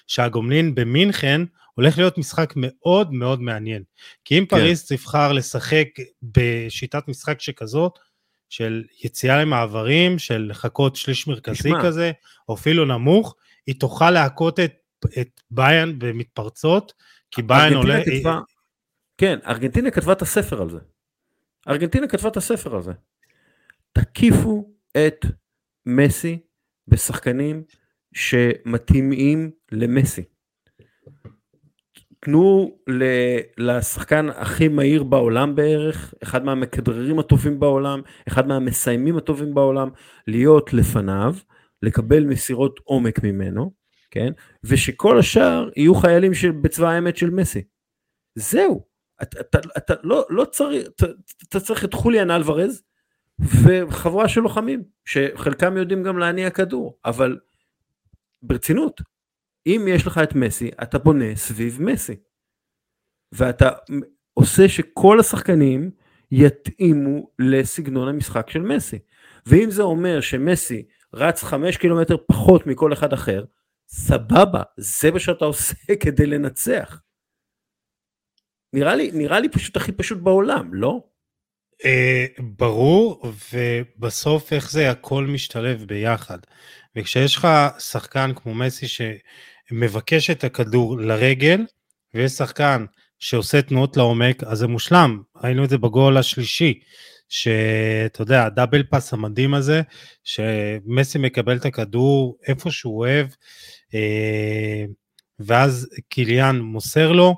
שהגומלין 0.07 0.76
במינכן 0.76 1.41
הולך 1.74 1.97
להיות 1.97 2.17
משחק 2.17 2.53
מאוד 2.55 3.13
מאוד 3.13 3.41
מעניין. 3.41 3.84
כי 4.26 4.39
אם 4.39 4.45
כן. 4.45 4.57
פריז 4.57 4.86
תבחר 4.88 5.32
לשחק 5.32 5.88
בשיטת 6.24 7.07
משחק 7.07 7.41
שכזאת, 7.41 7.99
של 8.49 8.84
יציאה 9.03 9.41
למעברים, 9.41 10.19
של 10.19 10.47
לחכות 10.49 10.95
שליש 10.95 11.28
מרכזי 11.28 11.69
נשמע. 11.69 11.84
כזה, 11.84 12.11
או 12.49 12.53
אפילו 12.53 12.86
נמוך, 12.86 13.36
היא 13.67 13.76
תוכל 13.80 14.11
להכות 14.11 14.59
את, 14.59 14.74
את 15.21 15.41
ביין 15.51 15.99
במתפרצות, 15.99 16.93
כי 17.32 17.41
ביין 17.41 17.74
עולה... 17.74 17.99
כתבה, 18.05 18.39
כן, 19.17 19.39
ארגנטינה 19.47 19.91
כתבה 19.91 20.13
את 20.13 20.21
הספר 20.21 20.61
על 20.61 20.69
זה. 20.69 20.80
ארגנטינה 21.67 22.07
כתבה 22.07 22.30
את 22.30 22.38
הספר 22.38 22.76
הזה. 22.76 22.91
תקיפו 23.91 24.74
את 24.97 25.26
מסי 25.86 26.39
בשחקנים 26.88 27.63
שמתאימים 28.13 29.51
למסי. 29.71 30.24
תנו 32.24 32.78
לשחקן 33.57 34.30
הכי 34.30 34.67
מהיר 34.67 35.03
בעולם 35.03 35.55
בערך, 35.55 36.13
אחד 36.24 36.45
מהמכדררים 36.45 37.19
הטובים 37.19 37.59
בעולם, 37.59 38.01
אחד 38.28 38.47
מהמסיימים 38.47 39.17
הטובים 39.17 39.53
בעולם, 39.53 39.89
להיות 40.28 40.74
לפניו, 40.74 41.36
לקבל 41.82 42.24
מסירות 42.26 42.80
עומק 42.84 43.24
ממנו, 43.24 43.71
כן? 44.11 44.32
ושכל 44.63 45.19
השאר 45.19 45.69
יהיו 45.76 45.95
חיילים 45.95 46.34
של, 46.34 46.51
בצבא 46.51 46.89
האמת 46.89 47.17
של 47.17 47.30
מסי. 47.30 47.63
זהו. 48.36 48.84
אתה, 49.21 49.39
אתה, 49.39 49.59
אתה 49.78 49.93
לא, 50.03 50.26
לא 50.30 50.45
צריך, 50.45 50.88
אתה, 50.88 51.05
אתה 51.49 51.59
צריך 51.59 51.86
את 51.86 51.93
חוליאן 51.93 52.32
אלוורז 52.32 52.84
וחבורה 53.39 54.28
של 54.30 54.41
לוחמים, 54.41 54.84
שחלקם 55.05 55.78
יודעים 55.78 56.03
גם 56.03 56.17
להניע 56.17 56.49
כדור, 56.49 56.97
אבל 57.05 57.38
ברצינות, 58.41 59.01
אם 59.68 59.86
יש 59.89 60.07
לך 60.07 60.20
את 60.24 60.36
מסי, 60.36 60.70
אתה 60.84 60.99
בונה 60.99 61.36
סביב 61.36 61.82
מסי. 61.82 62.16
ואתה 63.32 63.70
עושה 64.34 64.70
שכל 64.70 65.20
השחקנים 65.20 65.91
יתאימו 66.32 67.30
לסגנון 67.39 68.07
המשחק 68.07 68.49
של 68.49 68.61
מסי. 68.61 68.99
ואם 69.45 69.72
זה 69.72 69.84
אומר 69.84 70.22
שמסי 70.22 70.84
רץ 71.14 71.43
חמש 71.43 71.78
קילומטר 71.78 72.16
פחות 72.28 72.68
מכל 72.68 72.93
אחד 72.93 73.14
אחר, 73.14 73.43
סבבה, 73.88 74.64
זה 74.78 75.11
מה 75.11 75.20
שאתה 75.20 75.45
עושה 75.45 75.74
כדי 76.03 76.26
לנצח. 76.26 77.01
נראה 78.74 78.95
לי, 78.95 79.11
נראה 79.14 79.39
לי 79.39 79.49
פשוט 79.49 79.78
הכי 79.78 79.91
פשוט 79.91 80.18
בעולם, 80.18 80.74
לא? 80.74 81.03
Uh, 81.74 82.41
ברור, 82.41 83.32
ובסוף 83.53 84.53
איך 84.53 84.72
זה 84.72 84.91
הכל 84.91 85.26
משתלב 85.28 85.84
ביחד. 85.88 86.38
וכשיש 86.95 87.36
לך 87.36 87.47
שחקן 87.80 88.32
כמו 88.36 88.53
מסי 88.53 88.86
שמבקש 89.74 90.30
את 90.30 90.43
הכדור 90.43 90.99
לרגל, 90.99 91.65
ויש 92.13 92.32
שחקן 92.32 92.86
שעושה 93.19 93.61
תנועות 93.61 93.97
לעומק, 93.97 94.43
אז 94.43 94.57
זה 94.57 94.67
מושלם. 94.67 95.21
ראינו 95.43 95.63
את 95.63 95.69
זה 95.69 95.78
בגול 95.78 96.17
השלישי, 96.17 96.80
שאתה 97.30 98.21
יודע, 98.21 98.45
הדאבל 98.45 98.84
פאס 98.84 99.13
המדהים 99.13 99.53
הזה, 99.53 99.82
שמסי 100.24 101.17
מקבל 101.17 101.57
את 101.57 101.65
הכדור 101.65 102.38
איפה 102.47 102.71
שהוא 102.71 102.99
אוהב, 102.99 103.28
אה, 103.93 104.86
ואז 105.39 105.89
קיליאן 106.09 106.59
מוסר 106.59 107.11
לו, 107.11 107.36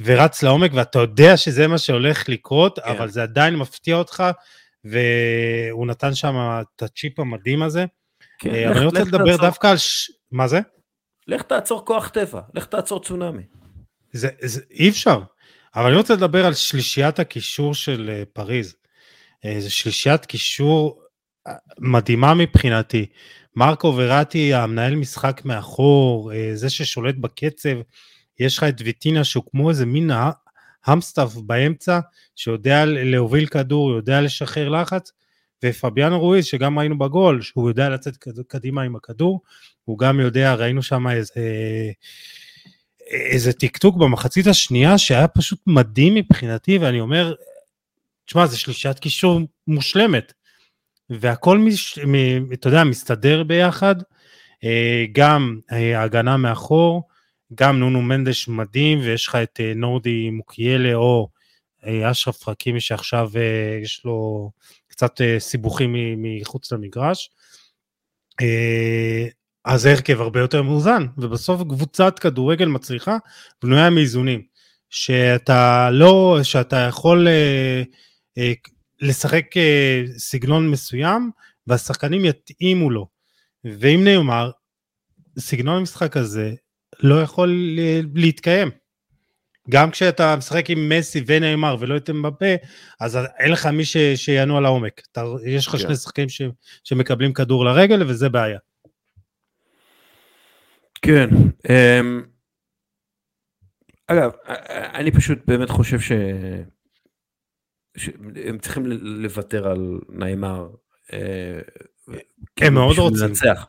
ורץ 0.00 0.42
לעומק, 0.42 0.70
ואתה 0.74 0.98
יודע 0.98 1.36
שזה 1.36 1.66
מה 1.66 1.78
שהולך 1.78 2.28
לקרות, 2.28 2.78
כן. 2.78 2.90
אבל 2.90 3.08
זה 3.08 3.22
עדיין 3.22 3.56
מפתיע 3.56 3.96
אותך, 3.96 4.24
והוא 4.84 5.86
נתן 5.86 6.14
שם 6.14 6.34
את 6.36 6.82
הצ'יפ 6.82 7.20
המדהים 7.20 7.62
הזה. 7.62 7.84
כן, 8.38 8.54
אה, 8.54 8.68
אבל 8.68 8.76
אני 8.76 8.86
רוצה 8.86 9.00
לדבר. 9.00 9.36
דווקא 9.36 9.66
על... 9.66 9.76
ש... 9.76 10.10
מה 10.32 10.48
זה? 10.48 10.60
לך 11.26 11.42
תעצור 11.42 11.84
כוח 11.84 12.08
טבע, 12.08 12.40
לך 12.54 12.64
תעצור 12.66 13.04
צונאמי. 13.04 13.42
זה, 14.12 14.28
זה 14.40 14.60
אי 14.70 14.88
אפשר. 14.88 15.20
אבל 15.74 15.86
אני 15.86 15.96
רוצה 15.96 16.14
לדבר 16.14 16.46
על 16.46 16.54
שלישיית 16.54 17.18
הקישור 17.18 17.74
של 17.74 18.22
uh, 18.22 18.26
פריז. 18.32 18.74
Uh, 19.46 19.60
זו 19.60 19.74
שלישיית 19.74 20.26
קישור 20.26 21.02
מדהימה 21.78 22.34
מבחינתי. 22.34 23.06
מרקו 23.56 23.94
וראטי, 23.96 24.54
המנהל 24.54 24.96
משחק 24.96 25.42
מאחור, 25.44 26.32
זה 26.54 26.70
ששולט 26.70 27.14
בקצב, 27.14 27.76
יש 28.40 28.58
לך 28.58 28.64
את 28.64 28.80
ויטינה 28.84 29.24
שהוא 29.24 29.44
כמו 29.50 29.70
איזה 29.70 29.86
מין 29.86 30.10
המסטאף 30.86 31.34
באמצע, 31.34 32.00
שיודע 32.36 32.84
להוביל 32.86 33.46
כדור, 33.46 33.90
יודע 33.90 34.20
לשחרר 34.20 34.68
לחץ, 34.68 35.12
ופביאנו 35.64 36.20
רואיז, 36.20 36.44
שגם 36.44 36.78
ראינו 36.78 36.98
בגול, 36.98 37.42
שהוא 37.42 37.68
יודע 37.68 37.88
לצאת 37.88 38.16
קדימה 38.48 38.82
עם 38.82 38.96
הכדור, 38.96 39.40
הוא 39.90 39.98
גם 39.98 40.20
יודע, 40.20 40.54
ראינו 40.54 40.82
שם 40.82 41.08
איזה... 41.08 41.40
איזה 43.10 43.52
טקטוק 43.52 43.96
במחצית 43.96 44.46
השנייה 44.46 44.98
שהיה 44.98 45.28
פשוט 45.28 45.58
מדהים 45.66 46.14
מבחינתי, 46.14 46.78
ואני 46.78 47.00
אומר, 47.00 47.34
תשמע, 48.26 48.46
זה 48.46 48.58
שלישת 48.58 48.98
קישור 48.98 49.40
מושלמת. 49.66 50.32
והכל, 51.10 51.58
מש, 51.58 51.98
מ, 51.98 52.14
אתה 52.52 52.68
יודע, 52.68 52.84
מסתדר 52.84 53.42
ביחד. 53.42 53.94
אה, 54.64 55.04
גם 55.12 55.60
אה, 55.72 56.00
ההגנה 56.00 56.36
מאחור, 56.36 57.08
גם 57.54 57.78
נונו 57.78 58.02
מנדש 58.02 58.48
מדהים, 58.48 59.00
ויש 59.00 59.26
לך 59.26 59.34
את 59.34 59.60
אה, 59.60 59.72
נורדי 59.76 60.30
מוקיילה 60.30 60.94
או 60.94 61.28
אשרף 62.10 62.44
חכימי 62.44 62.80
שעכשיו 62.80 63.30
יש 63.82 64.02
לו 64.04 64.50
קצת 64.88 65.20
סיבוכים 65.38 65.94
מחוץ 66.18 66.72
למגרש. 66.72 67.30
אז 69.64 69.86
ההרכב 69.86 70.20
הרבה 70.20 70.40
יותר 70.40 70.62
מאוזן, 70.62 71.06
ובסוף 71.18 71.62
קבוצת 71.62 72.18
כדורגל 72.18 72.66
מצליחה 72.66 73.16
בנויה 73.62 73.90
מאיזונים. 73.90 74.50
שאתה 74.90 75.90
לא, 75.92 76.38
שאתה 76.42 76.76
יכול 76.76 77.28
אה, 77.28 77.82
אה, 78.38 78.52
לשחק 79.00 79.56
אה, 79.56 80.02
סגנון 80.16 80.70
מסוים, 80.70 81.30
והשחקנים 81.66 82.24
יתאימו 82.24 82.90
לו. 82.90 83.06
ואם 83.64 84.04
נאמר, 84.04 84.50
סגנון 85.38 85.76
המשחק 85.76 86.16
הזה 86.16 86.54
לא 87.00 87.22
יכול 87.22 87.78
להתקיים. 88.14 88.70
גם 89.70 89.90
כשאתה 89.90 90.36
משחק 90.36 90.70
עם 90.70 90.88
מסי 90.88 91.24
ונאמר 91.26 91.76
ולא 91.80 91.96
את 91.96 92.10
אמבפה, 92.10 92.54
אז 93.00 93.18
אין 93.38 93.52
לך 93.52 93.66
מי 93.66 93.84
ש, 93.84 93.96
שיענו 94.16 94.56
על 94.56 94.66
העומק. 94.66 95.02
אתה, 95.12 95.24
יש 95.46 95.66
לך 95.66 95.74
yeah. 95.74 95.78
כן. 95.78 95.82
שני 95.82 95.96
שחקנים 95.96 96.28
ש, 96.28 96.42
שמקבלים 96.84 97.32
כדור 97.32 97.64
לרגל, 97.64 98.02
וזה 98.06 98.28
בעיה. 98.28 98.58
כן. 101.02 101.28
Um, 101.66 102.26
אגב, 104.06 104.30
אני 104.94 105.10
פשוט 105.10 105.38
באמת 105.46 105.70
חושב 105.70 106.00
ש... 106.00 106.12
שהם 107.96 108.58
צריכים 108.58 108.86
לוותר 109.02 109.68
על 109.68 110.00
נעימר. 110.08 110.68
אה, 111.12 111.60
הם 112.60 112.74
מאוד 112.74 112.98
רוצים. 112.98 113.26
לנצח. 113.26 113.66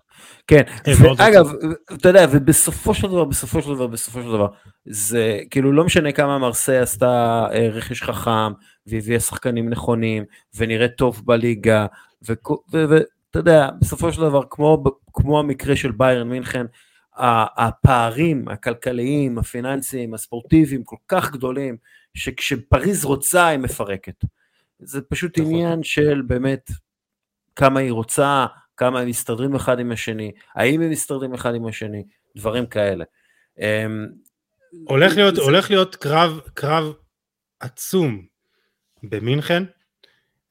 כן, 0.47 0.61
אגב, 1.17 1.51
אתה 1.93 2.09
יודע, 2.09 2.25
ובסופו 2.31 2.93
של 2.93 3.07
דבר, 3.07 3.25
בסופו 3.25 3.61
של 3.61 3.69
דבר, 3.75 3.87
בסופו 3.87 4.21
של 4.21 4.27
דבר, 4.27 4.47
זה 4.85 5.39
כאילו 5.49 5.71
לא 5.71 5.83
משנה 5.83 6.11
כמה 6.11 6.37
מרסיי 6.37 6.77
עשתה 6.77 7.45
אה, 7.53 7.69
רכש 7.71 8.03
חכם, 8.03 8.51
והביאה 8.87 9.19
שחקנים 9.19 9.69
נכונים, 9.69 10.23
ונראה 10.55 10.87
טוב 10.87 11.21
בליגה, 11.25 11.85
ואתה 12.21 13.39
יודע, 13.39 13.69
בסופו 13.81 14.13
של 14.13 14.21
דבר, 14.21 14.41
כמו, 14.49 14.83
כמו 15.13 15.39
המקרה 15.39 15.75
של 15.75 15.91
ביירן 15.91 16.29
מינכן, 16.29 16.65
הפערים 17.57 18.47
הכלכליים, 18.47 19.37
הפיננסיים, 19.37 20.13
הספורטיביים 20.13 20.83
כל 20.83 20.95
כך 21.07 21.31
גדולים, 21.31 21.77
שכשפריז 22.13 23.05
רוצה 23.05 23.47
היא 23.47 23.59
מפרקת. 23.59 24.25
זה 24.79 25.01
פשוט 25.01 25.39
נכון. 25.39 25.53
עניין 25.53 25.83
של 25.83 26.21
באמת 26.27 26.71
כמה 27.55 27.79
היא 27.79 27.91
רוצה, 27.91 28.45
כמה 28.77 28.99
הם 28.99 29.07
מסתדרים 29.07 29.55
אחד 29.55 29.79
עם 29.79 29.91
השני, 29.91 30.31
האם 30.55 30.81
הם 30.81 30.89
מסתדרים 30.89 31.33
אחד 31.33 31.55
עם 31.55 31.67
השני, 31.67 32.03
דברים 32.35 32.65
כאלה. 32.65 33.05
אמ, 33.59 34.07
הולך 34.87 35.15
להיות, 35.15 35.35
זה... 35.35 35.41
הולך 35.41 35.69
להיות 35.69 35.95
קרב, 35.95 36.39
קרב 36.53 36.93
עצום 37.59 38.25
במינכן, 39.03 39.63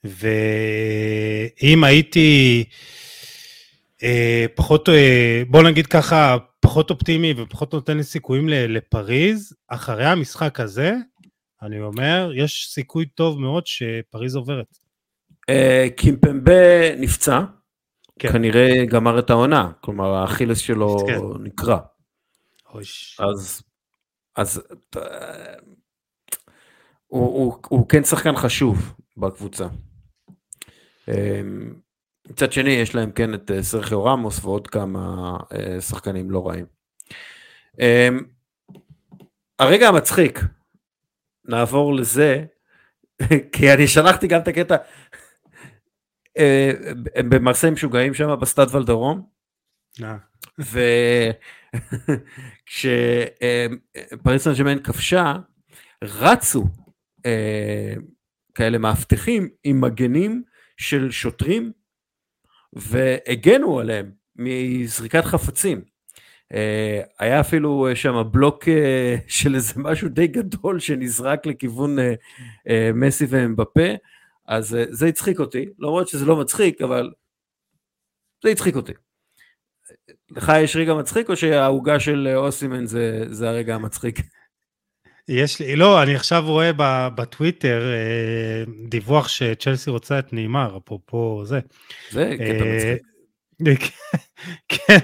ואם 0.05 1.85
הייתי 1.85 2.65
אה, 4.03 4.47
פחות, 4.55 4.89
אה, 4.89 5.43
בוא 5.49 5.63
נגיד 5.63 5.87
ככה, 5.87 6.37
פחות 6.61 6.91
אופטימי 6.91 7.35
ופחות 7.37 7.75
נותן 7.75 7.97
לי 7.97 8.03
סיכויים 8.03 8.49
לפריז, 8.49 9.53
אחרי 9.69 10.05
המשחק 10.05 10.61
הזה, 10.61 10.95
אני 11.63 11.81
אומר, 11.81 12.33
יש 12.35 12.69
סיכוי 12.71 13.07
טוב 13.07 13.41
מאוד 13.41 13.67
שפריז 13.67 14.37
עוברת. 14.37 14.79
אה, 15.49 15.87
קימפמבה 15.97 16.97
נפצע, 16.97 17.41
כן. 18.19 18.33
כנראה 18.33 18.85
גמר 18.89 19.19
את 19.19 19.31
העונה, 19.31 19.73
כלומר 19.81 20.15
האכילס 20.15 20.59
שלו 20.59 20.97
כן. 21.07 21.19
נקרע. 21.43 21.79
אז, 23.19 23.63
אז 24.37 24.63
הוא, 27.07 27.27
הוא, 27.27 27.59
הוא 27.69 27.89
כן 27.89 28.05
שחקן 28.05 28.37
חשוב 28.37 28.95
בקבוצה. 29.17 29.67
אמ, 32.31 32.33
מצד 32.33 32.53
שני 32.53 32.71
יש 32.71 32.95
להם 32.95 33.11
כן 33.11 33.35
את 33.35 33.51
אה, 33.51 33.63
סרחיו 33.63 34.05
רמוס 34.05 34.45
ועוד 34.45 34.67
כמה 34.67 35.37
אה, 35.53 35.81
שחקנים 35.81 36.31
לא 36.31 36.49
רעים. 36.49 36.67
אמ, 37.81 38.21
הרגע 39.59 39.89
המצחיק, 39.89 40.41
נעבור 41.45 41.95
לזה, 41.95 42.45
כי 43.53 43.73
אני 43.73 43.89
שלחתי 43.89 44.27
גם 44.27 44.41
את 44.41 44.49
הקטע, 44.49 44.77
אה, 46.39 46.73
הם 47.15 47.31
במרסי 47.31 47.71
משוגעים 47.71 48.15
שם 48.15 48.41
בסטאד 48.41 48.75
ולודרום, 48.75 49.27
וכשפריס 50.59 51.35
סן 54.45 54.53
ג'מאן 54.59 54.83
כבשה, 54.83 55.35
רצו 56.05 56.65
כאלה 58.55 58.79
מאבטחים 58.79 59.49
עם 59.65 59.81
מגנים 59.81 60.43
של 60.77 61.11
שוטרים 61.11 61.73
והגנו 62.73 63.81
עליהם 63.81 64.11
מזריקת 64.37 65.25
חפצים. 65.25 65.83
Uh, 66.53 66.57
היה 67.19 67.41
אפילו 67.41 67.89
uh, 67.91 67.95
שם 67.95 68.23
בלוק 68.31 68.65
uh, 68.65 68.69
של 69.29 69.55
איזה 69.55 69.73
משהו 69.77 70.09
די 70.09 70.27
גדול 70.27 70.81
שנזרק 70.81 71.47
לכיוון 71.47 71.97
מסי 72.95 73.27
ואמבפה, 73.29 73.89
אז 74.47 74.77
זה 74.91 75.07
הצחיק 75.07 75.41
אותי, 75.41 75.67
למרות 75.79 76.09
שזה 76.09 76.25
לא 76.25 76.37
מצחיק, 76.37 76.83
אבל 76.83 77.11
זה 78.43 78.51
הצחיק 78.51 78.77
אותי. 78.77 78.93
לך 80.31 80.53
יש 80.63 80.77
רגע 80.77 80.95
מצחיק 80.95 81.29
או 81.29 81.37
שהעוגה 81.37 82.01
של 82.01 82.29
אוסימן 82.37 82.87
זה, 82.87 83.25
זה 83.31 83.49
הרגע 83.49 83.75
המצחיק? 83.75 84.17
יש 85.29 85.61
לי, 85.61 85.77
לא, 85.77 86.03
אני 86.03 86.15
עכשיו 86.15 86.45
רואה 86.47 86.71
בטוויטר 87.15 87.83
אה, 87.93 88.65
דיווח 88.89 89.29
שצ'לסי 89.29 89.91
רוצה 89.91 90.19
את 90.19 90.33
נאמר, 90.33 90.79
אפרופו 90.85 91.43
זה. 91.45 91.61
זה 92.11 92.35
קטע 92.35 92.65
אה, 92.65 92.75
מצחיק. 92.77 93.07
כן, 94.69 94.99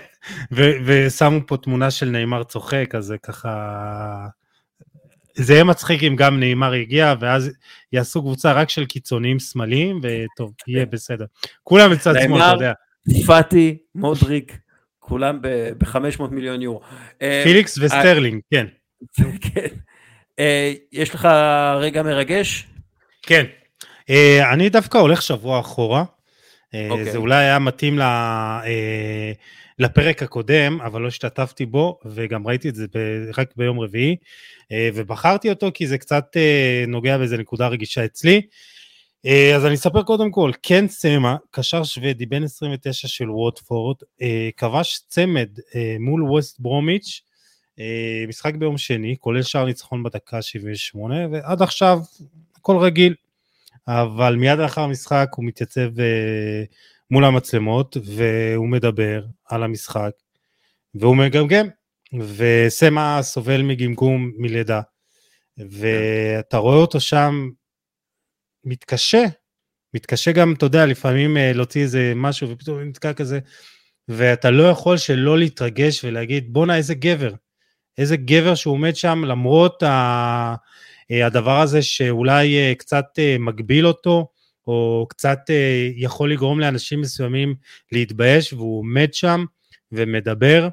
ושמו 0.84 1.40
פה 1.46 1.56
תמונה 1.56 1.90
של 1.90 2.08
נאמר 2.08 2.42
צוחק, 2.42 2.94
אז 2.94 3.04
זה 3.04 3.18
ככה... 3.18 4.26
זה 5.34 5.52
יהיה 5.52 5.64
מצחיק 5.64 6.02
אם 6.02 6.16
גם 6.16 6.40
נאמר 6.40 6.74
יגיע, 6.74 7.14
ואז 7.20 7.50
יעשו 7.92 8.20
קבוצה 8.20 8.52
רק 8.52 8.70
של 8.70 8.86
קיצוניים 8.86 9.38
שמאליים, 9.38 10.00
וטוב, 10.02 10.52
יהיה 10.68 10.86
בסדר. 10.86 11.24
כולם 11.62 11.90
בצד 11.90 12.14
שמאל, 12.22 12.42
אתה 12.42 12.52
יודע. 12.52 12.72
פאטי, 13.26 13.78
מודריק, 13.94 14.58
כולם 14.98 15.38
ב-500 15.42 16.22
מיליון 16.30 16.62
יורו. 16.62 16.80
פיליקס 17.44 17.78
וסטרלינג, 17.78 18.40
כן. 18.50 18.66
כן. 19.40 19.66
אה, 20.38 20.72
יש 20.92 21.14
לך 21.14 21.28
רגע 21.80 22.02
מרגש? 22.02 22.66
כן. 23.22 23.44
אה, 24.10 24.52
אני 24.52 24.68
דווקא 24.68 24.98
הולך 24.98 25.22
שבוע 25.22 25.60
אחורה. 25.60 26.04
אה, 26.74 26.88
אוקיי. 26.90 27.12
זה 27.12 27.18
אולי 27.18 27.44
היה 27.44 27.58
מתאים 27.58 27.98
ל... 27.98 28.02
לפרק 29.78 30.22
הקודם, 30.22 30.80
אבל 30.80 31.02
לא 31.02 31.08
השתתפתי 31.08 31.66
בו, 31.66 31.98
וגם 32.04 32.46
ראיתי 32.46 32.68
את 32.68 32.74
זה 32.74 32.86
ב... 32.94 32.98
רק 33.36 33.52
ביום 33.56 33.80
רביעי, 33.80 34.16
ובחרתי 34.72 35.50
אותו 35.50 35.70
כי 35.74 35.86
זה 35.86 35.98
קצת 35.98 36.36
נוגע 36.88 37.18
באיזה 37.18 37.38
נקודה 37.38 37.68
רגישה 37.68 38.04
אצלי. 38.04 38.42
אז 39.54 39.66
אני 39.66 39.74
אספר 39.74 40.02
קודם 40.02 40.30
כל, 40.30 40.50
קן 40.62 40.88
סמה, 40.88 41.36
קשר 41.50 41.84
שוודי 41.84 42.26
בן 42.26 42.42
29 42.42 43.08
של 43.08 43.30
ווטפורד, 43.30 43.96
כבש 44.56 45.00
צמד 45.08 45.48
מול 46.00 46.22
ווסט 46.22 46.60
ברומיץ', 46.60 47.20
משחק 48.28 48.54
ביום 48.54 48.78
שני, 48.78 49.16
כולל 49.20 49.42
שער 49.42 49.64
ניצחון 49.64 50.02
בדקה 50.02 50.42
78, 50.42 51.16
ועד 51.30 51.62
עכשיו 51.62 51.98
הכל 52.56 52.76
רגיל. 52.76 53.14
אבל 53.88 54.36
מיד 54.36 54.58
לאחר 54.58 54.80
המשחק 54.80 55.28
הוא 55.36 55.44
מתייצב 55.44 56.00
אה, 56.00 56.64
מול 57.10 57.24
המצלמות 57.24 57.96
והוא 58.04 58.68
מדבר 58.68 59.24
על 59.44 59.62
המשחק 59.62 60.10
והוא 60.94 61.16
מגמגם 61.16 61.66
וסמה 62.36 63.18
סובל 63.22 63.62
מגמגום 63.62 64.32
מלידה 64.36 64.80
ואתה 65.58 66.56
רואה 66.56 66.76
אותו 66.76 67.00
שם 67.00 67.50
מתקשה, 68.64 69.24
מתקשה 69.94 70.32
גם, 70.32 70.52
אתה 70.52 70.66
יודע, 70.66 70.86
לפעמים 70.86 71.36
אה, 71.36 71.52
להוציא 71.52 71.82
איזה 71.82 72.12
משהו 72.16 72.50
ופתאום 72.50 72.80
נתקע 72.80 73.12
כזה 73.12 73.38
ואתה 74.08 74.50
לא 74.50 74.62
יכול 74.62 74.96
שלא 74.96 75.38
להתרגש 75.38 76.04
ולהגיד 76.04 76.52
בואנה 76.52 76.76
איזה 76.76 76.94
גבר, 76.94 77.34
איזה 77.98 78.16
גבר 78.16 78.54
שהוא 78.54 78.74
עומד 78.74 78.96
שם 78.96 79.24
למרות 79.24 79.82
ה... 79.82 80.54
אה, 81.10 81.26
הדבר 81.26 81.60
הזה 81.60 81.82
שאולי 81.82 82.56
אה, 82.56 82.74
קצת 82.74 83.04
אה, 83.18 83.36
מגביל 83.38 83.86
אותו, 83.86 84.28
או 84.66 85.06
קצת 85.08 85.38
יכול 85.96 86.32
לגרום 86.32 86.60
לאנשים 86.60 87.00
מסוימים 87.00 87.54
להתבייש, 87.92 88.52
והוא 88.52 88.78
עומד 88.78 89.14
שם 89.14 89.44
ומדבר, 89.92 90.68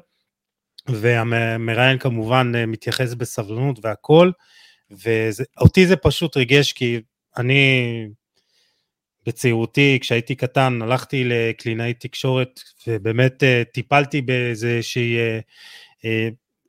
והמראיין 0.88 1.98
כמובן 1.98 2.52
מתייחס 2.66 3.14
בסבלנות 3.14 3.78
והכל, 3.82 4.30
ואותי 4.90 5.86
זה 5.86 5.96
פשוט 5.96 6.36
ריגש, 6.36 6.72
כי 6.72 7.00
אני 7.36 8.06
בצעירותי, 9.26 9.98
כשהייתי 10.00 10.34
קטן, 10.34 10.82
הלכתי 10.82 11.24
לקלינאי 11.24 11.94
תקשורת, 11.94 12.60
ובאמת 12.86 13.42
טיפלתי 13.72 14.22
באיזושהי 14.22 15.16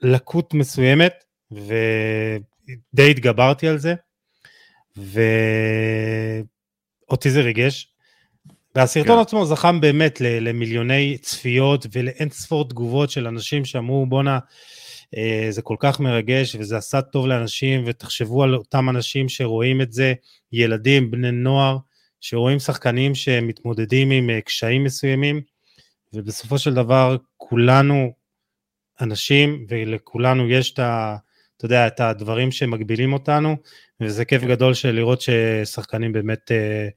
לקות 0.06 0.54
מסוימת, 0.54 1.24
ודי 1.52 3.12
התגברתי 3.12 3.68
על 3.68 3.78
זה, 3.78 3.96
ואותי 7.08 7.32
זה 7.32 7.42
ריגש. 7.42 7.92
והסרטון 8.76 9.16
כן. 9.16 9.22
עצמו 9.22 9.46
זכם 9.46 9.82
באמת 9.82 10.22
למיליוני 10.22 11.18
צפיות 11.22 11.86
ולאין 11.92 12.30
ספור 12.30 12.70
תגובות 12.70 13.10
של 13.10 13.28
אנשים 13.28 13.66
שאמרו 13.66 14.06
בואנה 14.06 14.40
אה, 15.18 15.48
זה 15.50 15.62
כל 15.62 15.76
כך 15.80 16.00
מרגש 16.00 16.56
וזה 16.56 16.78
עשה 16.78 17.02
טוב 17.02 17.28
לאנשים 17.28 17.84
ותחשבו 17.86 18.44
על 18.44 18.56
אותם 18.56 18.90
אנשים 18.90 19.30
שרואים 19.30 19.82
את 19.82 19.92
זה, 19.94 20.14
ילדים, 20.52 21.12
בני 21.12 21.32
נוער, 21.32 21.78
שרואים 22.22 22.60
שחקנים 22.60 23.16
שמתמודדים 23.16 24.12
עם 24.12 24.30
אה, 24.30 24.42
קשיים 24.42 24.84
מסוימים 24.84 25.42
ובסופו 26.14 26.58
של 26.58 26.74
דבר 26.74 27.18
כולנו 27.38 28.14
אנשים 29.02 29.66
ולכולנו 29.70 30.50
יש 30.50 30.74
את 30.74 30.80
ה... 30.80 31.16
אתה 31.58 31.66
יודע, 31.66 31.88
את 31.88 32.00
הדברים 32.00 32.52
שמגבילים 32.52 33.14
אותנו, 33.14 33.56
וזה 34.02 34.26
כיף 34.26 34.44
גדול 34.44 34.74
של 34.74 34.92
לראות 34.92 35.22
ששחקנים 35.22 36.14
באמת 36.14 36.52
אה, 36.52 36.88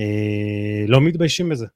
אה, 0.00 0.84
לא 0.88 1.00
מתביישים 1.00 1.48
בזה. 1.48 1.66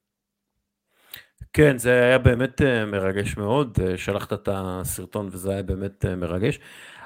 כן, 1.53 1.79
זה 1.79 2.03
היה 2.03 2.19
באמת 2.19 2.63
אה, 2.63 2.87
מרגש 2.87 3.37
מאוד, 3.37 3.79
אה, 3.83 3.99
שלחת 3.99 4.33
את 4.33 4.49
הסרטון 4.53 5.29
וזה 5.33 5.53
היה 5.53 5.63
באמת 5.63 6.05
אה, 6.05 6.17
מרגש. 6.17 6.59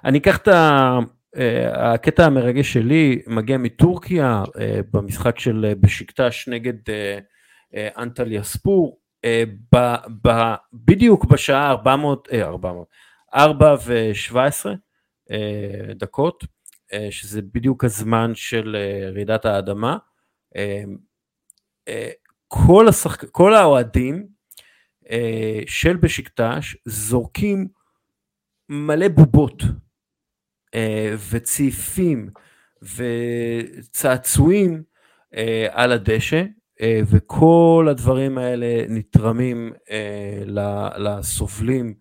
אני 0.04 0.18
אקח 0.18 0.36
את 0.36 0.48
ה... 0.48 0.98
הקטע 1.74 2.26
המרגש 2.26 2.72
שלי 2.72 3.22
מגיע 3.26 3.58
מטורקיה 3.58 4.42
במשחק 4.92 5.38
של 5.38 5.72
בשקטש 5.80 6.48
נגד 6.48 6.74
אנטליה 7.74 8.42
ספור. 8.42 8.98
אה, 9.24 9.44
ב, 9.74 9.94
ב, 10.26 10.54
בדיוק 10.72 11.24
בשעה 11.24 11.70
400, 11.70 12.28
400, 12.32 12.88
4 13.34 13.74
ו-17 13.86 14.36
דקות, 15.94 16.44
אה, 16.92 17.06
שזה 17.10 17.42
בדיוק 17.42 17.84
הזמן 17.84 18.34
של 18.34 18.76
אה, 18.76 19.10
רעידת 19.10 19.44
האדמה. 19.44 19.96
כל, 22.48 22.88
השחק... 22.88 23.30
כל 23.30 23.54
האוהדים 23.54 24.26
של 25.66 25.96
בשקטש 25.96 26.76
זורקים 26.84 27.68
מלא 28.68 29.08
בובות 29.08 29.62
וצעיפים 31.30 32.30
וצעצועים 32.82 34.82
על 35.70 35.92
הדשא, 35.92 36.42
וכל 37.10 37.86
הדברים 37.90 38.38
האלה 38.38 38.84
נתרמים 38.88 39.72
לסובלים, 40.96 41.94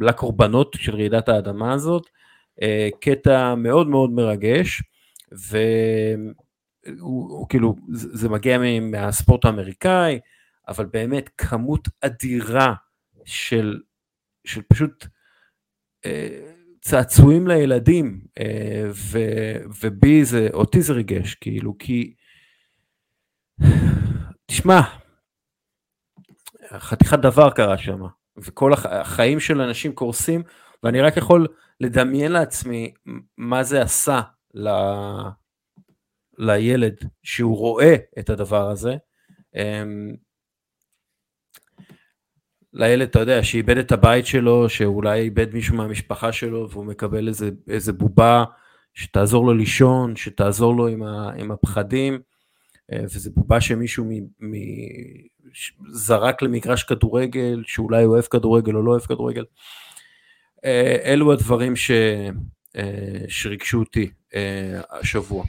לקורבנות 0.00 0.76
של 0.78 0.94
רעידת 0.94 1.28
האדמה 1.28 1.72
הזאת. 1.72 2.06
קטע 3.00 3.54
מאוד 3.54 3.88
מאוד 3.88 4.10
מרגש, 4.10 4.82
והוא 6.98 7.48
כאילו, 7.48 7.76
זה 7.92 8.28
מגיע 8.28 8.58
מהספורט 8.80 9.44
האמריקאי, 9.44 10.18
אבל 10.68 10.86
באמת 10.86 11.30
כמות 11.38 11.88
אדירה 12.00 12.74
של, 13.24 13.80
של 14.44 14.62
פשוט 14.68 15.06
צעצועים 16.80 17.48
לילדים, 17.48 18.20
ובי 19.82 20.24
זה, 20.24 20.48
אותי 20.52 20.82
זה 20.82 20.92
ריגש, 20.92 21.34
כאילו, 21.34 21.78
כי, 21.78 22.14
תשמע, 24.46 24.80
חתיכת 26.78 27.18
דבר 27.18 27.50
קרה 27.50 27.78
שם, 27.78 28.00
וכל 28.36 28.72
החיים 28.72 29.40
של 29.40 29.60
אנשים 29.60 29.92
קורסים, 29.94 30.42
ואני 30.82 31.00
רק 31.00 31.16
יכול 31.16 31.46
לדמיין 31.80 32.32
לעצמי 32.32 32.94
מה 33.38 33.62
זה 33.62 33.82
עשה 33.82 34.20
ל... 34.54 34.68
לילד 36.38 36.94
שהוא 37.22 37.56
רואה 37.56 37.94
את 38.18 38.30
הדבר 38.30 38.70
הזה. 38.70 38.96
לילד, 42.72 43.08
אתה 43.08 43.18
יודע, 43.18 43.42
שאיבד 43.42 43.76
את 43.76 43.92
הבית 43.92 44.26
שלו, 44.26 44.68
שאולי 44.68 45.20
איבד 45.20 45.54
מישהו 45.54 45.76
מהמשפחה 45.76 46.32
שלו, 46.32 46.70
והוא 46.70 46.84
מקבל 46.84 47.28
איזה, 47.28 47.50
איזה 47.68 47.92
בובה 47.92 48.44
שתעזור 48.94 49.46
לו 49.46 49.54
לישון, 49.54 50.16
שתעזור 50.16 50.76
לו 50.76 50.86
עם, 50.86 51.02
ה, 51.02 51.30
עם 51.36 51.50
הפחדים, 51.50 52.20
וזה 52.94 53.30
בובה 53.34 53.60
שמישהו 53.60 54.04
מ, 54.04 54.10
מ, 54.40 54.54
זרק 55.92 56.42
למגרש 56.42 56.82
כדורגל, 56.82 57.62
שאולי 57.66 58.04
אוהב 58.04 58.24
כדורגל 58.24 58.74
או 58.74 58.82
לא 58.82 58.90
אוהב 58.90 59.02
כדורגל. 59.02 59.44
אה, 60.64 60.96
אלו 61.04 61.32
הדברים 61.32 61.76
ש, 61.76 61.90
אה, 62.76 63.24
שריגשו 63.28 63.78
אותי 63.78 64.10
השבוע. 64.90 65.44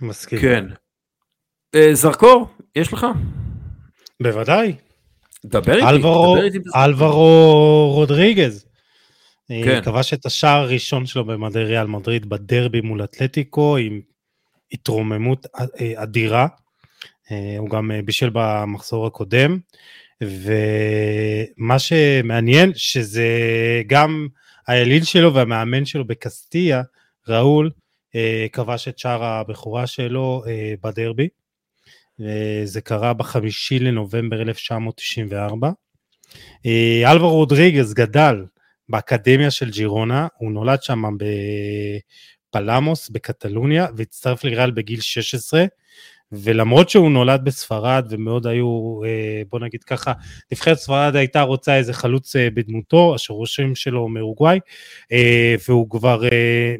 מסכים. 0.00 0.38
כן. 0.38 0.64
זרקור, 1.92 2.48
יש 2.76 2.92
לך? 2.92 3.06
בוודאי. 4.22 4.74
דבר 5.44 5.74
איתי, 5.74 5.86
אלברו, 5.88 6.36
דבר 6.36 6.44
איתי. 6.44 6.58
אלברו 6.76 7.90
רודריגז. 7.94 8.66
כן. 9.48 9.80
כבש 9.84 10.14
את 10.14 10.26
השער 10.26 10.60
הראשון 10.60 11.06
שלו 11.06 11.24
במדי 11.24 11.64
ריאל 11.64 11.86
מדריד 11.86 12.28
בדרבי 12.28 12.80
מול 12.80 13.04
אתלטיקו 13.04 13.76
עם 13.76 14.00
התרוממות 14.72 15.46
אדירה. 15.96 16.46
הוא 17.58 17.70
גם 17.70 17.90
בישל 18.04 18.30
במחזור 18.32 19.06
הקודם. 19.06 19.58
ומה 20.20 21.78
שמעניין 21.78 22.72
שזה 22.74 23.28
גם 23.86 24.28
האליל 24.68 25.04
שלו 25.04 25.34
והמאמן 25.34 25.84
שלו 25.84 26.06
בקסטיה, 26.06 26.82
ראול, 27.28 27.70
כבש 28.52 28.88
את 28.88 28.98
שער 28.98 29.24
הבכורה 29.24 29.86
שלו 29.86 30.42
בדרבי. 30.82 31.28
זה 32.64 32.80
קרה 32.84 33.12
בחמישי 33.12 33.78
לנובמבר 33.78 34.42
1994. 34.42 35.70
אלברו 37.06 37.30
רודריגז 37.30 37.94
גדל 37.94 38.44
באקדמיה 38.88 39.50
של 39.50 39.70
ג'ירונה, 39.70 40.26
הוא 40.38 40.52
נולד 40.52 40.82
שם 40.82 41.02
בפלמוס 42.56 43.08
בקטלוניה 43.08 43.86
והצטרף 43.96 44.44
לריאל 44.44 44.70
בגיל 44.70 45.00
16, 45.00 45.64
ולמרות 46.32 46.90
שהוא 46.90 47.10
נולד 47.10 47.40
בספרד 47.44 48.06
ומאוד 48.10 48.46
היו, 48.46 49.00
בוא 49.48 49.60
נגיד 49.60 49.84
ככה, 49.84 50.12
נבחרת 50.52 50.76
ספרד 50.76 51.16
הייתה 51.16 51.42
רוצה 51.42 51.76
איזה 51.76 51.92
חלוץ 51.92 52.36
בדמותו, 52.36 53.14
השורשים 53.14 53.74
שלו 53.74 54.08
מאורוגוואי, 54.08 54.58
והוא 55.68 55.90
כבר 55.90 56.22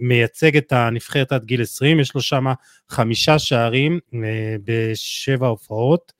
מייצג 0.00 0.56
את 0.56 0.72
הנבחרת 0.72 1.32
עד 1.32 1.44
גיל 1.44 1.62
20, 1.62 2.00
יש 2.00 2.14
לו 2.14 2.20
שם 2.20 2.44
חמישה 2.88 3.38
שערים 3.38 3.98
בשבע 4.64 5.46
הופעות, 5.46 6.12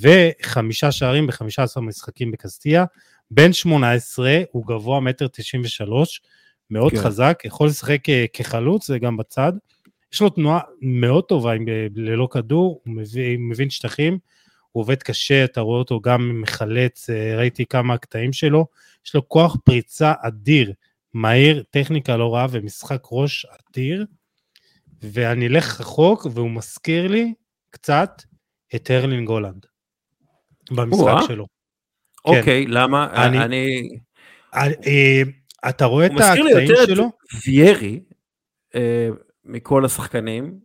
וחמישה 0.00 0.92
שערים 0.92 1.26
בחמישה 1.26 1.62
עשר 1.62 1.80
משחקים 1.80 2.30
בקסטיה, 2.30 2.84
בן 3.30 3.52
18, 3.52 4.38
הוא 4.52 4.66
גבוה 4.66 5.00
מטר 5.00 5.28
93, 5.28 6.20
מאוד 6.70 6.92
כן. 6.92 6.98
חזק, 6.98 7.42
יכול 7.44 7.66
לשחק 7.66 8.00
כחלוץ 8.32 8.90
וגם 8.90 9.16
בצד. 9.16 9.52
יש 10.12 10.20
לו 10.20 10.30
תנועה 10.30 10.60
מאוד 10.80 11.24
טובה 11.24 11.52
עם, 11.52 11.64
ללא 11.94 12.28
כדור, 12.30 12.80
הוא 12.84 12.94
מבין, 12.94 13.48
מבין 13.48 13.70
שטחים, 13.70 14.18
הוא 14.72 14.80
עובד 14.80 15.02
קשה, 15.02 15.44
אתה 15.44 15.60
רואה 15.60 15.78
אותו 15.78 16.00
גם 16.00 16.40
מחלץ, 16.40 17.10
ראיתי 17.36 17.66
כמה 17.66 17.98
קטעים 17.98 18.32
שלו, 18.32 18.66
יש 19.06 19.14
לו 19.14 19.28
כוח 19.28 19.56
פריצה 19.64 20.12
אדיר, 20.20 20.72
מהיר, 21.14 21.62
טכניקה 21.70 22.16
לא 22.16 22.34
רעה 22.34 22.46
ומשחק 22.50 23.02
ראש 23.12 23.46
אדיר, 23.46 24.06
ואני 25.02 25.46
אלך 25.46 25.80
רחוק 25.80 26.26
והוא 26.30 26.50
מזכיר 26.50 27.08
לי 27.08 27.32
קצת 27.70 28.22
את 28.74 28.90
הרלינג 28.90 29.28
הולנד 29.28 29.66
במשחק 30.70 31.16
שלו. 31.26 31.46
אוקיי, 32.24 32.64
כן. 32.66 32.70
למה? 32.70 33.26
אני... 33.26 33.44
אני... 34.54 35.24
אתה 35.68 35.84
רואה 35.84 36.06
את 36.06 36.10
הקטעים 36.10 36.36
שלו? 36.36 36.44
הוא 36.44 36.52
מזכיר 36.52 36.74
לי 36.74 36.82
יותר 36.82 37.04
את 37.04 37.46
ויירי. 37.46 38.00
אה, 38.74 39.08
מכל 39.44 39.84
השחקנים, 39.84 40.58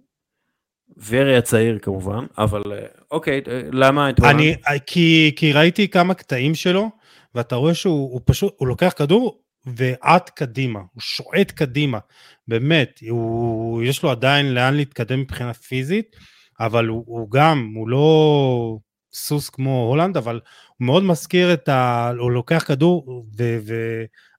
ורי 1.08 1.38
הצעיר 1.38 1.80
כמובן, 1.80 2.26
אבל 2.38 2.62
אה, 2.72 2.86
אוקיי, 3.12 3.42
אה, 3.48 3.62
למה 3.72 4.10
את 4.10 4.20
אני, 4.24 4.56
אה, 4.68 4.80
כי, 4.80 5.32
כי 5.36 5.54
ראיתי 5.54 5.88
כמה 5.88 6.14
קטעים 6.14 6.56
שלו, 6.56 6.90
ואתה 7.36 7.56
רואה 7.56 7.74
שהוא 7.74 8.22
פשוט, 8.26 8.56
הוא 8.58 8.68
לוקח 8.68 8.94
כדור 8.98 9.42
ועט 9.66 10.30
קדימה, 10.30 10.80
הוא 10.80 11.02
שועט 11.02 11.52
קדימה, 11.52 12.00
באמת, 12.48 13.00
הוא, 13.10 13.84
יש 13.84 14.04
לו 14.04 14.12
עדיין 14.12 14.54
לאן 14.54 14.74
להתקדם 14.74 15.20
מבחינה 15.20 15.54
פיזית, 15.54 16.16
אבל 16.60 16.88
הוא, 16.88 17.04
הוא 17.08 17.32
גם, 17.32 17.74
הוא 17.76 17.90
לא 17.90 18.78
סוס 19.14 19.50
כמו 19.50 19.88
הולנד, 19.90 20.18
אבל 20.18 20.40
הוא 20.78 20.86
מאוד 20.86 21.04
מזכיר 21.04 21.54
את 21.54 21.70
ה... 21.70 22.12
הוא 22.20 22.32
לוקח 22.32 22.64
כדור 22.68 23.26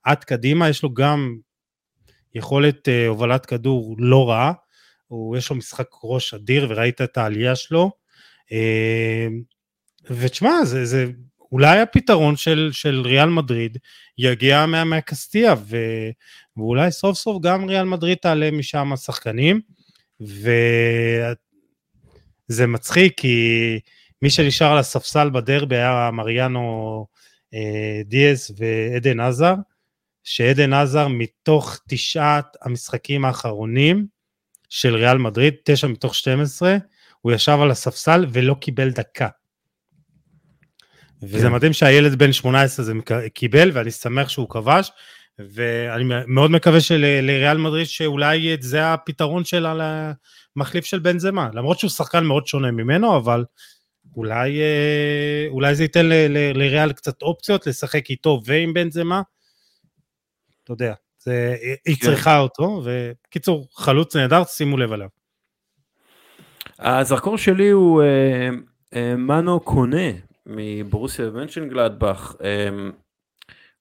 ועט 0.06 0.24
קדימה, 0.24 0.68
יש 0.68 0.82
לו 0.82 0.94
גם 0.94 1.36
יכולת 2.34 2.88
uh, 2.88 3.08
הובלת 3.08 3.46
כדור 3.46 3.96
לא 3.98 4.30
רעה, 4.30 4.52
הוא, 5.06 5.36
יש 5.36 5.50
לו 5.50 5.56
משחק 5.56 5.86
ראש 6.04 6.34
אדיר 6.34 6.66
וראית 6.70 7.00
את 7.00 7.18
העלייה 7.18 7.56
שלו. 7.56 7.90
Uh, 8.50 9.54
ותשמע, 10.10 10.64
זה, 10.64 10.84
זה 10.84 11.06
אולי 11.52 11.80
הפתרון 11.80 12.36
של, 12.36 12.70
של 12.72 13.02
ריאל 13.04 13.28
מדריד 13.28 13.78
יגיע 14.18 14.66
מה, 14.66 14.84
מהקסטיה, 14.84 15.54
ו, 15.66 15.76
ואולי 16.56 16.90
סוף 16.90 17.18
סוף 17.18 17.42
גם 17.42 17.64
ריאל 17.64 17.84
מדריד 17.84 18.18
תעלה 18.18 18.50
משם 18.50 18.96
שחקנים, 18.96 19.60
וזה 20.20 21.34
מצחיק 22.66 23.20
כי 23.20 23.78
מי 24.22 24.30
שנשאר 24.30 24.72
על 24.72 24.78
הספסל 24.78 25.30
בדרבי 25.30 25.76
היה 25.76 26.10
מריאנו 26.12 27.06
אה, 27.54 28.02
דיאס 28.04 28.50
ועדן 28.56 29.20
עזר, 29.20 29.54
שעדן 30.24 30.72
עזר 30.72 31.08
מתוך 31.08 31.78
תשעת 31.88 32.56
המשחקים 32.62 33.24
האחרונים 33.24 34.06
של 34.68 34.94
ריאל 34.94 35.18
מדריד, 35.18 35.54
תשע 35.64 35.86
מתוך 35.86 36.14
12, 36.14 36.76
הוא 37.20 37.32
ישב 37.32 37.58
על 37.62 37.70
הספסל 37.70 38.26
ולא 38.32 38.54
קיבל 38.60 38.90
דקה. 38.90 39.28
וזה 41.22 41.46
כן. 41.46 41.52
מדהים 41.52 41.72
שהילד 41.72 42.14
בן 42.14 42.32
18 42.32 42.84
זה 42.84 42.92
קיבל, 43.34 43.70
ואני 43.74 43.90
שמח 43.90 44.28
שהוא 44.28 44.48
כבש, 44.50 44.90
ואני 45.38 46.04
מאוד 46.26 46.50
מקווה 46.50 46.80
שלריאל 46.80 47.58
מדריד 47.58 47.86
שאולי 47.86 48.56
זה 48.60 48.92
הפתרון 48.92 49.44
שלה 49.44 49.74
למחליף 50.56 50.84
של 50.84 50.98
בן 50.98 51.18
זמה, 51.18 51.48
למרות 51.52 51.78
שהוא 51.78 51.90
שחקן 51.90 52.24
מאוד 52.24 52.46
שונה 52.46 52.70
ממנו, 52.70 53.16
אבל 53.16 53.44
אולי, 54.16 54.60
אה, 54.60 55.46
אולי 55.48 55.74
זה 55.74 55.84
ייתן 55.84 56.06
לריאל 56.54 56.92
קצת 56.92 57.22
אופציות 57.22 57.66
לשחק 57.66 58.10
איתו 58.10 58.40
ועם 58.44 58.74
בן 58.74 58.90
זמה, 58.90 59.22
אתה 60.64 60.72
יודע, 60.72 60.94
זה, 61.18 61.56
היא 61.84 61.96
כן. 61.96 62.06
צריכה 62.06 62.38
אותו, 62.38 62.82
וקיצור, 62.84 63.68
חלוץ 63.74 64.16
נהדר, 64.16 64.44
שימו 64.44 64.76
לב 64.76 64.92
עליו. 64.92 65.08
הזרקור 66.78 67.38
שלי 67.38 67.70
הוא 67.70 68.02
אה, 68.02 68.48
אה, 68.94 69.16
מנו 69.16 69.60
קונה 69.60 70.10
מבורוסיה 70.46 71.28
מנשנגלדבך. 71.28 72.34
אה, 72.44 72.68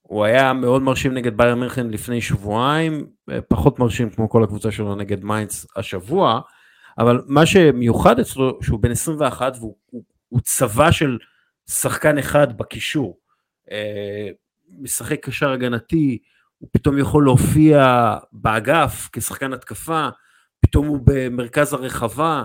הוא 0.01 0.23
היה 0.25 0.53
מאוד 0.53 0.81
מרשים 0.81 1.13
נגד 1.13 1.37
באיירן 1.37 1.55
מינכן 1.55 1.89
לפני 1.89 2.21
שבועיים, 2.21 3.07
אה, 3.31 3.41
פחות 3.41 3.79
מרשים 3.79 4.09
כמו 4.09 4.29
כל 4.29 4.43
הקבוצה 4.43 4.71
שלו 4.71 4.95
נגד 4.95 5.23
מיינץ 5.23 5.67
השבוע, 5.75 6.41
אבל 6.97 7.21
מה 7.27 7.45
שמיוחד 7.45 8.19
אצלו, 8.19 8.59
שהוא 8.61 8.79
בן 8.79 8.91
21 8.91 9.53
והוא 9.59 9.75
הוא, 9.89 10.03
הוא 10.29 10.39
צבא 10.41 10.91
של 10.91 11.17
שחקן 11.69 12.17
אחד 12.17 12.57
בקישור. 12.57 13.17
אה, 13.71 14.29
משחק 14.79 15.25
קשר 15.25 15.51
הגנתי, 15.51 16.19
הוא 16.63 16.69
פתאום 16.71 16.97
יכול 16.97 17.23
להופיע 17.23 18.13
באגף 18.31 19.09
כשחקן 19.11 19.53
התקפה, 19.53 20.09
פתאום 20.59 20.87
הוא 20.87 20.99
במרכז 21.05 21.73
הרחבה, 21.73 22.43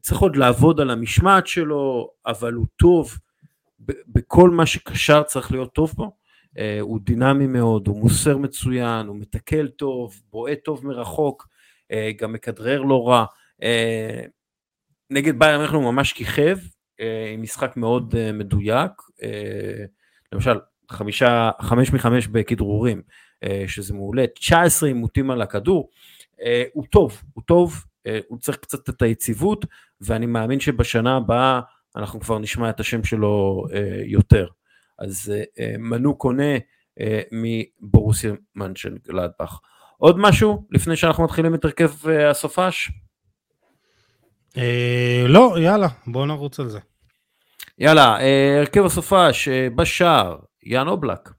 צריך 0.00 0.20
עוד 0.20 0.36
לעבוד 0.36 0.80
על 0.80 0.90
המשמעת 0.90 1.46
שלו, 1.46 2.10
אבל 2.26 2.52
הוא 2.52 2.66
טוב, 2.76 3.18
בכל 4.08 4.50
מה 4.50 4.66
שקשר 4.66 5.22
צריך 5.22 5.52
להיות 5.52 5.74
טוב 5.74 5.92
בו. 5.96 6.16
הוא 6.80 7.00
דינמי 7.02 7.46
מאוד, 7.46 7.88
הוא 7.88 8.00
מוסר 8.00 8.36
מצוין, 8.36 9.06
הוא 9.06 9.16
מתקל 9.16 9.68
טוב, 9.68 10.22
בועט 10.30 10.58
טוב 10.64 10.86
מרחוק, 10.86 11.48
גם 12.18 12.32
מכדרר 12.32 12.82
לא 12.82 13.08
רע. 13.08 13.24
נגד 15.10 15.38
בייר 15.38 15.62
אנחנו 15.62 15.92
ממש 15.92 16.12
כיכב, 16.12 16.56
עם 17.34 17.42
משחק 17.42 17.76
מאוד 17.76 18.14
מדויק, 18.32 18.92
למשל 20.32 20.58
חמישה, 20.90 21.50
חמש 21.60 21.92
מחמש 21.92 22.26
בכדרורים, 22.26 23.02
שזה 23.66 23.94
מעולה, 23.94 24.26
19 24.26 24.88
עימותים 24.88 25.30
על 25.30 25.42
הכדור, 25.42 25.90
הוא 26.72 26.84
טוב, 26.90 27.22
הוא 27.34 27.44
טוב, 27.46 27.84
הוא 28.28 28.38
צריך 28.38 28.58
קצת 28.58 28.88
את 28.88 29.02
היציבות, 29.02 29.64
ואני 30.00 30.26
מאמין 30.26 30.60
שבשנה 30.60 31.16
הבאה 31.16 31.60
אנחנו 31.96 32.20
כבר 32.20 32.38
נשמע 32.38 32.70
את 32.70 32.80
השם 32.80 33.04
שלו 33.04 33.64
יותר. 34.04 34.46
אז 34.98 35.32
מנו 35.78 36.18
קונה 36.18 36.52
מבורוסיה 37.32 38.32
מנשן 38.56 38.94
גלדבך. 39.08 39.58
עוד 39.96 40.18
משהו 40.18 40.66
לפני 40.70 40.96
שאנחנו 40.96 41.24
מתחילים 41.24 41.54
את 41.54 41.64
הרכב 41.64 42.08
הסופש? 42.30 42.90
לא, 45.26 45.56
יאללה, 45.60 45.88
בואו 46.06 46.26
נרוץ 46.26 46.60
על 46.60 46.68
זה. 46.68 46.78
יאללה, 47.78 48.18
הרכב 48.58 48.84
הסופש 48.84 49.48
בשער, 49.74 50.36
יאן 50.68 50.88
אובלק. 50.88 51.30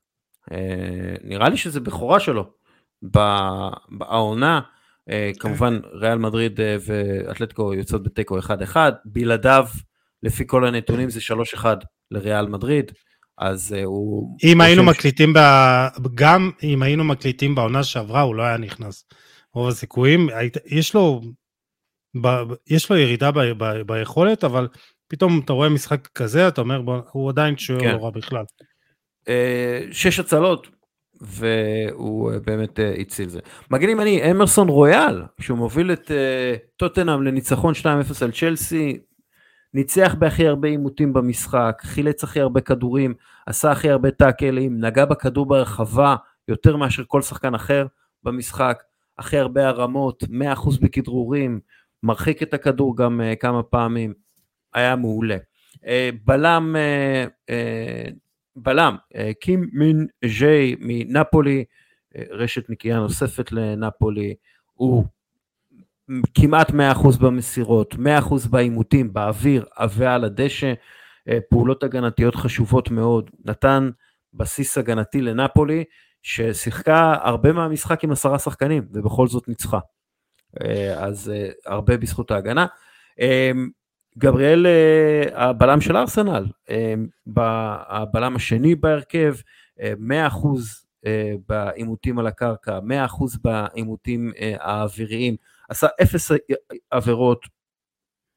נראה 1.23 1.49
לי 1.49 1.57
שזה 1.57 1.79
בכורה 1.79 2.19
שלו 2.19 2.51
בעונה. 3.89 4.61
כמובן 5.39 5.79
ריאל 5.93 6.17
מדריד 6.17 6.59
ואתלטיקו 6.85 7.73
יוצאות 7.73 8.03
בתיקו 8.03 8.39
1-1, 8.39 8.75
בלעדיו 9.05 9.67
לפי 10.23 10.43
כל 10.47 10.65
הנתונים 10.65 11.09
זה 11.09 11.19
3-1 11.57 11.65
לריאל 12.11 12.47
מדריד. 12.47 12.91
אז 13.37 13.75
הוא... 13.85 14.37
אם 14.43 14.61
היינו 14.61 14.83
מקליטים, 14.83 15.33
ב... 15.33 15.39
גם 16.15 16.51
אם 16.63 16.83
היינו 16.83 17.03
מקליטים 17.03 17.55
בעונה 17.55 17.83
שעברה, 17.83 18.21
הוא 18.21 18.35
לא 18.35 18.43
היה 18.43 18.57
נכנס. 18.57 19.05
רוב 19.53 19.67
הסיכויים, 19.67 20.27
יש 20.65 20.93
לו, 20.93 21.21
ב... 22.21 22.27
יש 22.67 22.91
לו 22.91 22.97
ירידה 22.97 23.31
ב... 23.31 23.39
ב... 23.39 23.81
ביכולת, 23.85 24.43
אבל 24.43 24.67
פתאום 25.07 25.41
אתה 25.45 25.53
רואה 25.53 25.69
משחק 25.69 26.07
כזה, 26.07 26.47
אתה 26.47 26.61
אומר, 26.61 26.81
בוא, 26.81 27.01
הוא 27.11 27.29
עדיין 27.29 27.57
שוער 27.57 27.79
כן. 27.79 27.91
לא 27.91 28.03
רע 28.03 28.09
בכלל. 28.09 28.43
שש 29.91 30.19
הצלות, 30.19 30.67
והוא 31.21 32.31
באמת 32.45 32.79
הציל 32.99 33.29
זה. 33.29 33.39
מגנים 33.71 34.01
אני, 34.01 34.31
אמרסון 34.31 34.67
רויאל, 34.67 35.23
שהוא 35.39 35.57
מוביל 35.57 35.93
את 35.93 36.11
טוטנאם 36.77 37.23
לניצחון 37.23 37.73
2-0 37.73 37.85
על 38.21 38.31
צ'לסי, 38.31 38.99
ניצח 39.73 40.15
בהכי 40.19 40.47
הרבה 40.47 40.67
עימותים 40.67 41.13
במשחק, 41.13 41.81
חילץ 41.81 42.23
הכי 42.23 42.39
הרבה 42.41 42.61
כדורים, 42.61 43.13
עשה 43.45 43.71
הכי 43.71 43.89
הרבה 43.89 44.11
טאקלים, 44.11 44.85
נגע 44.85 45.05
בכדור 45.05 45.45
ברחבה 45.45 46.15
יותר 46.47 46.75
מאשר 46.75 47.03
כל 47.07 47.21
שחקן 47.21 47.55
אחר 47.55 47.85
במשחק, 48.23 48.83
הכי 49.17 49.37
הרבה 49.37 49.67
הרמות, 49.67 50.23
100% 50.23 50.27
בכדרורים, 50.81 51.59
מרחיק 52.03 52.43
את 52.43 52.53
הכדור 52.53 52.97
גם 52.97 53.21
uh, 53.21 53.35
כמה 53.35 53.63
פעמים, 53.63 54.13
היה 54.73 54.95
מעולה. 54.95 55.37
Uh, 55.75 55.87
בלם, 56.25 56.75
uh, 56.75 57.49
uh, 57.49 58.13
בלם, 58.63 58.95
uh, 59.13 59.17
קים 59.41 59.69
מין 59.73 60.07
ז'יי 60.25 60.75
מנפולי, 60.79 61.65
uh, 62.13 62.19
רשת 62.31 62.69
נקייה 62.69 62.97
נוספת 62.97 63.51
לנפולי, 63.51 64.35
הוא 64.73 65.05
כמעט 66.33 66.71
100% 66.71 66.73
במסירות, 67.19 67.93
100% 67.93 68.47
בעימותים, 68.49 69.13
באוויר 69.13 69.65
ועל 69.95 70.23
הדשא, 70.23 70.73
אה, 71.29 71.37
פעולות 71.49 71.83
הגנתיות 71.83 72.35
חשובות 72.35 72.91
מאוד, 72.91 73.31
נתן 73.45 73.89
בסיס 74.33 74.77
הגנתי 74.77 75.21
לנפולי, 75.21 75.83
ששיחקה 76.23 77.15
הרבה 77.21 77.53
מהמשחק 77.53 78.03
עם 78.03 78.11
עשרה 78.11 78.39
שחקנים, 78.39 78.87
ובכל 78.91 79.27
זאת 79.27 79.47
ניצחה. 79.47 79.79
אה, 80.61 81.05
אז 81.05 81.29
אה, 81.35 81.49
הרבה 81.65 81.97
בזכות 81.97 82.31
ההגנה. 82.31 82.65
גבריאל, 84.19 84.65
הבלם 85.33 85.81
של 85.81 85.97
ארסנל, 85.97 86.45
הבלם 87.89 88.35
השני 88.35 88.75
בהרכב, 88.75 89.33
100% 89.79 89.83
בעימותים 91.47 92.19
על 92.19 92.27
הקרקע, 92.27 92.79
100% 92.79 93.37
בעימותים 93.43 94.31
האוויריים, 94.59 95.35
עשה 95.69 95.87
אפס 96.01 96.31
עבירות, 96.91 97.45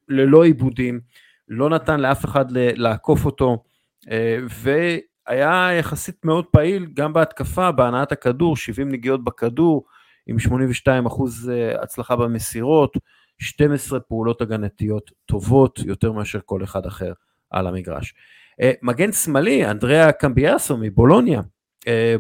ללא 0.09 0.45
עיבודים, 0.45 1.01
לא 1.49 1.71
נתן 1.71 2.01
לאף 2.01 2.25
אחד 2.25 2.45
לעקוף 2.53 3.25
אותו, 3.25 3.65
אה, 4.11 4.39
והיה 4.49 5.69
יחסית 5.79 6.25
מאוד 6.25 6.47
פעיל 6.47 6.87
גם 6.95 7.13
בהתקפה, 7.13 7.73
בהנעת 7.73 8.13
הכדור, 8.13 8.57
70 8.57 8.89
נגיעות 8.93 9.25
בכדור, 9.25 9.85
עם 10.27 10.39
82 10.39 11.07
אחוז 11.07 11.51
אה, 11.51 11.83
הצלחה 11.83 12.17
במסירות, 12.17 12.97
12 13.39 14.01
פעולות 14.01 14.41
הגנתיות 14.41 15.11
טובות 15.27 15.79
יותר 15.79 16.13
מאשר 16.13 16.39
כל 16.45 16.65
אחד 16.65 16.87
אחר 16.87 17.13
על 17.51 17.67
המגרש. 17.67 18.15
אה, 18.61 18.73
מגן 18.83 19.13
שמאלי, 19.13 19.71
אנדריאה 19.71 20.13
קמביאסו 20.13 20.77
מבולוניה, 20.77 21.41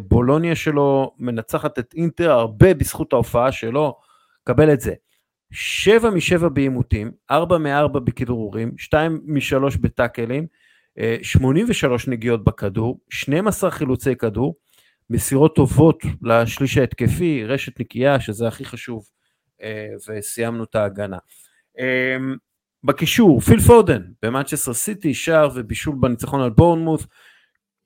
בולוניה 0.08 0.54
שלו 0.54 1.14
מנצחת 1.18 1.78
את 1.78 1.94
אינטר 1.94 2.30
הרבה 2.30 2.74
בזכות 2.74 3.12
ההופעה 3.12 3.52
שלו, 3.52 3.96
קבל 4.44 4.72
את 4.72 4.80
זה. 4.80 4.94
7 5.52 6.10
מ-7 6.10 6.48
בעימותים, 6.48 7.12
4 7.30 7.58
מ-4 7.58 7.98
בכדרורים, 7.98 8.78
2 8.78 9.20
מ-3 9.24 9.78
בטאקלים, 9.80 10.46
83 11.22 12.08
נגיעות 12.08 12.44
בכדור, 12.44 13.00
12 13.10 13.70
חילוצי 13.70 14.16
כדור, 14.16 14.56
מסירות 15.10 15.56
טובות 15.56 16.02
לשליש 16.22 16.78
ההתקפי, 16.78 17.44
רשת 17.44 17.80
נקייה, 17.80 18.20
שזה 18.20 18.48
הכי 18.48 18.64
חשוב, 18.64 19.04
אה, 19.04 19.22
וסיימנו 20.08 20.64
את 20.64 20.74
ההגנה. 20.74 21.18
אה, 21.78 22.16
בקישור, 22.84 23.40
פיל 23.40 23.60
פודן 23.60 24.02
במנצ'סטר 24.22 24.74
סיטי, 24.74 25.14
שער 25.14 25.48
ובישול 25.54 25.96
בניצחון 26.00 26.40
על 26.40 26.50
בורנמות', 26.51 27.07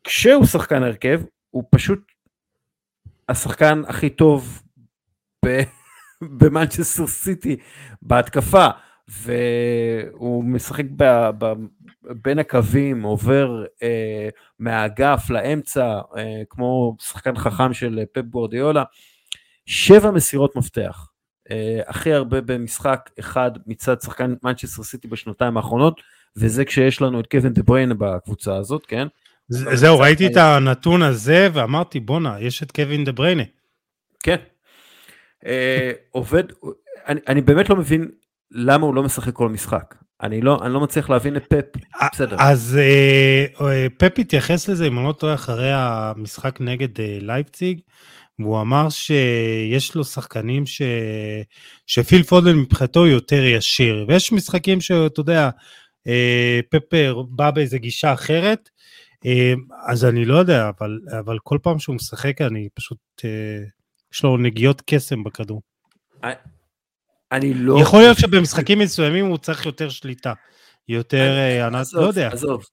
כשהוא 0.04 0.46
שחקן 0.46 0.82
הרכב, 0.82 1.20
הוא 1.50 1.64
פשוט 1.70 2.00
השחקן 3.28 3.82
הכי 3.88 4.10
טוב 4.10 4.62
במנצ'סטר 6.38 7.06
סיטי 7.06 7.56
בהתקפה, 8.02 8.66
והוא 9.08 10.44
משחק 10.44 10.84
ב, 10.96 11.30
ב, 11.38 11.52
בין 12.02 12.38
הקווים, 12.38 13.02
עובר 13.02 13.64
אה, 13.82 14.28
מהאגף 14.58 15.30
לאמצע, 15.30 16.00
אה, 16.16 16.42
כמו 16.50 16.96
שחקן 17.00 17.36
חכם 17.36 17.72
של 17.72 18.04
פפ 18.12 18.22
גורדיולה, 18.22 18.84
שבע 19.66 20.10
מסירות 20.10 20.56
מפתח, 20.56 21.08
אה, 21.08 21.15
הכי 21.86 22.12
הרבה 22.12 22.40
במשחק 22.40 23.10
אחד 23.20 23.50
מצד 23.66 24.00
שחקן 24.00 24.34
מנצ'סטר 24.42 24.82
סיטי 24.82 25.08
בשנתיים 25.08 25.56
האחרונות, 25.56 26.00
וזה 26.36 26.64
כשיש 26.64 27.02
לנו 27.02 27.20
את 27.20 27.26
קווין 27.26 27.52
דה 27.52 27.62
בריינה 27.62 27.94
בקבוצה 27.94 28.56
הזאת, 28.56 28.86
כן? 28.86 29.06
זהו, 29.48 29.98
ראיתי 29.98 30.26
את 30.26 30.36
הנתון 30.36 31.02
הזה 31.02 31.48
ואמרתי, 31.52 32.00
בואנה, 32.00 32.40
יש 32.40 32.62
את 32.62 32.72
קווין 32.72 33.04
דה 33.04 33.12
בריינה. 33.12 33.42
כן, 34.22 34.36
אה, 35.46 35.92
עובד, 36.10 36.44
אני, 37.06 37.40
באמת 37.40 37.68
לא 37.68 37.76
מבין 37.76 38.08
למה 38.50 38.86
הוא 38.86 38.94
לא 38.94 39.02
משחק 39.02 39.32
כל 39.32 39.48
משחק. 39.48 39.94
אני 40.22 40.40
לא, 40.40 40.58
אני 40.62 40.72
לא 40.72 40.80
מצליח 40.80 41.10
להבין 41.10 41.36
את 41.36 41.46
פפ, 41.46 41.82
בסדר. 42.12 42.36
אז 42.38 42.78
אה, 42.80 43.66
אה, 43.66 43.86
פפ 43.98 44.18
התייחס 44.18 44.68
לזה, 44.68 44.86
אם 44.86 44.98
אני 44.98 45.06
לא 45.06 45.12
טועה, 45.12 45.34
אחרי 45.34 45.72
המשחק 45.72 46.60
נגד 46.60 47.00
אה, 47.00 47.18
לייפציג, 47.20 47.80
והוא 48.38 48.60
אמר 48.60 48.88
שיש 48.88 49.94
לו 49.94 50.04
שחקנים 50.04 50.66
ש... 50.66 50.82
שפיל 51.86 52.22
פודן 52.22 52.56
מבחינתו 52.56 53.06
יותר 53.06 53.44
ישיר, 53.44 54.04
ויש 54.08 54.32
משחקים 54.32 54.80
שאתה 54.80 55.20
יודע, 55.20 55.50
אה, 56.06 56.60
פפ 56.70 56.94
בא 57.28 57.50
באיזה 57.50 57.78
גישה 57.78 58.12
אחרת, 58.12 58.70
אה, 59.26 59.54
אז 59.86 60.04
אני 60.04 60.24
לא 60.24 60.34
יודע, 60.38 60.70
אבל, 60.78 61.00
אבל 61.20 61.38
כל 61.42 61.58
פעם 61.62 61.78
שהוא 61.78 61.94
משחק 61.96 62.40
אני 62.40 62.68
פשוט... 62.74 62.98
אה, 63.24 63.64
יש 64.14 64.24
לו 64.24 64.36
נגיעות 64.36 64.82
קסם 64.86 65.24
בכדור. 65.24 65.62
אני 67.32 67.54
לא... 67.54 67.78
יכול 67.80 68.00
להיות 68.00 68.18
שבמשחקים 68.18 68.78
מסוימים 68.78 69.26
הוא 69.26 69.38
צריך 69.38 69.66
יותר 69.66 69.88
שליטה. 69.88 70.32
יותר, 70.88 71.34
אני 71.66 71.76
לא 71.92 72.00
יודע. 72.00 72.28
עזוב, 72.28 72.64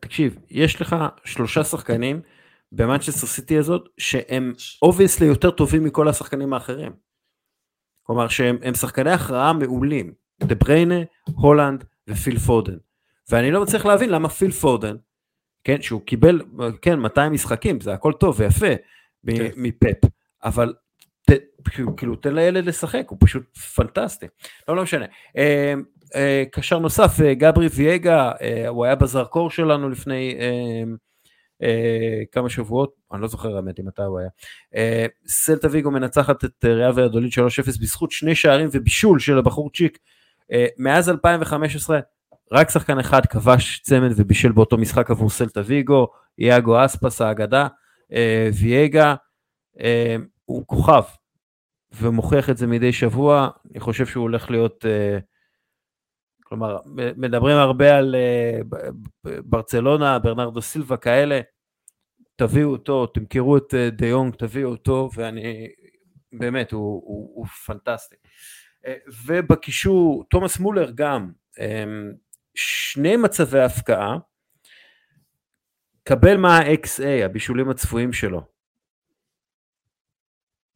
תקשיב, 0.00 0.36
יש 0.50 0.80
לך 0.80 0.96
שלושה 1.24 1.64
שחקנים 1.64 2.20
במנצ'סטר 2.72 3.26
סיטי 3.26 3.58
הזאת, 3.58 3.88
שהם 3.98 4.52
obviously 4.82 5.26
יותר 5.26 5.50
טובים 5.50 5.84
מכל 5.84 6.08
השחקנים 6.08 6.52
האחרים. 6.52 6.92
כלומר 8.02 8.28
שהם 8.28 8.74
שחקני 8.74 9.10
הכרעה 9.10 9.52
מעולים, 9.52 10.12
דה 10.40 10.54
בריינה, 10.54 11.00
הולנד 11.24 11.84
ופיל 12.08 12.38
פודן. 12.38 12.76
ואני 13.30 13.50
לא 13.50 13.62
מצליח 13.62 13.86
להבין 13.86 14.10
למה 14.10 14.28
פיל 14.28 14.50
פודן, 14.50 14.96
כן, 15.64 15.82
שהוא 15.82 16.00
קיבל, 16.00 16.40
כן, 16.82 16.98
200 16.98 17.32
משחקים, 17.32 17.80
זה 17.80 17.92
הכל 17.92 18.12
טוב 18.12 18.40
ויפה 18.40 18.74
כן. 19.26 19.50
מפפ, 19.56 20.08
אבל 20.44 20.74
ת, 21.30 21.32
כאילו 21.96 22.16
תן 22.16 22.34
לילד 22.34 22.64
לשחק, 22.64 23.04
הוא 23.08 23.18
פשוט 23.20 23.56
פנטסטי. 23.56 24.26
לא, 24.68 24.76
לא 24.76 24.82
משנה. 24.82 25.06
אמ, 25.36 25.82
קשר 26.52 26.78
נוסף, 26.78 27.20
גברי 27.32 27.66
ויega, 27.66 28.44
הוא 28.68 28.84
היה 28.84 28.94
בזרקור 28.94 29.50
שלנו 29.50 29.88
לפני 29.90 30.34
כמה 32.32 32.48
שבועות, 32.50 32.94
אני 33.12 33.22
לא 33.22 33.28
זוכר 33.28 33.56
האמת 33.56 33.80
מתי 33.80 34.02
הוא 34.02 34.18
היה. 34.18 34.28
סלטה 35.26 35.68
ויגו 35.70 35.90
מנצחת 35.90 36.44
את 36.44 36.64
ריאל 36.64 36.90
ויאדוליד 36.94 37.32
3-0 37.32 37.36
בזכות 37.66 38.10
שני 38.10 38.34
שערים 38.34 38.68
ובישול 38.72 39.18
של 39.18 39.38
הבחור 39.38 39.70
צ'יק. 39.74 39.98
מאז 40.78 41.10
2015 41.10 42.00
רק 42.52 42.70
שחקן 42.70 42.98
אחד 42.98 43.26
כבש 43.26 43.80
צמד 43.80 44.10
ובישל 44.16 44.52
באותו 44.52 44.78
משחק 44.78 45.10
עבור 45.10 45.30
סלטה 45.30 45.60
ויגו, 45.64 46.08
יאגו 46.38 46.84
אספס 46.84 47.20
האגדה, 47.20 47.66
ויאגה 48.60 49.14
הוא 50.44 50.66
כוכב, 50.66 51.02
ומוכיח 52.00 52.50
את 52.50 52.56
זה 52.56 52.66
מדי 52.66 52.92
שבוע, 52.92 53.48
אני 53.70 53.80
חושב 53.80 54.06
שהוא 54.06 54.22
הולך 54.22 54.50
להיות, 54.50 54.84
כלומר, 56.48 56.78
מדברים 57.16 57.56
הרבה 57.56 57.96
על 57.96 58.14
ברצלונה, 59.24 60.18
ברנרדו 60.18 60.62
סילבה 60.62 60.96
כאלה, 60.96 61.40
תביאו 62.36 62.70
אותו, 62.70 63.06
תמכרו 63.06 63.56
את 63.56 63.74
דיונג, 63.92 64.34
תביאו 64.34 64.70
אותו, 64.70 65.10
ואני, 65.14 65.68
באמת, 66.32 66.72
הוא, 66.72 67.02
הוא, 67.04 67.32
הוא 67.34 67.46
פנטסטי. 67.46 68.16
ובקישור, 69.26 70.24
תומאס 70.30 70.58
מולר 70.58 70.90
גם, 70.94 71.32
שני 72.54 73.16
מצבי 73.16 73.60
הפקעה, 73.60 74.18
קבל 76.04 76.36
מה 76.36 76.58
ה-XA, 76.58 77.24
הבישולים 77.24 77.70
הצפויים 77.70 78.12
שלו. 78.12 78.42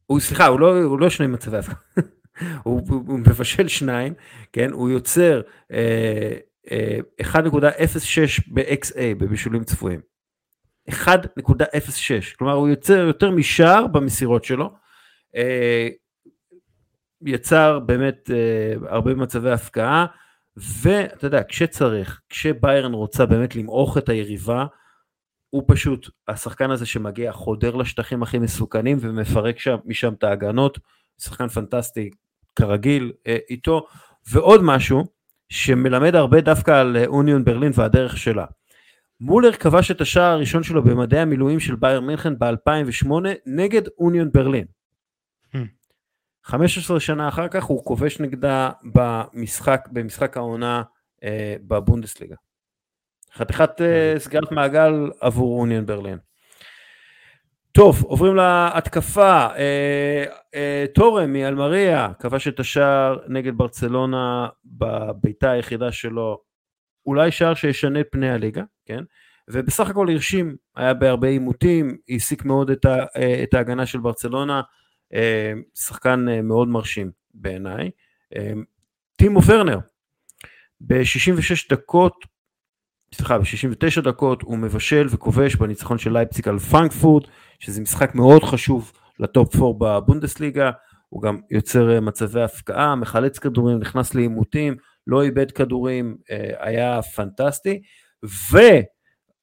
הוא, 0.05 0.19
סליחה, 0.19 0.47
הוא 0.47 0.59
לא, 0.59 0.83
הוא 0.83 0.99
לא 0.99 1.09
שני 1.09 1.27
מצבי 1.27 1.57
הפקעה, 1.57 1.79
הוא, 2.63 2.81
הוא, 2.87 3.19
מבשל 3.19 3.67
שניים, 3.67 4.13
כן, 4.53 4.71
הוא 4.71 4.89
יוצר 4.89 5.41
אה, 5.71 6.33
אה, 6.71 6.99
1.06 7.21 8.41
ב-XA, 8.47 8.99
בבישולים 9.17 9.63
צפויים. 9.63 10.01
1.06, 10.89 12.35
כלומר 12.37 12.53
הוא 12.53 12.69
יוצר 12.69 12.97
יותר 12.97 13.31
משער 13.31 13.87
במסירות 13.87 14.43
שלו. 14.43 14.73
אה, 15.35 15.87
יצר 17.25 17.79
באמת 17.79 18.29
אה, 18.33 18.89
הרבה 18.89 19.15
מצבי 19.15 19.51
הפקעה, 19.51 20.05
ואתה 20.57 21.27
יודע, 21.27 21.41
כשצריך, 21.47 22.21
כשביירן 22.29 22.93
רוצה 22.93 23.25
באמת 23.25 23.55
למעוך 23.55 23.97
את 23.97 24.09
היריבה, 24.09 24.65
הוא 25.49 25.63
פשוט 25.67 26.09
השחקן 26.27 26.71
הזה 26.71 26.85
שמגיע, 26.85 27.31
חודר 27.31 27.75
לשטחים 27.75 28.23
הכי 28.23 28.39
מסוכנים 28.39 28.97
ומפרק 29.01 29.59
שם, 29.59 29.77
משם 29.85 30.13
את 30.13 30.23
ההגנות, 30.23 30.79
שחקן 31.23 31.47
פנטסטי 31.47 32.09
כרגיל 32.55 33.11
אה, 33.27 33.37
איתו, 33.49 33.85
ועוד 34.31 34.61
משהו 34.63 35.03
שמלמד 35.49 36.15
הרבה 36.15 36.41
דווקא 36.41 36.71
על 36.71 36.97
אוניון 37.07 37.43
ברלין 37.43 37.71
והדרך 37.75 38.17
שלה. 38.17 38.45
מולר 39.19 39.51
כבש 39.51 39.91
את 39.91 40.01
השער 40.01 40.31
הראשון 40.31 40.63
שלו 40.63 40.83
במדעי 40.83 41.19
המילואים 41.19 41.59
של 41.59 41.75
בייר 41.75 42.01
מינכן 42.01 42.39
ב-2008 42.39 43.11
נגד 43.45 43.81
אוניון 43.97 44.31
ברלין. 44.31 44.65
15 46.43 46.99
שנה 46.99 47.27
אחר 47.27 47.47
כך 47.47 47.63
הוא 47.63 47.85
כובש 47.85 48.19
נגדה 48.19 48.69
במשחק, 48.93 49.87
במשחק 49.91 50.37
העונה 50.37 50.83
אה, 51.23 51.55
בבונדסליגה. 51.67 52.35
חתיכת 53.33 53.81
אה, 53.81 54.15
סגירת 54.17 54.51
מעגל 54.51 55.11
עבור 55.19 55.59
אוניון 55.59 55.85
ברלין. 55.85 56.17
טוב, 57.71 58.03
עוברים 58.03 58.35
להתקפה. 58.35 59.47
אה, 59.57 60.23
אה, 60.55 60.85
טורם 60.95 61.33
מאלמריה 61.33 62.13
כבש 62.19 62.47
את 62.47 62.59
השער 62.59 63.17
נגד 63.27 63.57
ברצלונה 63.57 64.47
בביתה 64.65 65.51
היחידה 65.51 65.91
שלו, 65.91 66.41
אולי 67.05 67.31
שער 67.31 67.53
שישנה 67.53 67.99
פני 68.11 68.29
הליגה, 68.29 68.63
כן? 68.85 69.03
ובסך 69.49 69.89
הכל 69.89 70.09
הרשים, 70.09 70.55
היה 70.75 70.93
בהרבה 70.93 71.27
עימותים, 71.27 71.97
העסיק 72.09 72.45
מאוד 72.45 72.69
את, 72.69 72.85
ה, 72.85 73.05
אה, 73.15 73.43
את 73.43 73.53
ההגנה 73.53 73.85
של 73.85 73.99
ברצלונה. 73.99 74.61
שחקן 75.75 76.25
מאוד 76.43 76.67
מרשים 76.67 77.11
בעיניי. 77.33 77.91
טימו 79.15 79.43
ורנר, 79.43 79.77
ב-66 80.81 81.69
דקות, 81.69 82.25
סליחה, 83.13 83.37
ב-69 83.37 84.01
דקות 84.01 84.41
הוא 84.41 84.57
מבשל 84.57 85.07
וכובש 85.09 85.55
בניצחון 85.55 85.97
של 85.97 86.13
לייפציק 86.13 86.47
על 86.47 86.59
פרנקפורט, 86.59 87.23
שזה 87.59 87.81
משחק 87.81 88.15
מאוד 88.15 88.43
חשוב 88.43 88.91
לטופ 89.19 89.55
4 89.55 89.99
בבונדסליגה, 89.99 90.71
הוא 91.09 91.21
גם 91.21 91.39
יוצר 91.51 92.01
מצבי 92.01 92.41
הפקעה, 92.41 92.95
מחלץ 92.95 93.39
כדורים, 93.39 93.79
נכנס 93.79 94.15
לעימותים, 94.15 94.75
לא 95.07 95.23
איבד 95.23 95.51
כדורים, 95.51 96.17
היה 96.59 97.01
פנטסטי, 97.01 97.81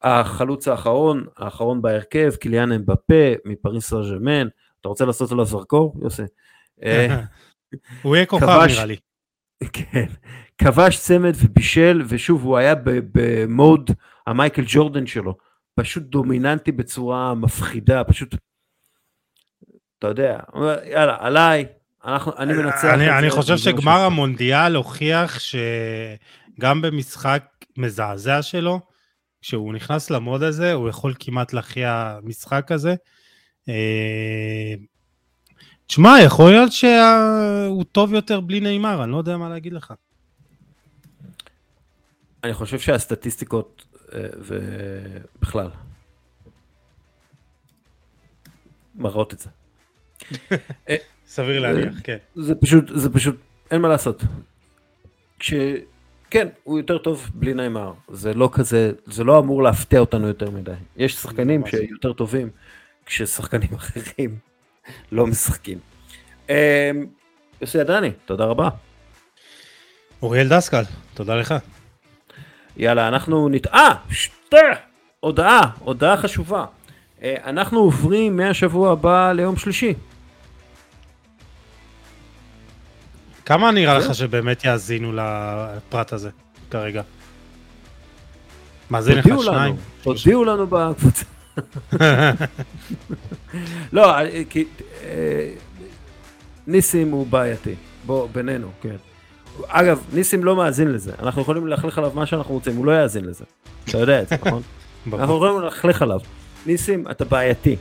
והחלוץ 0.05 0.69
האחרון, 0.69 1.27
האחרון 1.37 1.83
בהרכב, 1.83 2.35
קיליאן 2.41 2.73
אמבפה 2.73 3.33
מפריס 3.45 3.89
סרג'מן, 3.89 4.49
אתה 4.81 4.89
רוצה 4.89 5.05
לעשות 5.05 5.33
עליו 5.33 5.45
זרקור, 5.45 5.95
יוסי? 6.03 6.23
אה, 6.83 7.21
הוא 8.03 8.17
יהיה 8.17 8.27
כוכב 8.27 8.47
נראה 8.47 8.85
לי. 8.85 8.97
כן, 9.73 10.07
כבש 10.59 10.99
צמד 10.99 11.35
ובישל, 11.37 12.03
ושוב, 12.09 12.45
הוא 12.45 12.57
היה 12.57 12.75
במוד 12.85 13.91
המייקל 14.27 14.65
ג'ורדן 14.67 15.07
שלו, 15.07 15.37
פשוט 15.75 16.03
דומיננטי 16.03 16.73
בצורה 16.73 17.35
מפחידה, 17.35 18.05
פשוט, 18.05 18.35
אתה 19.99 20.07
יודע, 20.07 20.39
יאללה, 20.85 21.17
עליי, 21.21 21.67
אנחנו, 22.05 22.33
אני 22.39 22.53
מנצח. 22.53 22.85
אני, 22.85 23.19
אני 23.19 23.31
חושב 23.31 23.57
שגמר 23.57 24.01
המונדיאל 24.01 24.77
הוכיח 24.77 25.39
שגם 25.39 26.83
במשחק 26.83 27.45
מזעזע 27.77 28.43
שלו, 28.43 28.81
כשהוא 29.43 29.75
נכנס 29.75 30.11
למוד 30.11 30.43
הזה, 30.43 30.73
הוא 30.73 30.89
יכול 30.89 31.15
כמעט 31.19 31.53
להכריע 31.53 32.19
משחק 32.23 32.73
הזה. 32.73 32.95
אה, 33.69 34.75
תשמע, 35.87 36.17
יכול 36.25 36.51
להיות 36.51 36.73
שהוא 36.73 37.85
טוב 37.93 38.15
יותר 38.15 38.41
בלי 38.41 38.61
נאמר, 38.61 39.05
אני 39.05 39.13
לא 39.13 39.17
יודע 39.17 39.37
מה 39.37 39.49
להגיד 39.49 39.73
לך. 39.73 39.93
אני 42.45 42.55
חושב 42.55 42.79
שהסטטיסטיקות, 42.79 43.85
אה, 44.15 44.21
ובכלל, 44.39 45.71
מראות 48.95 49.35
את 49.35 49.39
זה. 49.39 49.51
אה, 50.89 50.97
סביר 51.27 51.61
להניח, 51.61 51.95
כן. 52.05 52.17
זה 52.35 52.55
פשוט, 52.55 52.85
זה 52.95 53.11
פשוט, 53.11 53.37
אין 53.71 53.81
מה 53.81 53.89
לעשות. 53.89 54.23
כש... 55.39 55.55
כן, 56.31 56.49
הוא 56.65 56.79
יותר 56.79 56.99
טוב 56.99 57.31
בלי 57.35 57.55
נאמר. 57.55 57.93
זה 58.09 58.35
לא 58.35 58.51
כזה, 58.53 58.93
זה 59.07 59.25
לא 59.25 59.39
אמור 59.39 59.63
להפתיע 59.63 60.01
אותנו 60.01 60.29
יותר 60.29 60.51
מדי. 60.51 60.73
יש 60.97 61.15
שחקנים 61.15 61.67
שיותר 61.67 62.13
טובים. 62.13 62.51
כששחקנים 63.07 63.75
אחרים 63.77 64.39
לא 65.13 65.27
משחקים. 65.27 65.79
אמ, 66.49 66.55
יוסי 67.61 67.81
עדני, 67.81 68.11
תודה 68.25 68.45
רבה. 68.45 68.69
אוריאל 70.23 70.49
דסקל, 70.49 70.83
תודה 71.15 71.37
לך. 71.37 71.55
יאללה, 72.79 73.09
אנחנו 73.09 73.49
נת... 73.49 73.67
אה, 73.67 73.95
שטה! 74.11 74.57
הודעה, 75.21 75.61
הודעה 75.79 76.17
חשובה. 76.17 76.65
אה, 77.23 77.35
אנחנו 77.45 77.79
עוברים 77.79 78.37
מהשבוע 78.37 78.93
הבא 78.93 79.33
ליום 79.33 79.57
שלישי. 79.57 79.95
כמה 83.47 83.71
נראה 83.71 83.99
לך 83.99 84.15
שבאמת 84.15 84.65
יאזינו 84.65 85.13
לפרט 85.13 86.13
הזה 86.13 86.31
כרגע? 86.71 87.03
מאזין 88.91 89.19
לך 89.19 89.27
שניים? 89.43 89.77
תודיעו 90.03 90.45
לנו 90.45 90.67
בקבוצה. 90.67 91.25
לא, 93.93 94.13
כי 94.51 94.65
אה, 95.05 95.51
ניסים 96.67 97.11
הוא 97.11 97.27
בעייתי, 97.27 97.75
בוא, 98.07 98.29
בינינו, 98.33 98.71
כן. 98.83 98.97
אגב, 99.67 100.05
ניסים 100.13 100.45
לא 100.45 100.57
מאזין 100.57 100.93
לזה, 100.93 101.13
אנחנו 101.23 101.43
יכולים 101.43 101.67
ללכלך 101.67 101.99
עליו 101.99 102.13
מה 102.15 102.27
שאנחנו 102.27 102.55
רוצים, 102.55 102.77
הוא 102.77 102.87
לא 102.87 102.93
יאזין 103.03 103.25
לזה. 103.25 103.45
אתה 103.85 103.99
יודע 103.99 104.23
את 104.23 104.29
זה, 104.29 104.37
נכון? 104.47 104.63
אנחנו 105.13 105.37
יכולים 105.37 105.61
ללכלך 105.61 106.03
עליו. 106.03 106.21
ניסים, 106.67 107.05
אתה 107.11 107.25
בעייתי. 107.25 107.77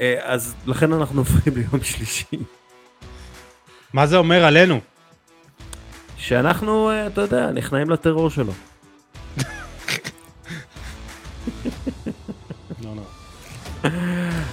אה, 0.00 0.14
אז 0.22 0.54
לכן 0.66 0.92
אנחנו 0.92 1.20
עוברים 1.20 1.56
ליום 1.56 1.84
שלישי. 1.84 2.36
מה 3.92 4.06
זה 4.06 4.16
אומר 4.16 4.44
עלינו? 4.44 4.80
שאנחנו, 6.16 6.90
אה, 6.90 7.06
אתה 7.06 7.20
יודע, 7.20 7.50
נכנעים 7.50 7.90
לטרור 7.90 8.30
שלו. 8.30 8.52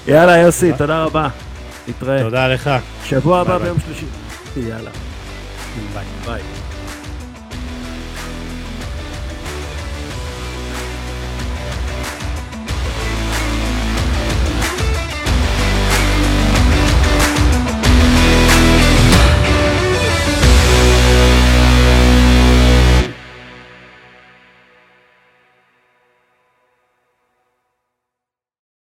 יאללה 0.07 0.38
יוסי, 0.38 0.72
תודה 0.77 1.03
רבה. 1.03 1.30
נתראה. 1.88 2.23
תודה 2.23 2.48
לך. 2.48 2.69
שבוע 3.03 3.39
הבא 3.39 3.57
ביום 3.57 3.77
שלישי. 3.80 4.06
יאללה. 4.57 4.91
ביי. 5.94 6.06
ביי. 6.26 6.41